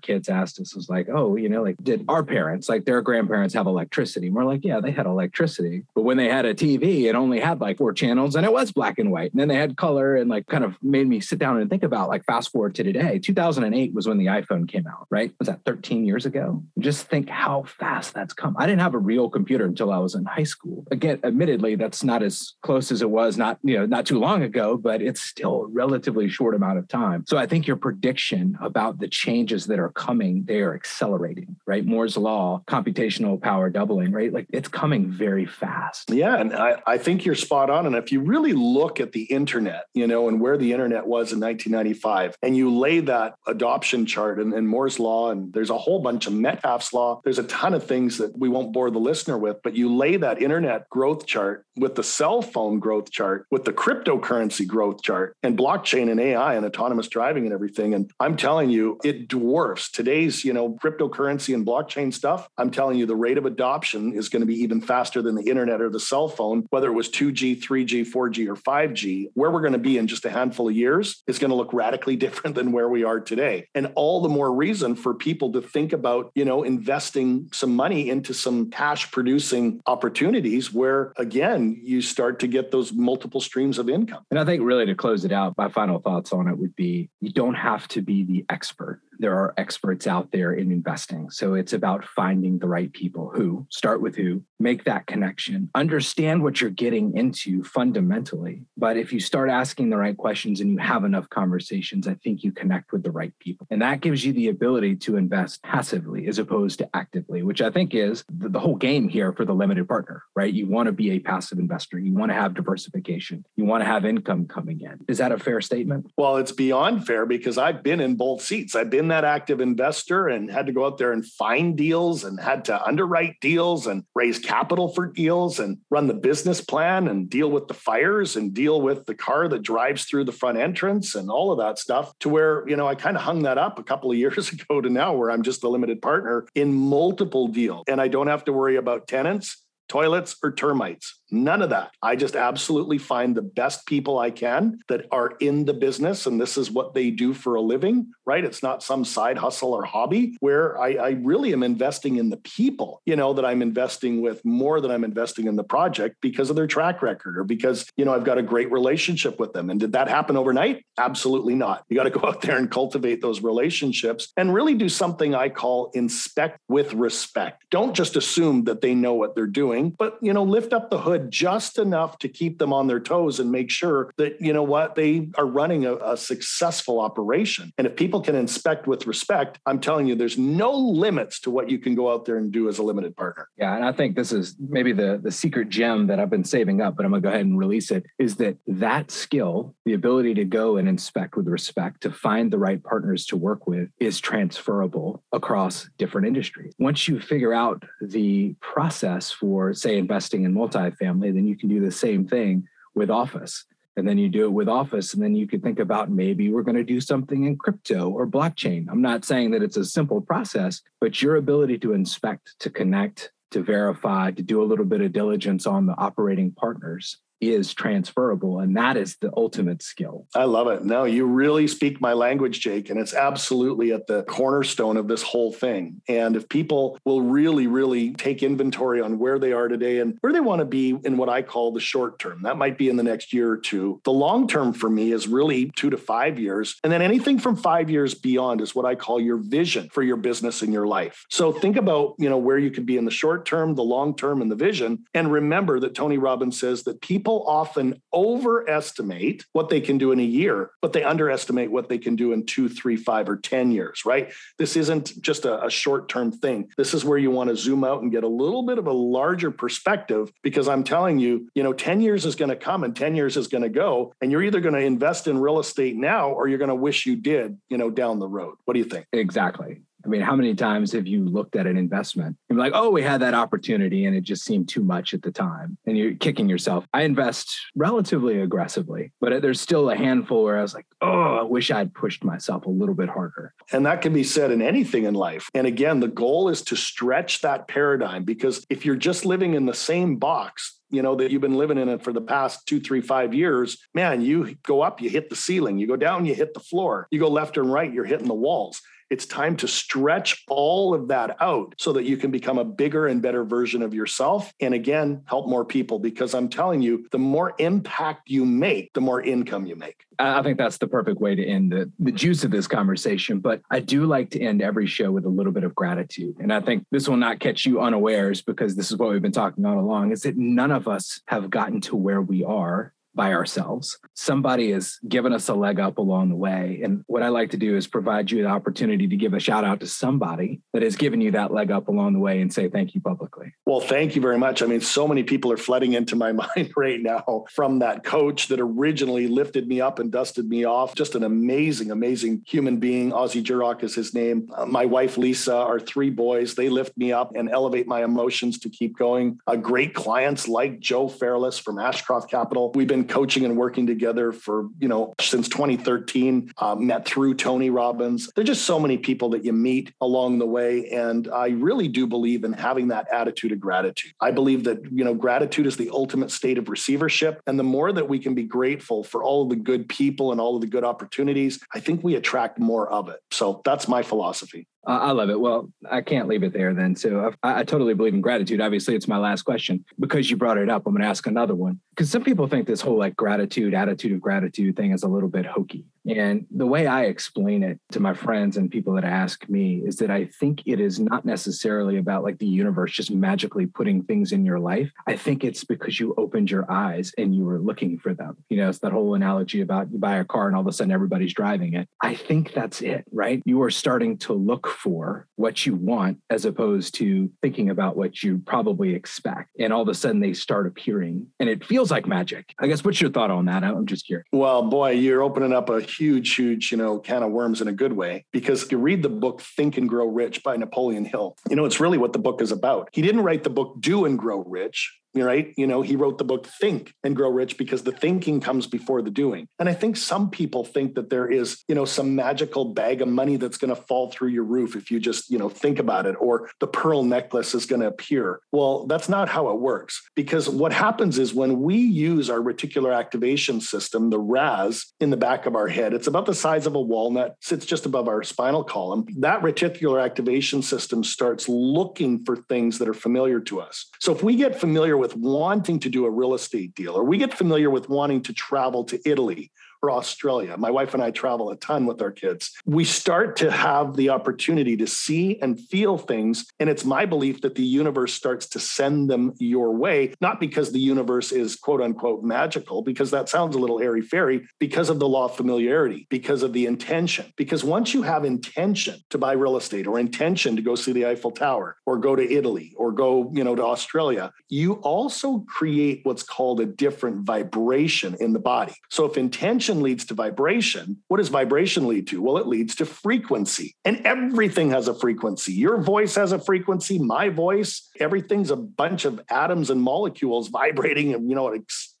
kids 0.00 0.28
asked 0.28 0.58
us, 0.58 0.74
was 0.74 0.88
like, 0.88 1.06
oh, 1.08 1.36
you 1.36 1.48
know, 1.48 1.62
like, 1.62 1.76
did 1.84 2.04
our 2.08 2.24
parents, 2.24 2.68
like 2.68 2.84
their 2.84 3.00
grandparents 3.00 3.54
have 3.54 3.68
electricity? 3.68 4.26
And 4.26 4.34
we're 4.34 4.44
like, 4.44 4.64
yeah, 4.64 4.80
they 4.80 4.90
had 4.90 5.06
electricity. 5.06 5.84
But 5.94 6.02
when 6.02 6.15
when 6.16 6.24
they 6.24 6.32
had 6.32 6.46
a 6.46 6.54
TV, 6.54 7.04
it 7.04 7.14
only 7.14 7.38
had 7.38 7.60
like 7.60 7.76
four 7.76 7.92
channels 7.92 8.36
and 8.36 8.46
it 8.46 8.52
was 8.52 8.72
black 8.72 8.98
and 8.98 9.12
white. 9.12 9.32
And 9.32 9.40
then 9.40 9.48
they 9.48 9.56
had 9.56 9.76
color 9.76 10.16
and 10.16 10.30
like 10.30 10.46
kind 10.46 10.64
of 10.64 10.82
made 10.82 11.06
me 11.06 11.20
sit 11.20 11.38
down 11.38 11.60
and 11.60 11.68
think 11.68 11.82
about 11.82 12.08
like 12.08 12.24
fast 12.24 12.52
forward 12.52 12.74
to 12.76 12.82
today. 12.82 13.18
2008 13.18 13.92
was 13.92 14.08
when 14.08 14.16
the 14.16 14.26
iPhone 14.26 14.66
came 14.66 14.86
out, 14.86 15.06
right? 15.10 15.32
Was 15.38 15.48
that 15.48 15.60
13 15.66 16.06
years 16.06 16.24
ago? 16.24 16.62
Just 16.78 17.08
think 17.08 17.28
how 17.28 17.64
fast 17.64 18.14
that's 18.14 18.32
come. 18.32 18.56
I 18.58 18.64
didn't 18.64 18.80
have 18.80 18.94
a 18.94 18.98
real 18.98 19.28
computer 19.28 19.66
until 19.66 19.92
I 19.92 19.98
was 19.98 20.14
in 20.14 20.24
high 20.24 20.44
school. 20.44 20.86
Again, 20.90 21.20
admittedly, 21.22 21.74
that's 21.74 22.02
not 22.02 22.22
as 22.22 22.54
close 22.62 22.90
as 22.90 23.02
it 23.02 23.10
was 23.10 23.36
not, 23.36 23.58
you 23.62 23.78
know, 23.78 23.84
not 23.84 24.06
too 24.06 24.18
long 24.18 24.42
ago, 24.42 24.78
but 24.78 25.02
it's 25.02 25.20
still 25.20 25.64
a 25.64 25.66
relatively 25.66 26.30
short 26.30 26.54
amount 26.54 26.78
of 26.78 26.88
time. 26.88 27.24
So 27.26 27.36
I 27.36 27.44
think 27.44 27.66
your 27.66 27.76
prediction 27.76 28.56
about 28.62 29.00
the 29.00 29.08
changes 29.08 29.66
that 29.66 29.78
are 29.78 29.90
coming, 29.90 30.44
they 30.46 30.62
are 30.62 30.74
accelerating, 30.74 31.56
right? 31.66 31.84
Moore's 31.84 32.16
law, 32.16 32.62
computational 32.66 33.40
power 33.40 33.68
doubling, 33.68 34.12
right? 34.12 34.32
Like 34.32 34.46
it's 34.50 34.68
coming 34.68 35.10
very 35.10 35.44
fast. 35.44 36.05
Yeah, 36.08 36.36
and 36.36 36.54
I, 36.54 36.80
I 36.86 36.98
think 36.98 37.24
you're 37.24 37.34
spot 37.34 37.68
on. 37.68 37.86
And 37.86 37.96
if 37.96 38.12
you 38.12 38.20
really 38.20 38.52
look 38.52 39.00
at 39.00 39.12
the 39.12 39.24
internet, 39.24 39.86
you 39.92 40.06
know, 40.06 40.28
and 40.28 40.40
where 40.40 40.56
the 40.56 40.72
internet 40.72 41.06
was 41.06 41.32
in 41.32 41.40
1995, 41.40 42.36
and 42.42 42.56
you 42.56 42.76
lay 42.76 43.00
that 43.00 43.34
adoption 43.46 44.06
chart 44.06 44.38
and, 44.38 44.52
and 44.52 44.68
Moore's 44.68 45.00
law, 45.00 45.30
and 45.30 45.52
there's 45.52 45.70
a 45.70 45.78
whole 45.78 45.98
bunch 45.98 46.28
of 46.28 46.32
Metcalfe's 46.32 46.92
law, 46.92 47.20
there's 47.24 47.40
a 47.40 47.44
ton 47.44 47.74
of 47.74 47.84
things 47.84 48.18
that 48.18 48.38
we 48.38 48.48
won't 48.48 48.72
bore 48.72 48.90
the 48.90 49.00
listener 49.00 49.36
with, 49.36 49.56
but 49.64 49.74
you 49.74 49.94
lay 49.94 50.16
that 50.16 50.40
internet 50.40 50.88
growth 50.90 51.26
chart 51.26 51.64
with 51.76 51.96
the 51.96 52.04
cell 52.04 52.40
phone 52.40 52.78
growth 52.78 53.10
chart, 53.10 53.46
with 53.50 53.64
the 53.64 53.72
cryptocurrency 53.72 54.66
growth 54.66 55.02
chart, 55.02 55.36
and 55.42 55.58
blockchain 55.58 56.10
and 56.10 56.20
AI 56.20 56.54
and 56.54 56.64
autonomous 56.64 57.08
driving 57.08 57.44
and 57.44 57.52
everything. 57.52 57.94
And 57.94 58.10
I'm 58.20 58.36
telling 58.36 58.70
you, 58.70 58.98
it 59.02 59.26
dwarfs 59.26 59.90
today's, 59.90 60.44
you 60.44 60.52
know, 60.52 60.78
cryptocurrency 60.82 61.52
and 61.52 61.66
blockchain 61.66 62.14
stuff. 62.14 62.48
I'm 62.56 62.70
telling 62.70 62.96
you, 62.96 63.06
the 63.06 63.16
rate 63.16 63.38
of 63.38 63.46
adoption 63.46 64.12
is 64.12 64.28
going 64.28 64.40
to 64.40 64.46
be 64.46 64.62
even 64.62 64.80
faster 64.80 65.20
than 65.20 65.34
the 65.34 65.48
internet 65.50 65.80
or 65.80 65.90
the 65.90 65.95
cell 66.00 66.28
phone, 66.28 66.66
whether 66.70 66.88
it 66.88 66.94
was 66.94 67.08
2G, 67.08 67.60
3G, 67.60 68.06
4G, 68.06 68.48
or 68.48 68.56
5G, 68.56 69.30
where 69.34 69.50
we're 69.50 69.60
going 69.60 69.72
to 69.72 69.78
be 69.78 69.98
in 69.98 70.06
just 70.06 70.24
a 70.24 70.30
handful 70.30 70.68
of 70.68 70.74
years 70.74 71.22
is 71.26 71.38
going 71.38 71.50
to 71.50 71.56
look 71.56 71.72
radically 71.72 72.16
different 72.26 72.56
than 72.56 72.72
where 72.72 72.88
we 72.88 73.04
are 73.04 73.20
today. 73.20 73.68
And 73.74 73.92
all 73.94 74.20
the 74.20 74.28
more 74.28 74.52
reason 74.52 74.94
for 74.94 75.14
people 75.14 75.52
to 75.52 75.62
think 75.62 75.92
about, 75.92 76.30
you 76.34 76.44
know, 76.44 76.62
investing 76.62 77.48
some 77.52 77.74
money 77.74 78.10
into 78.10 78.34
some 78.34 78.70
cash 78.70 79.10
producing 79.10 79.80
opportunities 79.86 80.72
where, 80.72 81.12
again, 81.16 81.80
you 81.82 82.02
start 82.02 82.38
to 82.40 82.46
get 82.46 82.70
those 82.70 82.92
multiple 82.92 83.40
streams 83.40 83.78
of 83.78 83.88
income. 83.88 84.24
And 84.30 84.38
I 84.38 84.44
think 84.44 84.62
really 84.62 84.86
to 84.86 84.94
close 84.94 85.24
it 85.24 85.32
out, 85.32 85.54
my 85.56 85.68
final 85.68 86.00
thoughts 86.00 86.32
on 86.32 86.48
it 86.48 86.58
would 86.58 86.74
be 86.76 87.10
you 87.20 87.30
don't 87.30 87.54
have 87.54 87.88
to 87.88 88.02
be 88.02 88.24
the 88.24 88.44
expert 88.48 89.00
there 89.18 89.34
are 89.34 89.54
experts 89.56 90.06
out 90.06 90.30
there 90.32 90.52
in 90.52 90.70
investing. 90.70 91.30
So 91.30 91.54
it's 91.54 91.72
about 91.72 92.04
finding 92.04 92.58
the 92.58 92.68
right 92.68 92.92
people 92.92 93.30
who 93.34 93.66
start 93.70 94.00
with 94.00 94.16
who, 94.16 94.42
make 94.58 94.84
that 94.84 95.06
connection, 95.06 95.70
understand 95.74 96.42
what 96.42 96.60
you're 96.60 96.70
getting 96.70 97.16
into 97.16 97.62
fundamentally. 97.64 98.62
But 98.76 98.96
if 98.96 99.12
you 99.12 99.20
start 99.20 99.50
asking 99.50 99.90
the 99.90 99.96
right 99.96 100.16
questions 100.16 100.60
and 100.60 100.70
you 100.70 100.78
have 100.78 101.04
enough 101.04 101.28
conversations, 101.30 102.06
I 102.06 102.14
think 102.14 102.42
you 102.42 102.52
connect 102.52 102.92
with 102.92 103.02
the 103.02 103.10
right 103.10 103.32
people. 103.38 103.66
And 103.70 103.82
that 103.82 104.00
gives 104.00 104.24
you 104.24 104.32
the 104.32 104.48
ability 104.48 104.96
to 104.96 105.16
invest 105.16 105.62
passively 105.62 106.26
as 106.26 106.38
opposed 106.38 106.78
to 106.78 106.88
actively, 106.94 107.42
which 107.42 107.60
I 107.60 107.70
think 107.70 107.94
is 107.94 108.24
the, 108.28 108.48
the 108.48 108.60
whole 108.60 108.76
game 108.76 109.08
here 109.08 109.32
for 109.32 109.44
the 109.44 109.54
limited 109.54 109.88
partner, 109.88 110.22
right? 110.34 110.52
You 110.52 110.66
want 110.66 110.86
to 110.86 110.92
be 110.92 111.12
a 111.12 111.18
passive 111.18 111.58
investor, 111.58 111.98
you 111.98 112.14
want 112.14 112.30
to 112.30 112.34
have 112.34 112.54
diversification, 112.54 113.44
you 113.56 113.64
want 113.64 113.82
to 113.82 113.86
have 113.86 114.04
income 114.04 114.46
coming 114.46 114.80
in. 114.80 115.04
Is 115.08 115.18
that 115.18 115.32
a 115.32 115.38
fair 115.38 115.60
statement? 115.60 116.10
Well, 116.16 116.36
it's 116.36 116.52
beyond 116.52 117.06
fair 117.06 117.26
because 117.26 117.58
I've 117.58 117.82
been 117.82 118.00
in 118.00 118.16
both 118.16 118.42
seats. 118.42 118.74
I've 118.74 118.90
been 118.90 119.05
that 119.08 119.24
active 119.24 119.60
investor 119.60 120.28
and 120.28 120.50
had 120.50 120.66
to 120.66 120.72
go 120.72 120.86
out 120.86 120.98
there 120.98 121.12
and 121.12 121.26
find 121.26 121.76
deals 121.76 122.24
and 122.24 122.40
had 122.40 122.64
to 122.66 122.84
underwrite 122.84 123.36
deals 123.40 123.86
and 123.86 124.04
raise 124.14 124.38
capital 124.38 124.88
for 124.88 125.06
deals 125.06 125.58
and 125.58 125.78
run 125.90 126.06
the 126.06 126.14
business 126.14 126.60
plan 126.60 127.08
and 127.08 127.30
deal 127.30 127.50
with 127.50 127.68
the 127.68 127.74
fires 127.74 128.36
and 128.36 128.54
deal 128.54 128.80
with 128.80 129.06
the 129.06 129.14
car 129.14 129.48
that 129.48 129.62
drives 129.62 130.04
through 130.04 130.24
the 130.24 130.32
front 130.32 130.58
entrance 130.58 131.14
and 131.14 131.30
all 131.30 131.52
of 131.52 131.58
that 131.58 131.78
stuff 131.78 132.12
to 132.20 132.28
where, 132.28 132.68
you 132.68 132.76
know, 132.76 132.86
I 132.86 132.94
kind 132.94 133.16
of 133.16 133.22
hung 133.22 133.42
that 133.42 133.58
up 133.58 133.78
a 133.78 133.84
couple 133.84 134.10
of 134.10 134.16
years 134.26 134.52
ago 134.52 134.80
to 134.80 134.90
now 134.90 135.14
where 135.14 135.30
I'm 135.30 135.42
just 135.42 135.64
a 135.64 135.68
limited 135.68 136.02
partner 136.02 136.46
in 136.54 136.72
multiple 136.72 137.48
deals 137.48 137.84
and 137.88 138.00
I 138.00 138.08
don't 138.08 138.28
have 138.28 138.44
to 138.44 138.52
worry 138.52 138.76
about 138.76 139.08
tenants 139.08 139.62
toilets 139.88 140.36
or 140.42 140.52
termites. 140.52 141.20
None 141.30 141.62
of 141.62 141.70
that. 141.70 141.90
I 142.02 142.16
just 142.16 142.36
absolutely 142.36 142.98
find 142.98 143.34
the 143.34 143.42
best 143.42 143.86
people 143.86 144.18
I 144.18 144.30
can 144.30 144.78
that 144.88 145.06
are 145.10 145.32
in 145.40 145.64
the 145.64 145.74
business, 145.74 146.26
and 146.26 146.40
this 146.40 146.56
is 146.56 146.70
what 146.70 146.94
they 146.94 147.10
do 147.10 147.34
for 147.34 147.56
a 147.56 147.60
living, 147.60 148.12
right? 148.24 148.44
It's 148.44 148.62
not 148.62 148.82
some 148.82 149.04
side 149.04 149.38
hustle 149.38 149.72
or 149.72 149.84
hobby 149.84 150.36
where 150.40 150.80
I, 150.80 150.94
I 150.94 151.10
really 151.22 151.52
am 151.52 151.62
investing 151.62 152.16
in 152.16 152.30
the 152.30 152.36
people, 152.36 153.02
you 153.06 153.16
know, 153.16 153.32
that 153.32 153.44
I'm 153.44 153.62
investing 153.62 154.20
with 154.20 154.44
more 154.44 154.80
than 154.80 154.90
I'm 154.90 155.04
investing 155.04 155.46
in 155.46 155.56
the 155.56 155.64
project 155.64 156.16
because 156.20 156.50
of 156.50 156.56
their 156.56 156.66
track 156.66 157.02
record 157.02 157.38
or 157.38 157.44
because, 157.44 157.86
you 157.96 158.04
know, 158.04 158.14
I've 158.14 158.24
got 158.24 158.38
a 158.38 158.42
great 158.42 158.70
relationship 158.70 159.40
with 159.40 159.52
them. 159.52 159.70
And 159.70 159.80
did 159.80 159.92
that 159.92 160.08
happen 160.08 160.36
overnight? 160.36 160.84
Absolutely 160.98 161.54
not. 161.54 161.84
You 161.88 161.96
got 161.96 162.04
to 162.04 162.10
go 162.10 162.20
out 162.28 162.42
there 162.42 162.56
and 162.56 162.70
cultivate 162.70 163.20
those 163.20 163.42
relationships 163.42 164.32
and 164.36 164.54
really 164.54 164.74
do 164.74 164.88
something 164.88 165.34
I 165.34 165.48
call 165.48 165.90
inspect 165.94 166.60
with 166.68 166.92
respect. 166.94 167.64
Don't 167.70 167.94
just 167.94 168.16
assume 168.16 168.64
that 168.64 168.80
they 168.80 168.94
know 168.94 169.14
what 169.14 169.34
they're 169.34 169.46
doing, 169.46 169.90
but, 169.90 170.18
you 170.20 170.32
know, 170.32 170.42
lift 170.42 170.72
up 170.72 170.90
the 170.90 170.98
hood 170.98 171.15
just 171.18 171.78
enough 171.78 172.18
to 172.18 172.28
keep 172.28 172.58
them 172.58 172.72
on 172.72 172.86
their 172.86 173.00
toes 173.00 173.40
and 173.40 173.50
make 173.50 173.70
sure 173.70 174.12
that, 174.18 174.40
you 174.40 174.52
know 174.52 174.62
what, 174.62 174.94
they 174.94 175.28
are 175.36 175.46
running 175.46 175.86
a, 175.86 175.96
a 175.96 176.16
successful 176.16 177.00
operation. 177.00 177.72
And 177.78 177.86
if 177.86 177.96
people 177.96 178.20
can 178.20 178.34
inspect 178.34 178.86
with 178.86 179.06
respect, 179.06 179.58
I'm 179.66 179.80
telling 179.80 180.06
you, 180.06 180.14
there's 180.14 180.38
no 180.38 180.72
limits 180.72 181.40
to 181.40 181.50
what 181.50 181.70
you 181.70 181.78
can 181.78 181.94
go 181.94 182.12
out 182.12 182.24
there 182.24 182.36
and 182.36 182.52
do 182.52 182.68
as 182.68 182.78
a 182.78 182.82
limited 182.82 183.16
partner. 183.16 183.48
Yeah. 183.58 183.74
And 183.74 183.84
I 183.84 183.92
think 183.92 184.16
this 184.16 184.32
is 184.32 184.56
maybe 184.58 184.92
the, 184.92 185.20
the 185.22 185.30
secret 185.30 185.68
gem 185.68 186.06
that 186.08 186.20
I've 186.20 186.30
been 186.30 186.44
saving 186.44 186.80
up, 186.80 186.96
but 186.96 187.04
I'm 187.04 187.12
going 187.12 187.22
to 187.22 187.28
go 187.28 187.32
ahead 187.32 187.46
and 187.46 187.58
release 187.58 187.90
it 187.90 188.04
is 188.18 188.36
that 188.36 188.56
that 188.66 189.10
skill, 189.10 189.74
the 189.84 189.94
ability 189.94 190.34
to 190.34 190.44
go 190.44 190.76
and 190.76 190.88
inspect 190.88 191.36
with 191.36 191.48
respect, 191.48 192.00
to 192.02 192.10
find 192.10 192.50
the 192.50 192.58
right 192.58 192.82
partners 192.82 193.26
to 193.26 193.36
work 193.36 193.66
with, 193.66 193.88
is 194.00 194.20
transferable 194.20 195.22
across 195.32 195.88
different 195.98 196.26
industries. 196.26 196.74
Once 196.78 197.08
you 197.08 197.20
figure 197.20 197.52
out 197.52 197.84
the 198.00 198.54
process 198.60 199.30
for, 199.30 199.72
say, 199.72 199.96
investing 199.98 200.44
in 200.44 200.54
multifamily, 200.54 201.05
family, 201.06 201.30
then 201.30 201.46
you 201.46 201.56
can 201.56 201.68
do 201.68 201.80
the 201.80 201.90
same 201.90 202.26
thing 202.26 202.66
with 202.94 203.10
Office. 203.10 203.64
And 203.98 204.06
then 204.06 204.18
you 204.18 204.28
do 204.28 204.44
it 204.44 204.52
with 204.52 204.68
Office, 204.68 205.14
and 205.14 205.22
then 205.22 205.34
you 205.34 205.46
could 205.46 205.62
think 205.62 205.78
about 205.78 206.10
maybe 206.10 206.50
we're 206.50 206.62
going 206.62 206.76
to 206.76 206.84
do 206.84 207.00
something 207.00 207.44
in 207.44 207.56
crypto 207.56 208.10
or 208.10 208.26
blockchain. 208.26 208.86
I'm 208.90 209.00
not 209.00 209.24
saying 209.24 209.52
that 209.52 209.62
it's 209.62 209.78
a 209.78 209.86
simple 209.86 210.20
process, 210.20 210.82
but 211.00 211.22
your 211.22 211.36
ability 211.36 211.78
to 211.78 211.94
inspect, 211.94 212.56
to 212.58 212.68
connect, 212.68 213.32
to 213.52 213.62
verify, 213.62 214.32
to 214.32 214.42
do 214.42 214.62
a 214.62 214.68
little 214.70 214.84
bit 214.84 215.00
of 215.00 215.12
diligence 215.12 215.66
on 215.66 215.86
the 215.86 215.96
operating 215.96 216.50
partners 216.50 217.18
is 217.40 217.74
transferable. 217.74 218.60
And 218.60 218.76
that 218.76 218.96
is 218.96 219.16
the 219.16 219.30
ultimate 219.36 219.82
skill. 219.82 220.26
I 220.34 220.44
love 220.44 220.68
it. 220.68 220.84
No, 220.84 221.04
you 221.04 221.26
really 221.26 221.66
speak 221.66 222.00
my 222.00 222.12
language, 222.12 222.60
Jake. 222.60 222.90
And 222.90 222.98
it's 222.98 223.14
absolutely 223.14 223.92
at 223.92 224.06
the 224.06 224.22
cornerstone 224.24 224.96
of 224.96 225.08
this 225.08 225.22
whole 225.22 225.52
thing. 225.52 226.00
And 226.08 226.36
if 226.36 226.48
people 226.48 226.98
will 227.04 227.20
really, 227.20 227.66
really 227.66 228.12
take 228.12 228.42
inventory 228.42 229.00
on 229.00 229.18
where 229.18 229.38
they 229.38 229.52
are 229.52 229.68
today 229.68 230.00
and 230.00 230.16
where 230.20 230.32
they 230.32 230.40
want 230.40 230.60
to 230.60 230.64
be 230.64 230.96
in 231.04 231.16
what 231.16 231.28
I 231.28 231.42
call 231.42 231.72
the 231.72 231.80
short 231.80 232.18
term, 232.18 232.42
that 232.42 232.56
might 232.56 232.78
be 232.78 232.88
in 232.88 232.96
the 232.96 233.02
next 233.02 233.32
year 233.32 233.50
or 233.50 233.56
two. 233.56 234.00
The 234.04 234.12
long 234.12 234.48
term 234.48 234.72
for 234.72 234.88
me 234.88 235.12
is 235.12 235.28
really 235.28 235.70
two 235.76 235.90
to 235.90 235.96
five 235.96 236.38
years. 236.38 236.76
And 236.84 236.92
then 236.92 237.02
anything 237.02 237.38
from 237.38 237.56
five 237.56 237.90
years 237.90 238.14
beyond 238.14 238.60
is 238.60 238.74
what 238.74 238.86
I 238.86 238.94
call 238.94 239.20
your 239.20 239.36
vision 239.36 239.88
for 239.92 240.02
your 240.02 240.16
business 240.16 240.62
and 240.62 240.72
your 240.72 240.86
life. 240.86 241.24
So 241.30 241.52
think 241.52 241.76
about, 241.76 242.14
you 242.18 242.30
know, 242.30 242.38
where 242.38 242.58
you 242.58 242.70
could 242.70 242.86
be 242.86 242.96
in 242.96 243.04
the 243.04 243.10
short 243.10 243.44
term, 243.44 243.74
the 243.74 243.82
long 243.82 244.16
term, 244.16 244.40
and 244.40 244.50
the 244.50 244.56
vision. 244.56 245.04
And 245.14 245.30
remember 245.30 245.80
that 245.80 245.94
Tony 245.94 246.18
Robbins 246.18 246.58
says 246.58 246.84
that 246.84 247.00
people 247.00 247.25
often 247.32 248.00
overestimate 248.12 249.44
what 249.52 249.68
they 249.68 249.80
can 249.80 249.98
do 249.98 250.12
in 250.12 250.20
a 250.20 250.24
year, 250.24 250.70
but 250.80 250.92
they 250.92 251.04
underestimate 251.04 251.70
what 251.70 251.88
they 251.88 251.98
can 251.98 252.16
do 252.16 252.32
in 252.32 252.46
two, 252.46 252.68
three, 252.68 252.96
five, 252.96 253.28
or 253.28 253.36
10 253.36 253.70
years, 253.70 254.04
right? 254.04 254.32
This 254.58 254.76
isn't 254.76 255.20
just 255.20 255.44
a, 255.44 255.64
a 255.64 255.70
short 255.70 256.08
term 256.08 256.32
thing. 256.32 256.68
This 256.76 256.94
is 256.94 257.04
where 257.04 257.18
you 257.18 257.30
want 257.30 257.50
to 257.50 257.56
zoom 257.56 257.84
out 257.84 258.02
and 258.02 258.10
get 258.10 258.24
a 258.24 258.28
little 258.28 258.64
bit 258.64 258.78
of 258.78 258.86
a 258.86 258.92
larger 258.92 259.50
perspective 259.50 260.30
because 260.42 260.68
I'm 260.68 260.84
telling 260.84 261.18
you, 261.18 261.48
you 261.54 261.62
know, 261.62 261.72
10 261.72 262.00
years 262.00 262.24
is 262.24 262.36
going 262.36 262.50
to 262.50 262.56
come 262.56 262.84
and 262.84 262.94
10 262.94 263.16
years 263.16 263.36
is 263.36 263.48
going 263.48 263.62
to 263.62 263.68
go. 263.68 264.14
And 264.20 264.30
you're 264.30 264.42
either 264.42 264.60
going 264.60 264.74
to 264.74 264.80
invest 264.80 265.26
in 265.26 265.38
real 265.38 265.58
estate 265.58 265.96
now 265.96 266.30
or 266.30 266.48
you're 266.48 266.58
going 266.58 266.68
to 266.68 266.74
wish 266.74 267.06
you 267.06 267.16
did, 267.16 267.58
you 267.68 267.78
know, 267.78 267.90
down 267.90 268.18
the 268.18 268.28
road. 268.28 268.56
What 268.64 268.74
do 268.74 268.80
you 268.80 268.86
think? 268.86 269.06
Exactly. 269.12 269.82
I 270.06 270.08
mean, 270.08 270.20
how 270.20 270.36
many 270.36 270.54
times 270.54 270.92
have 270.92 271.08
you 271.08 271.24
looked 271.24 271.56
at 271.56 271.66
an 271.66 271.76
investment 271.76 272.36
and 272.48 272.56
like, 272.56 272.72
oh, 272.76 272.90
we 272.90 273.02
had 273.02 273.20
that 273.22 273.34
opportunity 273.34 274.04
and 274.04 274.14
it 274.14 274.20
just 274.20 274.44
seemed 274.44 274.68
too 274.68 274.84
much 274.84 275.12
at 275.14 275.22
the 275.22 275.32
time? 275.32 275.76
And 275.84 275.98
you're 275.98 276.14
kicking 276.14 276.48
yourself. 276.48 276.86
I 276.94 277.02
invest 277.02 277.58
relatively 277.74 278.40
aggressively, 278.40 279.12
but 279.20 279.42
there's 279.42 279.60
still 279.60 279.90
a 279.90 279.96
handful 279.96 280.44
where 280.44 280.58
I 280.58 280.62
was 280.62 280.74
like, 280.74 280.86
oh, 281.00 281.38
I 281.38 281.42
wish 281.42 281.72
I'd 281.72 281.92
pushed 281.92 282.22
myself 282.22 282.66
a 282.66 282.70
little 282.70 282.94
bit 282.94 283.08
harder. 283.08 283.52
And 283.72 283.84
that 283.86 284.00
can 284.00 284.12
be 284.12 284.22
said 284.22 284.52
in 284.52 284.62
anything 284.62 285.04
in 285.04 285.14
life. 285.14 285.48
And 285.54 285.66
again, 285.66 285.98
the 285.98 286.08
goal 286.08 286.48
is 286.48 286.62
to 286.62 286.76
stretch 286.76 287.40
that 287.40 287.66
paradigm 287.66 288.22
because 288.22 288.64
if 288.70 288.86
you're 288.86 288.94
just 288.94 289.26
living 289.26 289.54
in 289.54 289.66
the 289.66 289.74
same 289.74 290.16
box, 290.16 290.78
you 290.90 291.02
know 291.02 291.14
that 291.16 291.30
you've 291.30 291.42
been 291.42 291.56
living 291.56 291.78
in 291.78 291.88
it 291.88 292.02
for 292.02 292.12
the 292.12 292.20
past 292.20 292.66
two 292.66 292.80
three 292.80 293.00
five 293.00 293.34
years 293.34 293.78
man 293.94 294.20
you 294.20 294.56
go 294.62 294.82
up 294.82 295.00
you 295.00 295.10
hit 295.10 295.28
the 295.30 295.36
ceiling 295.36 295.78
you 295.78 295.86
go 295.86 295.96
down 295.96 296.24
you 296.24 296.34
hit 296.34 296.54
the 296.54 296.60
floor 296.60 297.06
you 297.10 297.18
go 297.18 297.28
left 297.28 297.56
and 297.56 297.72
right 297.72 297.92
you're 297.92 298.04
hitting 298.04 298.28
the 298.28 298.34
walls 298.34 298.82
it's 299.08 299.26
time 299.26 299.56
to 299.56 299.68
stretch 299.68 300.44
all 300.48 300.92
of 300.92 301.08
that 301.08 301.36
out 301.40 301.74
so 301.78 301.92
that 301.92 302.04
you 302.04 302.16
can 302.16 302.30
become 302.30 302.58
a 302.58 302.64
bigger 302.64 303.06
and 303.06 303.22
better 303.22 303.44
version 303.44 303.82
of 303.82 303.94
yourself. 303.94 304.52
And 304.60 304.74
again, 304.74 305.22
help 305.26 305.48
more 305.48 305.64
people 305.64 305.98
because 305.98 306.34
I'm 306.34 306.48
telling 306.48 306.82
you, 306.82 307.06
the 307.12 307.18
more 307.18 307.54
impact 307.58 308.28
you 308.28 308.44
make, 308.44 308.92
the 308.94 309.00
more 309.00 309.22
income 309.22 309.66
you 309.66 309.76
make. 309.76 310.04
I 310.18 310.42
think 310.42 310.58
that's 310.58 310.78
the 310.78 310.88
perfect 310.88 311.20
way 311.20 311.34
to 311.34 311.44
end 311.44 311.72
the, 311.72 311.90
the 311.98 312.10
juice 312.10 312.42
of 312.42 312.50
this 312.50 312.66
conversation. 312.66 313.38
But 313.38 313.60
I 313.70 313.80
do 313.80 314.06
like 314.06 314.30
to 314.30 314.40
end 314.40 314.62
every 314.62 314.86
show 314.86 315.12
with 315.12 315.24
a 315.24 315.28
little 315.28 315.52
bit 315.52 315.62
of 315.62 315.74
gratitude. 315.74 316.36
And 316.40 316.52
I 316.52 316.60
think 316.60 316.86
this 316.90 317.06
will 317.06 317.18
not 317.18 317.38
catch 317.38 317.66
you 317.66 317.80
unawares 317.80 318.42
because 318.42 318.76
this 318.76 318.90
is 318.90 318.96
what 318.96 319.10
we've 319.10 319.22
been 319.22 319.30
talking 319.30 319.64
all 319.66 319.78
along 319.78 320.12
is 320.12 320.22
that 320.22 320.36
none 320.36 320.72
of 320.72 320.75
us 320.86 321.20
have 321.26 321.50
gotten 321.50 321.80
to 321.82 321.96
where 321.96 322.20
we 322.20 322.44
are 322.44 322.92
by 323.16 323.32
ourselves. 323.32 323.98
Somebody 324.14 324.70
has 324.72 324.98
given 325.08 325.32
us 325.32 325.48
a 325.48 325.54
leg 325.54 325.80
up 325.80 325.98
along 325.98 326.28
the 326.28 326.36
way. 326.36 326.80
And 326.84 327.02
what 327.06 327.22
I 327.22 327.28
like 327.28 327.50
to 327.50 327.56
do 327.56 327.76
is 327.76 327.86
provide 327.86 328.30
you 328.30 328.42
the 328.42 328.48
opportunity 328.48 329.08
to 329.08 329.16
give 329.16 329.34
a 329.34 329.40
shout 329.40 329.64
out 329.64 329.80
to 329.80 329.86
somebody 329.86 330.60
that 330.74 330.82
has 330.82 330.94
given 330.94 331.20
you 331.20 331.30
that 331.32 331.52
leg 331.52 331.70
up 331.70 331.88
along 331.88 332.12
the 332.12 332.18
way 332.18 332.40
and 332.40 332.52
say 332.52 332.68
thank 332.68 332.94
you 332.94 333.00
publicly. 333.00 333.54
Well, 333.64 333.80
thank 333.80 334.14
you 334.14 334.22
very 334.22 334.38
much. 334.38 334.62
I 334.62 334.66
mean, 334.66 334.82
so 334.82 335.08
many 335.08 335.22
people 335.22 335.50
are 335.50 335.56
flooding 335.56 335.94
into 335.94 336.14
my 336.14 336.32
mind 336.56 336.72
right 336.76 337.00
now 337.00 337.46
from 337.50 337.78
that 337.80 338.04
coach 338.04 338.48
that 338.48 338.60
originally 338.60 339.26
lifted 339.26 339.66
me 339.66 339.80
up 339.80 339.98
and 339.98 340.12
dusted 340.12 340.48
me 340.48 340.64
off. 340.64 340.94
Just 340.94 341.14
an 341.14 341.24
amazing, 341.24 341.90
amazing 341.90 342.42
human 342.46 342.76
being. 342.76 343.12
Ozzy 343.12 343.42
Jurock 343.42 343.82
is 343.82 343.94
his 343.94 344.12
name. 344.12 344.48
Uh, 344.54 344.66
my 344.66 344.84
wife, 344.84 345.16
Lisa, 345.16 345.56
our 345.56 345.80
three 345.80 346.10
boys, 346.10 346.54
they 346.54 346.68
lift 346.68 346.96
me 346.98 347.12
up 347.12 347.32
and 347.34 347.48
elevate 347.50 347.86
my 347.86 348.04
emotions 348.04 348.58
to 348.58 348.68
keep 348.68 348.96
going. 348.98 349.38
Uh, 349.46 349.56
great 349.56 349.94
clients 349.94 350.46
like 350.46 350.80
Joe 350.80 351.08
Fairless 351.08 351.58
from 351.58 351.78
Ashcroft 351.78 352.30
Capital. 352.30 352.72
We've 352.74 352.86
been 352.86 353.05
coaching 353.06 353.44
and 353.44 353.56
working 353.56 353.86
together 353.86 354.32
for, 354.32 354.68
you 354.78 354.88
know, 354.88 355.14
since 355.20 355.48
2013, 355.48 356.52
uh, 356.58 356.74
met 356.74 357.06
through 357.06 357.34
Tony 357.34 357.70
Robbins. 357.70 358.30
There's 358.34 358.48
just 358.48 358.64
so 358.64 358.78
many 358.78 358.98
people 358.98 359.30
that 359.30 359.44
you 359.44 359.52
meet 359.52 359.92
along 360.00 360.38
the 360.38 360.46
way. 360.46 360.88
And 360.90 361.28
I 361.28 361.48
really 361.48 361.88
do 361.88 362.06
believe 362.06 362.44
in 362.44 362.52
having 362.52 362.88
that 362.88 363.10
attitude 363.12 363.52
of 363.52 363.60
gratitude. 363.60 364.12
I 364.20 364.30
believe 364.30 364.64
that, 364.64 364.84
you 364.90 365.04
know, 365.04 365.14
gratitude 365.14 365.66
is 365.66 365.76
the 365.76 365.90
ultimate 365.90 366.30
state 366.30 366.58
of 366.58 366.68
receivership. 366.68 367.40
And 367.46 367.58
the 367.58 367.64
more 367.64 367.92
that 367.92 368.08
we 368.08 368.18
can 368.18 368.34
be 368.34 368.44
grateful 368.44 369.04
for 369.04 369.22
all 369.22 369.42
of 369.42 369.48
the 369.50 369.56
good 369.56 369.88
people 369.88 370.32
and 370.32 370.40
all 370.40 370.56
of 370.56 370.60
the 370.60 370.66
good 370.66 370.84
opportunities, 370.84 371.60
I 371.74 371.80
think 371.80 372.02
we 372.02 372.14
attract 372.14 372.58
more 372.58 372.88
of 372.88 373.08
it. 373.08 373.20
So 373.30 373.60
that's 373.64 373.88
my 373.88 374.02
philosophy. 374.02 374.66
I 374.86 375.10
love 375.10 375.30
it. 375.30 375.40
Well, 375.40 375.68
I 375.90 376.00
can't 376.00 376.28
leave 376.28 376.44
it 376.44 376.52
there 376.52 376.72
then. 376.72 376.94
So 376.94 377.32
I, 377.42 377.60
I, 377.60 377.64
totally 377.64 377.94
believe 377.94 378.14
in 378.14 378.20
gratitude. 378.20 378.60
Obviously, 378.60 378.94
it's 378.94 379.08
my 379.08 379.18
last 379.18 379.42
question. 379.42 379.84
Because 379.98 380.30
you 380.30 380.36
brought 380.36 380.58
it 380.58 380.70
up, 380.70 380.86
I'm 380.86 380.92
going 380.92 381.02
to 381.02 381.08
ask 381.08 381.26
another 381.26 381.56
one. 381.56 381.80
Because 381.90 382.08
some 382.08 382.22
people 382.22 382.46
think 382.46 382.68
this 382.68 382.80
whole 382.80 382.96
like 382.96 383.16
gratitude, 383.16 383.74
attitude 383.74 384.12
of 384.12 384.20
gratitude 384.20 384.76
thing 384.76 384.92
is 384.92 385.02
a 385.02 385.08
little 385.08 385.28
bit 385.28 385.44
hokey. 385.44 385.84
And 386.08 386.46
the 386.50 386.66
way 386.66 386.86
I 386.86 387.04
explain 387.04 387.62
it 387.62 387.78
to 387.92 388.00
my 388.00 388.14
friends 388.14 388.56
and 388.56 388.70
people 388.70 388.94
that 388.94 389.04
ask 389.04 389.48
me 389.48 389.82
is 389.84 389.96
that 389.96 390.10
I 390.10 390.26
think 390.26 390.62
it 390.66 390.80
is 390.80 391.00
not 391.00 391.24
necessarily 391.24 391.96
about 391.96 392.22
like 392.22 392.38
the 392.38 392.46
universe 392.46 392.92
just 392.92 393.10
magically 393.10 393.66
putting 393.66 394.02
things 394.02 394.32
in 394.32 394.44
your 394.44 394.58
life. 394.58 394.90
I 395.06 395.16
think 395.16 395.44
it's 395.44 395.64
because 395.64 395.98
you 395.98 396.14
opened 396.16 396.50
your 396.50 396.70
eyes 396.70 397.12
and 397.18 397.34
you 397.34 397.44
were 397.44 397.58
looking 397.58 397.98
for 397.98 398.14
them. 398.14 398.36
You 398.48 398.58
know, 398.58 398.68
it's 398.68 398.78
that 398.80 398.92
whole 398.92 399.14
analogy 399.14 399.60
about 399.60 399.90
you 399.90 399.98
buy 399.98 400.16
a 400.16 400.24
car 400.24 400.46
and 400.46 400.54
all 400.54 400.62
of 400.62 400.66
a 400.66 400.72
sudden 400.72 400.92
everybody's 400.92 401.34
driving 401.34 401.74
it. 401.74 401.88
I 402.02 402.14
think 402.14 402.52
that's 402.52 402.82
it, 402.82 403.04
right? 403.12 403.42
You 403.44 403.62
are 403.62 403.70
starting 403.70 404.18
to 404.18 404.32
look 404.32 404.66
for 404.66 405.26
what 405.36 405.66
you 405.66 405.74
want 405.74 406.18
as 406.30 406.44
opposed 406.44 406.94
to 406.96 407.30
thinking 407.42 407.70
about 407.70 407.96
what 407.96 408.22
you 408.22 408.38
probably 408.46 408.94
expect. 408.94 409.50
And 409.58 409.72
all 409.72 409.82
of 409.82 409.88
a 409.88 409.94
sudden 409.94 410.20
they 410.20 410.34
start 410.34 410.66
appearing 410.66 411.26
and 411.40 411.48
it 411.48 411.64
feels 411.64 411.90
like 411.90 412.06
magic. 412.06 412.54
I 412.58 412.66
guess 412.66 412.84
what's 412.84 413.00
your 413.00 413.10
thought 413.10 413.30
on 413.30 413.46
that? 413.46 413.64
I'm 413.64 413.86
just 413.86 414.06
curious. 414.06 414.26
Well, 414.32 414.62
boy, 414.62 414.90
you're 414.92 415.22
opening 415.22 415.52
up 415.52 415.68
a 415.68 415.82
huge, 415.96 416.34
huge, 416.34 416.70
you 416.70 416.78
know, 416.78 416.98
can 416.98 417.22
of 417.22 417.32
worms 417.32 417.60
in 417.60 417.68
a 417.68 417.72
good 417.72 417.92
way. 417.92 418.24
Because 418.32 418.70
you 418.70 418.78
read 418.78 419.02
the 419.02 419.08
book 419.08 419.40
Think 419.40 419.76
and 419.76 419.88
Grow 419.88 420.06
Rich 420.06 420.42
by 420.42 420.56
Napoleon 420.56 421.04
Hill, 421.04 421.36
you 421.48 421.56
know, 421.56 421.64
it's 421.64 421.80
really 421.80 421.98
what 421.98 422.12
the 422.12 422.18
book 422.18 422.40
is 422.40 422.52
about. 422.52 422.88
He 422.92 423.02
didn't 423.02 423.22
write 423.22 423.44
the 423.44 423.50
book 423.50 423.76
Do 423.80 424.04
and 424.04 424.18
Grow 424.18 424.44
Rich 424.46 424.92
right? 425.22 425.52
You 425.56 425.66
know, 425.66 425.82
he 425.82 425.96
wrote 425.96 426.18
the 426.18 426.24
book 426.24 426.46
Think 426.60 426.94
and 427.04 427.16
Grow 427.16 427.30
Rich 427.30 427.58
because 427.58 427.82
the 427.82 427.92
thinking 427.92 428.40
comes 428.40 428.66
before 428.66 429.02
the 429.02 429.10
doing. 429.10 429.48
And 429.58 429.68
I 429.68 429.74
think 429.74 429.96
some 429.96 430.30
people 430.30 430.64
think 430.64 430.94
that 430.94 431.10
there 431.10 431.28
is, 431.28 431.62
you 431.68 431.74
know, 431.74 431.84
some 431.84 432.14
magical 432.14 432.66
bag 432.66 433.02
of 433.02 433.08
money 433.08 433.36
that's 433.36 433.58
going 433.58 433.74
to 433.74 433.80
fall 433.80 434.10
through 434.10 434.28
your 434.28 434.44
roof 434.44 434.76
if 434.76 434.90
you 434.90 435.00
just, 435.00 435.30
you 435.30 435.38
know, 435.38 435.48
think 435.48 435.78
about 435.78 436.06
it, 436.06 436.16
or 436.18 436.50
the 436.60 436.66
pearl 436.66 437.02
necklace 437.02 437.54
is 437.54 437.66
going 437.66 437.80
to 437.80 437.86
appear. 437.86 438.40
Well, 438.52 438.86
that's 438.86 439.08
not 439.08 439.28
how 439.28 439.48
it 439.50 439.60
works 439.60 440.02
because 440.14 440.48
what 440.48 440.72
happens 440.72 441.18
is 441.18 441.34
when 441.34 441.60
we 441.60 441.76
use 441.76 442.30
our 442.30 442.40
reticular 442.40 442.96
activation 442.96 443.60
system, 443.60 444.10
the 444.10 444.18
RAS 444.18 444.92
in 445.00 445.10
the 445.10 445.16
back 445.16 445.46
of 445.46 445.54
our 445.54 445.68
head, 445.68 445.94
it's 445.94 446.06
about 446.06 446.26
the 446.26 446.34
size 446.34 446.66
of 446.66 446.74
a 446.74 446.80
walnut, 446.80 447.36
sits 447.40 447.66
just 447.66 447.86
above 447.86 448.08
our 448.08 448.22
spinal 448.22 448.64
column. 448.64 449.06
That 449.18 449.42
reticular 449.42 450.02
activation 450.02 450.62
system 450.62 451.04
starts 451.04 451.48
looking 451.48 452.24
for 452.24 452.36
things 452.36 452.78
that 452.78 452.88
are 452.88 452.94
familiar 452.94 453.40
to 453.40 453.60
us. 453.60 453.86
So 454.00 454.12
if 454.12 454.22
we 454.22 454.36
get 454.36 454.58
familiar 454.58 454.96
with 454.96 455.05
with 455.06 455.16
wanting 455.16 455.78
to 455.78 455.88
do 455.88 456.04
a 456.04 456.10
real 456.10 456.34
estate 456.34 456.74
deal, 456.74 456.96
or 456.96 457.04
we 457.04 457.16
get 457.16 457.32
familiar 457.32 457.70
with 457.70 457.88
wanting 457.88 458.22
to 458.22 458.32
travel 458.32 458.82
to 458.82 458.98
Italy 459.08 459.52
or 459.86 459.92
Australia. 459.92 460.56
My 460.56 460.70
wife 460.70 460.94
and 460.94 461.02
I 461.02 461.10
travel 461.12 461.50
a 461.50 461.56
ton 461.56 461.86
with 461.86 462.02
our 462.02 462.10
kids. 462.10 462.52
We 462.64 462.84
start 462.84 463.36
to 463.36 463.50
have 463.50 463.96
the 463.96 464.10
opportunity 464.10 464.76
to 464.78 464.86
see 464.86 465.38
and 465.40 465.60
feel 465.60 465.96
things. 465.96 466.44
And 466.58 466.68
it's 466.68 466.84
my 466.84 467.06
belief 467.06 467.40
that 467.42 467.54
the 467.54 467.62
universe 467.62 468.12
starts 468.12 468.46
to 468.48 468.60
send 468.60 469.08
them 469.08 469.34
your 469.38 469.76
way, 469.76 470.14
not 470.20 470.40
because 470.40 470.72
the 470.72 470.80
universe 470.80 471.30
is 471.30 471.56
quote 471.56 471.80
unquote 471.80 472.24
magical, 472.24 472.82
because 472.82 473.10
that 473.12 473.28
sounds 473.28 473.54
a 473.54 473.58
little 473.58 473.80
airy 473.80 474.02
fairy, 474.02 474.48
because 474.58 474.90
of 474.90 474.98
the 474.98 475.08
law 475.08 475.26
of 475.26 475.36
familiarity, 475.36 476.06
because 476.10 476.42
of 476.42 476.52
the 476.52 476.66
intention. 476.66 477.32
Because 477.36 477.62
once 477.62 477.94
you 477.94 478.02
have 478.02 478.24
intention 478.24 478.98
to 479.10 479.18
buy 479.18 479.32
real 479.32 479.56
estate 479.56 479.86
or 479.86 479.98
intention 479.98 480.56
to 480.56 480.62
go 480.62 480.74
see 480.74 480.92
the 480.92 481.06
Eiffel 481.06 481.30
Tower 481.30 481.76
or 481.86 481.98
go 481.98 482.16
to 482.16 482.32
Italy 482.32 482.74
or 482.76 482.90
go, 482.90 483.30
you 483.32 483.44
know, 483.44 483.54
to 483.54 483.64
Australia, 483.64 484.32
you 484.48 484.74
also 484.74 485.44
create 485.48 486.00
what's 486.02 486.22
called 486.24 486.60
a 486.60 486.66
different 486.66 487.24
vibration 487.24 488.16
in 488.18 488.32
the 488.32 488.40
body. 488.40 488.74
So 488.90 489.04
if 489.04 489.16
intention 489.16 489.75
leads 489.82 490.04
to 490.06 490.14
vibration. 490.14 491.02
What 491.08 491.18
does 491.18 491.28
vibration 491.28 491.86
lead 491.86 492.06
to? 492.08 492.22
Well, 492.22 492.38
it 492.38 492.46
leads 492.46 492.74
to 492.76 492.86
frequency. 492.86 493.74
And 493.84 494.04
everything 494.06 494.70
has 494.70 494.88
a 494.88 494.94
frequency. 494.94 495.52
Your 495.52 495.80
voice 495.80 496.14
has 496.14 496.32
a 496.32 496.38
frequency, 496.38 496.98
my 496.98 497.28
voice, 497.28 497.88
everything's 498.00 498.50
a 498.50 498.56
bunch 498.56 499.04
of 499.04 499.20
atoms 499.30 499.70
and 499.70 499.82
molecules 499.82 500.48
vibrating, 500.56 501.14
and 501.14 501.28
you 501.28 501.34
know, 501.34 501.52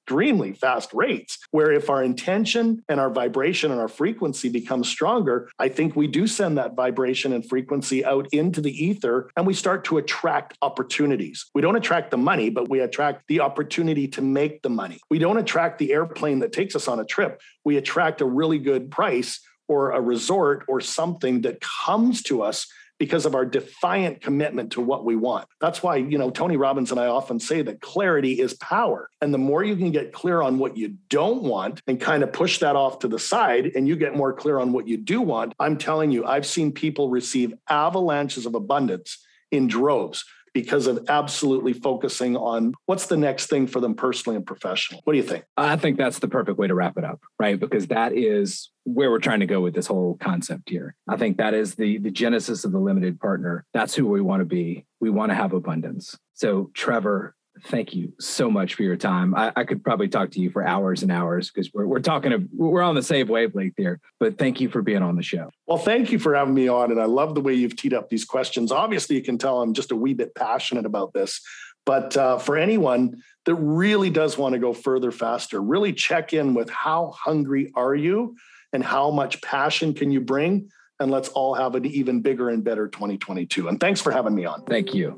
extremely 0.06 0.52
fast 0.52 0.94
rates. 0.94 1.38
Where 1.50 1.72
if 1.72 1.90
our 1.90 2.02
intention 2.02 2.84
and 2.88 3.00
our 3.00 3.10
vibration 3.10 3.72
and 3.72 3.80
our 3.80 3.88
frequency 3.88 4.48
becomes 4.48 4.88
stronger, 4.88 5.48
I 5.58 5.68
think 5.68 5.96
we 5.96 6.06
do 6.06 6.28
send 6.28 6.58
that 6.58 6.76
vibration 6.76 7.32
and 7.32 7.44
frequency 7.44 8.04
out 8.04 8.28
into 8.32 8.60
the 8.60 8.70
ether 8.70 9.30
and 9.36 9.44
we 9.44 9.54
start 9.54 9.84
to 9.86 9.98
attract 9.98 10.56
opportunities. 10.62 11.46
We 11.56 11.62
don't 11.62 11.74
attract 11.74 12.12
the 12.12 12.18
money, 12.18 12.50
but 12.50 12.68
we 12.68 12.80
attract 12.80 13.24
the 13.26 13.40
opportunity 13.40 14.06
to 14.08 14.22
make 14.22 14.62
the 14.62 14.70
money. 14.70 15.00
We 15.10 15.18
don't 15.18 15.38
attract 15.38 15.78
the 15.78 15.92
airplane 15.92 16.38
that 16.38 16.52
takes 16.52 16.76
us 16.76 16.86
on 16.86 17.00
a 17.00 17.04
trip. 17.04 17.40
We 17.64 17.76
attract 17.76 18.20
a 18.20 18.26
really 18.26 18.60
good 18.60 18.92
price 18.92 19.40
or 19.66 19.90
a 19.90 20.00
resort 20.00 20.64
or 20.68 20.80
something 20.80 21.40
that 21.40 21.60
comes 21.60 22.22
to 22.22 22.42
us 22.42 22.68
because 22.98 23.26
of 23.26 23.34
our 23.34 23.44
defiant 23.44 24.20
commitment 24.20 24.72
to 24.72 24.80
what 24.80 25.04
we 25.04 25.16
want. 25.16 25.48
That's 25.60 25.82
why, 25.82 25.96
you 25.96 26.18
know, 26.18 26.30
Tony 26.30 26.56
Robbins 26.56 26.90
and 26.90 27.00
I 27.00 27.06
often 27.06 27.38
say 27.38 27.62
that 27.62 27.80
clarity 27.80 28.40
is 28.40 28.54
power. 28.54 29.10
And 29.20 29.32
the 29.32 29.38
more 29.38 29.62
you 29.62 29.76
can 29.76 29.90
get 29.90 30.12
clear 30.12 30.40
on 30.42 30.58
what 30.58 30.76
you 30.76 30.96
don't 31.08 31.42
want 31.42 31.82
and 31.86 32.00
kind 32.00 32.22
of 32.22 32.32
push 32.32 32.58
that 32.58 32.76
off 32.76 33.00
to 33.00 33.08
the 33.08 33.18
side 33.18 33.72
and 33.74 33.86
you 33.86 33.96
get 33.96 34.16
more 34.16 34.32
clear 34.32 34.58
on 34.58 34.72
what 34.72 34.88
you 34.88 34.96
do 34.96 35.20
want, 35.20 35.54
I'm 35.58 35.76
telling 35.76 36.10
you, 36.10 36.24
I've 36.24 36.46
seen 36.46 36.72
people 36.72 37.10
receive 37.10 37.54
avalanches 37.68 38.46
of 38.46 38.54
abundance 38.54 39.18
in 39.50 39.68
droves 39.68 40.24
because 40.56 40.86
of 40.86 41.04
absolutely 41.10 41.74
focusing 41.74 42.34
on 42.34 42.72
what's 42.86 43.08
the 43.08 43.16
next 43.18 43.48
thing 43.50 43.66
for 43.66 43.78
them 43.78 43.94
personally 43.94 44.36
and 44.36 44.46
professionally. 44.46 45.02
What 45.04 45.12
do 45.12 45.18
you 45.18 45.22
think? 45.22 45.44
I 45.58 45.76
think 45.76 45.98
that's 45.98 46.18
the 46.18 46.28
perfect 46.28 46.58
way 46.58 46.66
to 46.66 46.74
wrap 46.74 46.96
it 46.96 47.04
up, 47.04 47.20
right? 47.38 47.60
Because 47.60 47.88
that 47.88 48.14
is 48.14 48.70
where 48.84 49.10
we're 49.10 49.18
trying 49.18 49.40
to 49.40 49.46
go 49.46 49.60
with 49.60 49.74
this 49.74 49.86
whole 49.86 50.16
concept 50.16 50.70
here. 50.70 50.94
I 51.06 51.18
think 51.18 51.36
that 51.36 51.52
is 51.52 51.74
the 51.74 51.98
the 51.98 52.10
genesis 52.10 52.64
of 52.64 52.72
the 52.72 52.78
limited 52.78 53.20
partner. 53.20 53.66
That's 53.74 53.94
who 53.94 54.06
we 54.06 54.22
want 54.22 54.40
to 54.40 54.46
be. 54.46 54.86
We 54.98 55.10
want 55.10 55.30
to 55.30 55.34
have 55.34 55.52
abundance. 55.52 56.16
So 56.32 56.70
Trevor, 56.72 57.34
thank 57.64 57.94
you 57.94 58.12
so 58.20 58.50
much 58.50 58.74
for 58.74 58.82
your 58.82 58.96
time. 58.96 59.34
I, 59.34 59.52
I, 59.56 59.64
could 59.64 59.82
probably 59.82 60.08
talk 60.08 60.30
to 60.32 60.40
you 60.40 60.50
for 60.50 60.66
hours 60.66 61.02
and 61.02 61.10
hours 61.10 61.50
because 61.50 61.72
we're, 61.72 61.86
we're 61.86 62.00
talking, 62.00 62.32
of 62.32 62.46
we're 62.54 62.82
on 62.82 62.94
the 62.94 63.02
same 63.02 63.28
wavelength 63.28 63.74
here, 63.76 64.00
but 64.20 64.38
thank 64.38 64.60
you 64.60 64.68
for 64.68 64.82
being 64.82 65.02
on 65.02 65.16
the 65.16 65.22
show. 65.22 65.50
Well, 65.66 65.78
thank 65.78 66.12
you 66.12 66.18
for 66.18 66.34
having 66.34 66.54
me 66.54 66.68
on. 66.68 66.90
And 66.90 67.00
I 67.00 67.06
love 67.06 67.34
the 67.34 67.40
way 67.40 67.54
you've 67.54 67.76
teed 67.76 67.94
up 67.94 68.08
these 68.08 68.24
questions. 68.24 68.72
Obviously, 68.72 69.16
you 69.16 69.22
can 69.22 69.38
tell 69.38 69.62
I'm 69.62 69.74
just 69.74 69.90
a 69.90 69.96
wee 69.96 70.14
bit 70.14 70.34
passionate 70.34 70.86
about 70.86 71.12
this. 71.12 71.40
But 71.84 72.16
uh, 72.16 72.38
for 72.38 72.56
anyone 72.56 73.22
that 73.44 73.54
really 73.54 74.10
does 74.10 74.36
want 74.36 74.54
to 74.54 74.58
go 74.58 74.72
further 74.72 75.12
faster, 75.12 75.62
really 75.62 75.92
check 75.92 76.32
in 76.32 76.52
with 76.52 76.68
how 76.68 77.12
hungry 77.16 77.72
are 77.76 77.94
you 77.94 78.36
and 78.72 78.82
how 78.82 79.10
much 79.10 79.40
passion 79.40 79.94
can 79.94 80.10
you 80.10 80.20
bring? 80.20 80.68
And 80.98 81.10
let's 81.10 81.28
all 81.28 81.54
have 81.54 81.74
an 81.74 81.86
even 81.86 82.22
bigger 82.22 82.50
and 82.50 82.64
better 82.64 82.88
2022. 82.88 83.68
And 83.68 83.78
thanks 83.78 84.00
for 84.00 84.10
having 84.10 84.34
me 84.34 84.46
on. 84.46 84.64
Thank 84.64 84.94
you. 84.94 85.14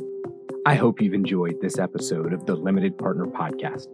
I 0.68 0.74
hope 0.74 1.00
you've 1.00 1.14
enjoyed 1.14 1.62
this 1.62 1.78
episode 1.78 2.34
of 2.34 2.44
the 2.44 2.54
Limited 2.54 2.98
Partner 2.98 3.24
Podcast. 3.24 3.86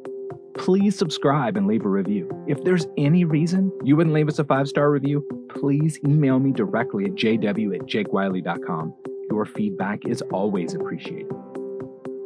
Please 0.59 0.99
subscribe 0.99 1.57
and 1.57 1.69
leave 1.69 1.85
a 1.85 1.89
review. 1.89 2.29
If 2.49 2.65
there's 2.65 2.89
any 2.99 3.25
reason 3.25 3.71
you 3.85 3.95
wouldn't 3.95 4.13
leave 4.13 4.27
us 4.27 4.41
a 4.41 4.45
five 4.45 4.67
star 4.67 4.91
review, 4.91 5.25
please 5.51 6.01
email 6.05 6.41
me 6.41 6.51
directly 6.51 7.05
at 7.05 7.13
jw 7.13 7.77
at 7.77 7.83
jakewiley.com. 7.83 8.93
Your 9.31 9.45
feedback 9.45 10.05
is 10.05 10.21
always 10.33 10.75
appreciated. 10.75 11.31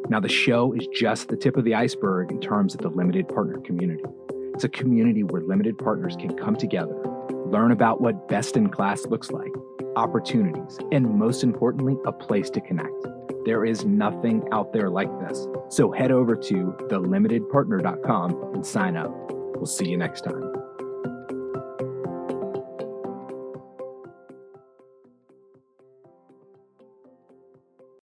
Now, 0.08 0.18
the 0.18 0.30
show 0.30 0.72
is 0.72 0.88
just 0.94 1.28
the 1.28 1.36
tip 1.36 1.58
of 1.58 1.64
the 1.64 1.74
iceberg 1.74 2.30
in 2.30 2.40
terms 2.40 2.72
of 2.72 2.80
the 2.80 2.88
limited 2.88 3.28
partner 3.28 3.60
community. 3.60 4.04
It's 4.54 4.64
a 4.64 4.70
community 4.70 5.24
where 5.24 5.42
limited 5.42 5.76
partners 5.76 6.16
can 6.18 6.34
come 6.38 6.56
together, 6.56 6.96
learn 7.44 7.70
about 7.70 8.00
what 8.00 8.28
best 8.28 8.56
in 8.56 8.70
class 8.70 9.04
looks 9.04 9.30
like, 9.30 9.52
opportunities, 9.96 10.78
and 10.90 11.06
most 11.18 11.44
importantly, 11.44 11.98
a 12.06 12.12
place 12.12 12.48
to 12.48 12.62
connect. 12.62 13.08
There 13.44 13.64
is 13.64 13.84
nothing 13.84 14.42
out 14.52 14.72
there 14.72 14.90
like 14.90 15.10
this. 15.20 15.46
So 15.68 15.90
head 15.90 16.10
over 16.10 16.34
to 16.36 16.76
thelimitedpartner.com 16.88 18.54
and 18.54 18.66
sign 18.66 18.96
up. 18.96 19.12
We'll 19.56 19.66
see 19.66 19.88
you 19.88 19.96
next 19.96 20.22
time. 20.22 20.57